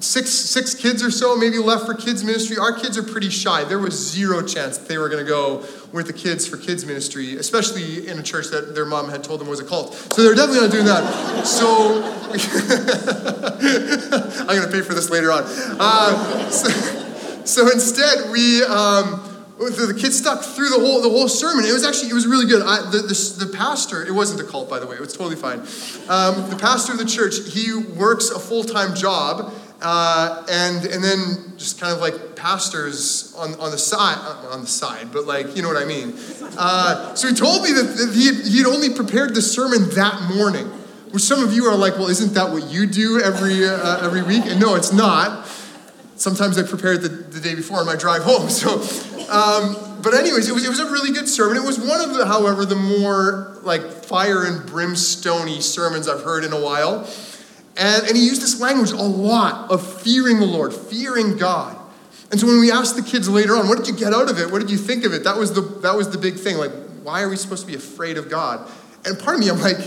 six 0.00 0.30
six 0.30 0.74
kids 0.74 1.02
or 1.02 1.10
so 1.10 1.36
maybe 1.36 1.58
left 1.58 1.86
for 1.86 1.94
kids 1.94 2.22
ministry 2.22 2.58
our 2.58 2.72
kids 2.72 2.98
are 2.98 3.02
pretty 3.02 3.30
shy 3.30 3.64
there 3.64 3.78
was 3.78 3.94
zero 3.94 4.42
chance 4.42 4.76
that 4.76 4.88
they 4.88 4.98
were 4.98 5.08
going 5.08 5.24
to 5.24 5.28
go 5.28 5.64
with 5.92 6.06
the 6.06 6.12
kids 6.12 6.46
for 6.46 6.56
kids 6.56 6.84
ministry 6.84 7.36
especially 7.36 8.06
in 8.06 8.18
a 8.18 8.22
church 8.22 8.48
that 8.48 8.74
their 8.74 8.84
mom 8.84 9.08
had 9.08 9.24
told 9.24 9.40
them 9.40 9.48
was 9.48 9.60
a 9.60 9.64
cult 9.64 9.94
so 9.94 10.22
they're 10.22 10.34
definitely 10.34 10.60
not 10.60 10.70
doing 10.70 10.84
that 10.84 11.46
so 11.46 12.02
i'm 14.42 14.56
going 14.56 14.62
to 14.62 14.72
pay 14.72 14.82
for 14.82 14.94
this 14.94 15.08
later 15.08 15.32
on 15.32 15.44
uh, 15.46 16.50
so, 16.50 16.68
so, 17.44 17.70
instead 17.70 18.30
we 18.30 18.62
um, 18.64 19.22
the 19.58 19.96
kids 19.98 20.18
stuck 20.18 20.42
through 20.42 20.68
the 20.68 20.78
whole 20.78 21.00
the 21.00 21.08
whole 21.08 21.28
sermon. 21.28 21.64
It 21.64 21.72
was 21.72 21.84
actually 21.84 22.10
it 22.10 22.14
was 22.14 22.26
really 22.26 22.46
good. 22.46 22.62
I, 22.62 22.90
the, 22.90 22.98
the, 22.98 23.46
the 23.46 23.56
pastor 23.56 24.04
it 24.04 24.12
wasn't 24.12 24.40
a 24.40 24.44
cult 24.44 24.68
by 24.68 24.78
the 24.78 24.86
way. 24.86 24.96
It 24.96 25.00
was 25.00 25.14
totally 25.14 25.36
fine. 25.36 25.60
Um, 26.08 26.50
the 26.50 26.58
pastor 26.60 26.92
of 26.92 26.98
the 26.98 27.06
church 27.06 27.54
he 27.54 27.74
works 27.74 28.30
a 28.30 28.38
full 28.38 28.64
time 28.64 28.94
job 28.94 29.52
uh, 29.82 30.46
and 30.50 30.84
and 30.86 31.04
then 31.04 31.54
just 31.56 31.80
kind 31.80 31.92
of 31.92 32.00
like 32.00 32.34
pastors 32.36 33.34
on, 33.36 33.54
on 33.60 33.70
the 33.70 33.78
side 33.78 34.18
on 34.50 34.62
the 34.62 34.66
side, 34.66 35.12
but 35.12 35.26
like 35.26 35.54
you 35.56 35.62
know 35.62 35.68
what 35.68 35.82
I 35.82 35.84
mean. 35.84 36.14
Uh, 36.58 37.14
so 37.14 37.28
he 37.28 37.34
told 37.34 37.62
me 37.62 37.72
that 37.72 38.12
he 38.14 38.26
had, 38.26 38.46
he 38.46 38.58
had 38.58 38.66
only 38.66 38.90
prepared 38.94 39.34
the 39.34 39.42
sermon 39.42 39.88
that 39.90 40.22
morning, 40.34 40.66
which 41.10 41.22
some 41.22 41.44
of 41.44 41.52
you 41.52 41.66
are 41.66 41.76
like, 41.76 41.94
well, 41.94 42.08
isn't 42.08 42.34
that 42.34 42.50
what 42.50 42.70
you 42.70 42.86
do 42.86 43.20
every 43.20 43.66
uh, 43.66 44.04
every 44.04 44.22
week? 44.22 44.44
And 44.46 44.60
no, 44.60 44.74
it's 44.74 44.92
not. 44.92 45.46
Sometimes 46.16 46.56
I 46.56 46.62
prepare 46.62 46.94
it 46.94 47.02
the, 47.02 47.08
the 47.08 47.40
day 47.40 47.54
before 47.54 47.78
on 47.78 47.86
my 47.86 47.96
drive 47.96 48.22
home. 48.22 48.48
So, 48.50 48.80
um, 49.28 50.00
but 50.02 50.14
anyways, 50.14 50.48
it 50.48 50.52
was 50.52 50.64
it 50.64 50.68
was 50.68 50.80
a 50.80 50.90
really 50.90 51.12
good 51.12 51.28
sermon. 51.28 51.56
It 51.56 51.66
was 51.66 51.78
one 51.78 52.00
of 52.00 52.14
the, 52.14 52.24
however, 52.24 52.64
the 52.64 52.76
more 52.76 53.58
like 53.62 53.82
fire 53.82 54.44
and 54.44 54.64
brimstony 54.64 55.60
sermons 55.60 56.08
I've 56.08 56.22
heard 56.22 56.44
in 56.44 56.52
a 56.52 56.60
while. 56.60 57.06
And, 57.78 58.06
and 58.06 58.16
he 58.16 58.24
used 58.24 58.42
this 58.42 58.60
language 58.60 58.92
a 58.92 58.96
lot 58.96 59.70
of 59.70 60.00
fearing 60.02 60.38
the 60.38 60.46
Lord, 60.46 60.72
fearing 60.72 61.36
God. 61.36 61.76
And 62.30 62.40
so 62.40 62.46
when 62.46 62.58
we 62.58 62.72
asked 62.72 62.96
the 62.96 63.02
kids 63.02 63.28
later 63.28 63.56
on, 63.56 63.68
what 63.68 63.78
did 63.78 63.86
you 63.86 63.94
get 63.94 64.12
out 64.12 64.30
of 64.30 64.38
it? 64.38 64.50
What 64.50 64.60
did 64.60 64.70
you 64.70 64.78
think 64.78 65.04
of 65.04 65.12
it? 65.12 65.24
That 65.24 65.36
was 65.36 65.52
the, 65.52 65.60
that 65.60 65.94
was 65.94 66.10
the 66.10 66.18
big 66.18 66.34
thing. 66.36 66.56
Like, 66.56 66.72
why 67.02 67.22
are 67.22 67.28
we 67.28 67.36
supposed 67.36 67.62
to 67.62 67.68
be 67.68 67.76
afraid 67.76 68.16
of 68.16 68.28
God? 68.28 68.68
And 69.04 69.18
part 69.18 69.36
of 69.36 69.40
me, 69.40 69.48
I'm 69.48 69.60
like, 69.60 69.78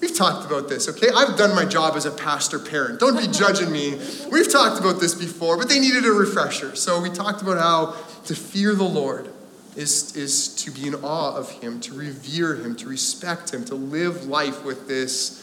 we've 0.00 0.16
talked 0.16 0.46
about 0.46 0.68
this, 0.68 0.88
okay? 0.88 1.08
I've 1.14 1.36
done 1.36 1.56
my 1.56 1.64
job 1.64 1.96
as 1.96 2.06
a 2.06 2.12
pastor 2.12 2.58
parent. 2.58 3.00
Don't 3.00 3.18
be 3.18 3.26
judging 3.26 3.72
me. 3.72 3.98
We've 4.30 4.50
talked 4.50 4.80
about 4.80 5.00
this 5.00 5.14
before, 5.14 5.56
but 5.56 5.68
they 5.68 5.80
needed 5.80 6.04
a 6.04 6.12
refresher. 6.12 6.76
So 6.76 7.00
we 7.00 7.10
talked 7.10 7.42
about 7.42 7.58
how 7.58 7.96
to 8.26 8.36
fear 8.36 8.74
the 8.74 8.84
Lord 8.84 9.28
is, 9.74 10.16
is 10.16 10.54
to 10.56 10.70
be 10.70 10.86
in 10.86 10.94
awe 10.96 11.34
of 11.34 11.50
Him, 11.50 11.80
to 11.80 11.94
revere 11.94 12.54
Him, 12.56 12.76
to 12.76 12.88
respect 12.88 13.52
Him, 13.52 13.64
to 13.66 13.74
live 13.74 14.26
life 14.26 14.64
with 14.64 14.86
this 14.86 15.37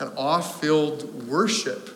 an 0.00 0.08
awe 0.16 0.40
filled 0.40 1.28
worship 1.28 1.90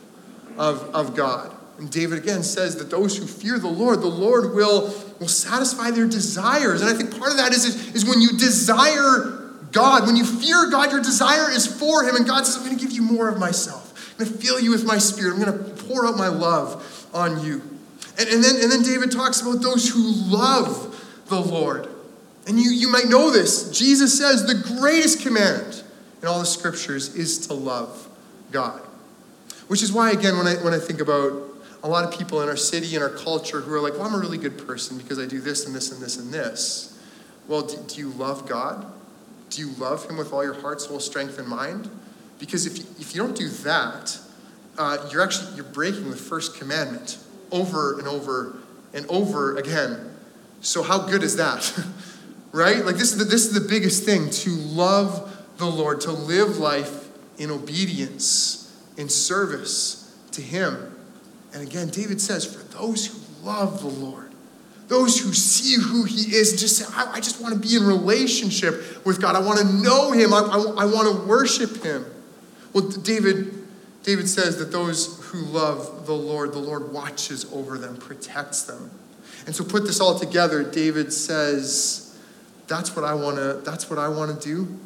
of, 0.56 0.94
of 0.94 1.16
God. 1.16 1.54
And 1.78 1.90
David 1.90 2.18
again 2.18 2.42
says 2.42 2.76
that 2.76 2.90
those 2.90 3.16
who 3.16 3.26
fear 3.26 3.58
the 3.58 3.68
Lord, 3.68 4.00
the 4.00 4.06
Lord 4.06 4.54
will, 4.54 4.92
will 5.20 5.28
satisfy 5.28 5.90
their 5.90 6.08
desires. 6.08 6.80
And 6.82 6.90
I 6.90 6.94
think 6.94 7.16
part 7.16 7.30
of 7.30 7.36
that 7.36 7.52
is, 7.52 7.94
is 7.94 8.04
when 8.04 8.20
you 8.20 8.30
desire 8.36 9.44
God, 9.70 10.06
when 10.06 10.16
you 10.16 10.24
fear 10.24 10.70
God, 10.70 10.90
your 10.90 11.00
desire 11.00 11.50
is 11.50 11.66
for 11.66 12.02
Him. 12.02 12.16
And 12.16 12.26
God 12.26 12.46
says, 12.46 12.56
I'm 12.56 12.64
going 12.64 12.76
to 12.76 12.82
give 12.82 12.92
you 12.92 13.02
more 13.02 13.28
of 13.28 13.38
myself. 13.38 14.14
I'm 14.18 14.26
going 14.26 14.36
to 14.36 14.44
fill 14.44 14.58
you 14.58 14.70
with 14.70 14.84
my 14.84 14.98
spirit. 14.98 15.34
I'm 15.34 15.40
going 15.40 15.56
to 15.56 15.84
pour 15.84 16.06
out 16.06 16.16
my 16.16 16.28
love 16.28 17.08
on 17.14 17.44
you. 17.44 17.62
And, 18.18 18.28
and, 18.28 18.42
then, 18.42 18.56
and 18.60 18.72
then 18.72 18.82
David 18.82 19.12
talks 19.12 19.40
about 19.40 19.62
those 19.62 19.88
who 19.88 20.02
love 20.02 20.94
the 21.28 21.40
Lord. 21.40 21.88
And 22.48 22.58
you, 22.58 22.70
you 22.70 22.90
might 22.90 23.06
know 23.06 23.30
this. 23.30 23.70
Jesus 23.70 24.18
says 24.18 24.46
the 24.46 24.54
greatest 24.76 25.22
command 25.22 25.84
in 26.22 26.28
all 26.28 26.40
the 26.40 26.46
scriptures 26.46 27.14
is 27.14 27.46
to 27.46 27.54
love 27.54 28.08
God. 28.50 28.80
Which 29.68 29.82
is 29.82 29.92
why, 29.92 30.10
again, 30.10 30.36
when 30.36 30.46
I, 30.46 30.54
when 30.56 30.72
I 30.72 30.78
think 30.78 31.00
about 31.00 31.32
a 31.82 31.88
lot 31.88 32.04
of 32.04 32.18
people 32.18 32.42
in 32.42 32.48
our 32.48 32.56
city 32.56 32.94
and 32.94 33.04
our 33.04 33.10
culture 33.10 33.60
who 33.60 33.72
are 33.72 33.80
like, 33.80 33.94
well, 33.94 34.02
I'm 34.02 34.14
a 34.14 34.18
really 34.18 34.38
good 34.38 34.66
person 34.66 34.98
because 34.98 35.18
I 35.18 35.26
do 35.26 35.40
this 35.40 35.66
and 35.66 35.74
this 35.74 35.92
and 35.92 36.02
this 36.02 36.16
and 36.16 36.32
this. 36.32 36.98
Well, 37.46 37.62
do, 37.62 37.76
do 37.86 38.00
you 38.00 38.10
love 38.10 38.48
God? 38.48 38.86
Do 39.50 39.62
you 39.62 39.70
love 39.78 40.08
Him 40.08 40.16
with 40.16 40.32
all 40.32 40.42
your 40.42 40.60
heart, 40.60 40.80
soul, 40.80 41.00
strength, 41.00 41.38
and 41.38 41.46
mind? 41.46 41.88
Because 42.38 42.66
if 42.66 42.78
you, 42.78 42.84
if 42.98 43.14
you 43.14 43.22
don't 43.22 43.36
do 43.36 43.48
that, 43.48 44.18
uh, 44.76 45.08
you're 45.10 45.22
actually 45.22 45.54
you're 45.56 45.64
breaking 45.64 46.10
the 46.10 46.16
first 46.16 46.56
commandment 46.56 47.18
over 47.50 47.98
and 47.98 48.06
over 48.06 48.56
and 48.94 49.06
over 49.08 49.56
again. 49.56 50.14
So 50.60 50.82
how 50.82 50.98
good 50.98 51.22
is 51.22 51.36
that? 51.36 51.72
right? 52.52 52.84
Like 52.84 52.96
this 52.96 53.12
is 53.12 53.18
the, 53.18 53.24
this 53.24 53.46
is 53.46 53.54
the 53.54 53.68
biggest 53.68 54.04
thing 54.04 54.30
to 54.30 54.50
love 54.50 55.27
the 55.58 55.66
Lord, 55.66 56.00
to 56.02 56.12
live 56.12 56.58
life 56.58 57.08
in 57.38 57.50
obedience, 57.50 58.74
in 58.96 59.08
service 59.08 60.16
to 60.32 60.40
Him. 60.40 60.94
And 61.52 61.66
again, 61.66 61.88
David 61.88 62.20
says, 62.20 62.44
for 62.44 62.62
those 62.76 63.06
who 63.06 63.46
love 63.46 63.80
the 63.80 63.88
Lord, 63.88 64.32
those 64.88 65.20
who 65.20 65.32
see 65.32 65.80
who 65.80 66.04
He 66.04 66.34
is, 66.34 66.50
and 66.50 66.58
just 66.58 66.78
say, 66.78 66.84
I, 66.94 67.14
I 67.14 67.20
just 67.20 67.40
want 67.40 67.54
to 67.54 67.60
be 67.60 67.76
in 67.76 67.84
relationship 67.84 69.04
with 69.04 69.20
God. 69.20 69.36
I 69.36 69.40
want 69.40 69.58
to 69.58 69.66
know 69.66 70.12
Him. 70.12 70.32
I, 70.32 70.38
I, 70.38 70.58
I 70.58 70.84
want 70.86 71.14
to 71.14 71.26
worship 71.26 71.82
Him. 71.82 72.06
Well, 72.72 72.88
David, 72.88 73.66
David 74.02 74.28
says 74.28 74.58
that 74.58 74.72
those 74.72 75.22
who 75.26 75.40
love 75.40 76.06
the 76.06 76.14
Lord, 76.14 76.52
the 76.52 76.58
Lord 76.58 76.92
watches 76.92 77.50
over 77.52 77.76
them, 77.78 77.96
protects 77.96 78.62
them. 78.62 78.90
And 79.46 79.54
so 79.54 79.64
put 79.64 79.84
this 79.84 80.00
all 80.00 80.18
together, 80.18 80.62
David 80.62 81.12
says, 81.12 82.04
that's 82.66 82.94
what 82.94 83.04
I 83.04 83.14
want 83.14 83.36
to 83.36 83.62
that's 83.64 83.88
what 83.88 83.98
I 83.98 84.08
want 84.08 84.40
to 84.40 84.46
do. 84.46 84.78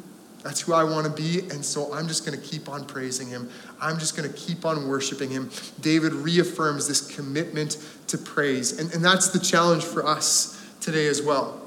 That's 0.43 0.59
who 0.59 0.73
I 0.73 0.83
want 0.83 1.05
to 1.05 1.21
be. 1.21 1.39
And 1.49 1.63
so 1.63 1.93
I'm 1.93 2.07
just 2.07 2.25
going 2.25 2.39
to 2.39 2.45
keep 2.45 2.67
on 2.67 2.85
praising 2.85 3.27
him. 3.27 3.49
I'm 3.81 3.97
just 3.97 4.17
going 4.17 4.29
to 4.29 4.37
keep 4.37 4.65
on 4.65 4.87
worshiping 4.87 5.29
him. 5.29 5.49
David 5.79 6.13
reaffirms 6.13 6.87
this 6.87 7.15
commitment 7.15 7.77
to 8.07 8.17
praise. 8.17 8.77
And, 8.77 8.93
and 8.93 9.03
that's 9.03 9.29
the 9.29 9.39
challenge 9.39 9.83
for 9.83 10.05
us 10.05 10.61
today 10.81 11.07
as 11.07 11.21
well. 11.21 11.61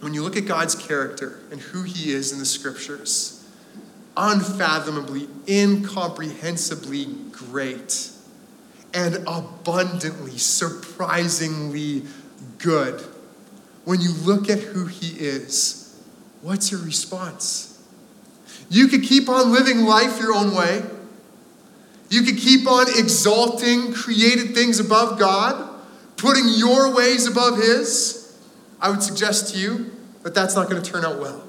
When 0.00 0.14
you 0.14 0.22
look 0.22 0.36
at 0.36 0.46
God's 0.46 0.74
character 0.74 1.40
and 1.50 1.60
who 1.60 1.82
he 1.82 2.12
is 2.12 2.32
in 2.32 2.38
the 2.38 2.44
scriptures, 2.44 3.44
unfathomably, 4.16 5.28
incomprehensibly 5.46 7.06
great, 7.32 8.10
and 8.94 9.16
abundantly, 9.26 10.38
surprisingly 10.38 12.02
good. 12.58 13.00
When 13.84 14.00
you 14.00 14.12
look 14.12 14.50
at 14.50 14.58
who 14.58 14.86
he 14.86 15.18
is, 15.18 15.98
what's 16.42 16.70
your 16.70 16.80
response? 16.82 17.77
You 18.70 18.88
could 18.88 19.02
keep 19.02 19.28
on 19.28 19.52
living 19.52 19.80
life 19.80 20.20
your 20.20 20.34
own 20.34 20.54
way. 20.54 20.82
You 22.10 22.22
could 22.22 22.38
keep 22.38 22.66
on 22.66 22.86
exalting 22.88 23.92
created 23.92 24.54
things 24.54 24.80
above 24.80 25.18
God, 25.18 25.68
putting 26.16 26.44
your 26.48 26.94
ways 26.94 27.26
above 27.26 27.56
His. 27.58 28.36
I 28.80 28.90
would 28.90 29.02
suggest 29.02 29.54
to 29.54 29.60
you 29.60 29.90
that 30.22 30.34
that's 30.34 30.54
not 30.54 30.70
going 30.70 30.82
to 30.82 30.90
turn 30.90 31.04
out 31.04 31.20
well. 31.20 31.44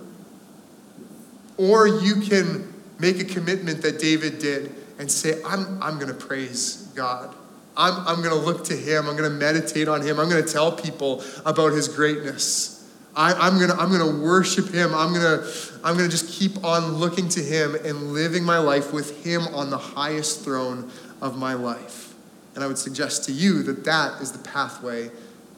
Or 1.57 1.87
you 1.87 2.21
can 2.21 2.73
make 2.99 3.19
a 3.19 3.25
commitment 3.25 3.81
that 3.81 3.99
David 3.99 4.39
did 4.39 4.75
and 4.97 5.11
say, 5.11 5.41
I'm, 5.45 5.81
I'm 5.81 5.95
going 5.95 6.07
to 6.07 6.13
praise 6.13 6.91
God. 6.95 7.33
I'm, 7.77 8.05
I'm 8.07 8.17
going 8.17 8.37
to 8.37 8.45
look 8.45 8.65
to 8.65 8.75
Him. 8.75 9.07
I'm 9.07 9.15
going 9.15 9.29
to 9.29 9.37
meditate 9.37 9.87
on 9.87 10.01
Him. 10.01 10.19
I'm 10.19 10.29
going 10.29 10.43
to 10.43 10.51
tell 10.51 10.71
people 10.71 11.23
about 11.45 11.71
His 11.71 11.87
greatness. 11.87 12.78
I, 13.19 13.47
am 13.47 13.59
to 13.59 13.75
I'm 13.75 13.91
to 13.91 14.23
worship 14.23 14.69
Him. 14.69 14.95
I'm 14.95 15.13
to 15.13 15.45
I'm 15.83 15.97
to 15.97 16.07
just 16.07 16.29
keep 16.29 16.63
on 16.63 16.93
looking 16.93 17.27
to 17.29 17.41
Him 17.41 17.75
and 17.75 18.13
living 18.13 18.45
my 18.45 18.59
life 18.59 18.93
with 18.93 19.25
Him 19.25 19.41
on 19.53 19.69
the 19.69 19.77
highest 19.77 20.45
throne 20.45 20.89
of 21.21 21.37
my 21.37 21.53
life. 21.53 22.15
And 22.55 22.63
I 22.63 22.67
would 22.67 22.77
suggest 22.77 23.25
to 23.25 23.33
you 23.33 23.61
that 23.63 23.83
that 23.83 24.21
is 24.21 24.31
the 24.31 24.39
pathway 24.39 25.11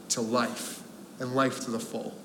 to 0.09 0.22
life 0.22 0.82
and 1.20 1.36
life 1.36 1.59
to 1.66 1.72
the 1.72 1.80
full. 1.80 2.16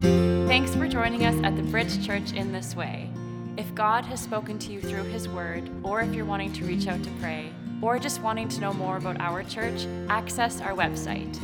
Thanks 0.00 0.74
for 0.74 0.88
joining 0.88 1.24
us 1.24 1.36
at 1.44 1.54
the 1.54 1.62
Bridge 1.62 2.04
Church 2.04 2.32
in 2.32 2.50
this 2.50 2.74
way. 2.74 3.08
If 3.56 3.72
God 3.76 4.04
has 4.06 4.20
spoken 4.20 4.58
to 4.58 4.72
you 4.72 4.80
through 4.80 5.04
His 5.04 5.28
Word, 5.28 5.70
or 5.84 6.00
if 6.00 6.12
you're 6.12 6.24
wanting 6.24 6.52
to 6.54 6.64
reach 6.64 6.88
out 6.88 7.02
to 7.04 7.10
pray, 7.20 7.52
or 7.80 8.00
just 8.00 8.20
wanting 8.22 8.48
to 8.48 8.60
know 8.60 8.72
more 8.72 8.96
about 8.96 9.20
our 9.20 9.44
church, 9.44 9.86
access 10.08 10.60
our 10.60 10.72
website. 10.72 11.38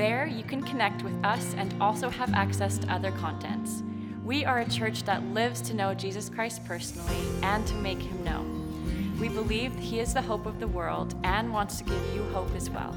There, 0.00 0.26
you 0.26 0.44
can 0.44 0.62
connect 0.62 1.02
with 1.02 1.12
us 1.22 1.52
and 1.58 1.74
also 1.78 2.08
have 2.08 2.32
access 2.32 2.78
to 2.78 2.90
other 2.90 3.10
contents. 3.10 3.82
We 4.24 4.46
are 4.46 4.60
a 4.60 4.66
church 4.66 5.02
that 5.02 5.22
lives 5.34 5.60
to 5.60 5.74
know 5.74 5.92
Jesus 5.92 6.30
Christ 6.30 6.64
personally 6.64 7.18
and 7.42 7.66
to 7.66 7.74
make 7.74 8.00
him 8.00 8.24
known. 8.24 9.18
We 9.20 9.28
believe 9.28 9.74
he 9.76 10.00
is 10.00 10.14
the 10.14 10.22
hope 10.22 10.46
of 10.46 10.58
the 10.58 10.68
world 10.68 11.14
and 11.22 11.52
wants 11.52 11.76
to 11.76 11.84
give 11.84 12.14
you 12.14 12.22
hope 12.32 12.50
as 12.56 12.70
well. 12.70 12.96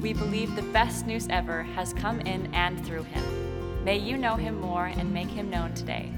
We 0.00 0.14
believe 0.14 0.56
the 0.56 0.62
best 0.72 1.06
news 1.06 1.28
ever 1.28 1.64
has 1.64 1.92
come 1.92 2.18
in 2.22 2.46
and 2.54 2.82
through 2.86 3.02
him. 3.02 3.84
May 3.84 3.98
you 3.98 4.16
know 4.16 4.36
him 4.36 4.58
more 4.58 4.86
and 4.86 5.12
make 5.12 5.28
him 5.28 5.50
known 5.50 5.74
today. 5.74 6.10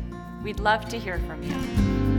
We'd 0.45 0.61
love 0.61 0.89
to 0.91 0.97
hear 1.01 1.19
from 1.27 1.43
you. 1.43 2.10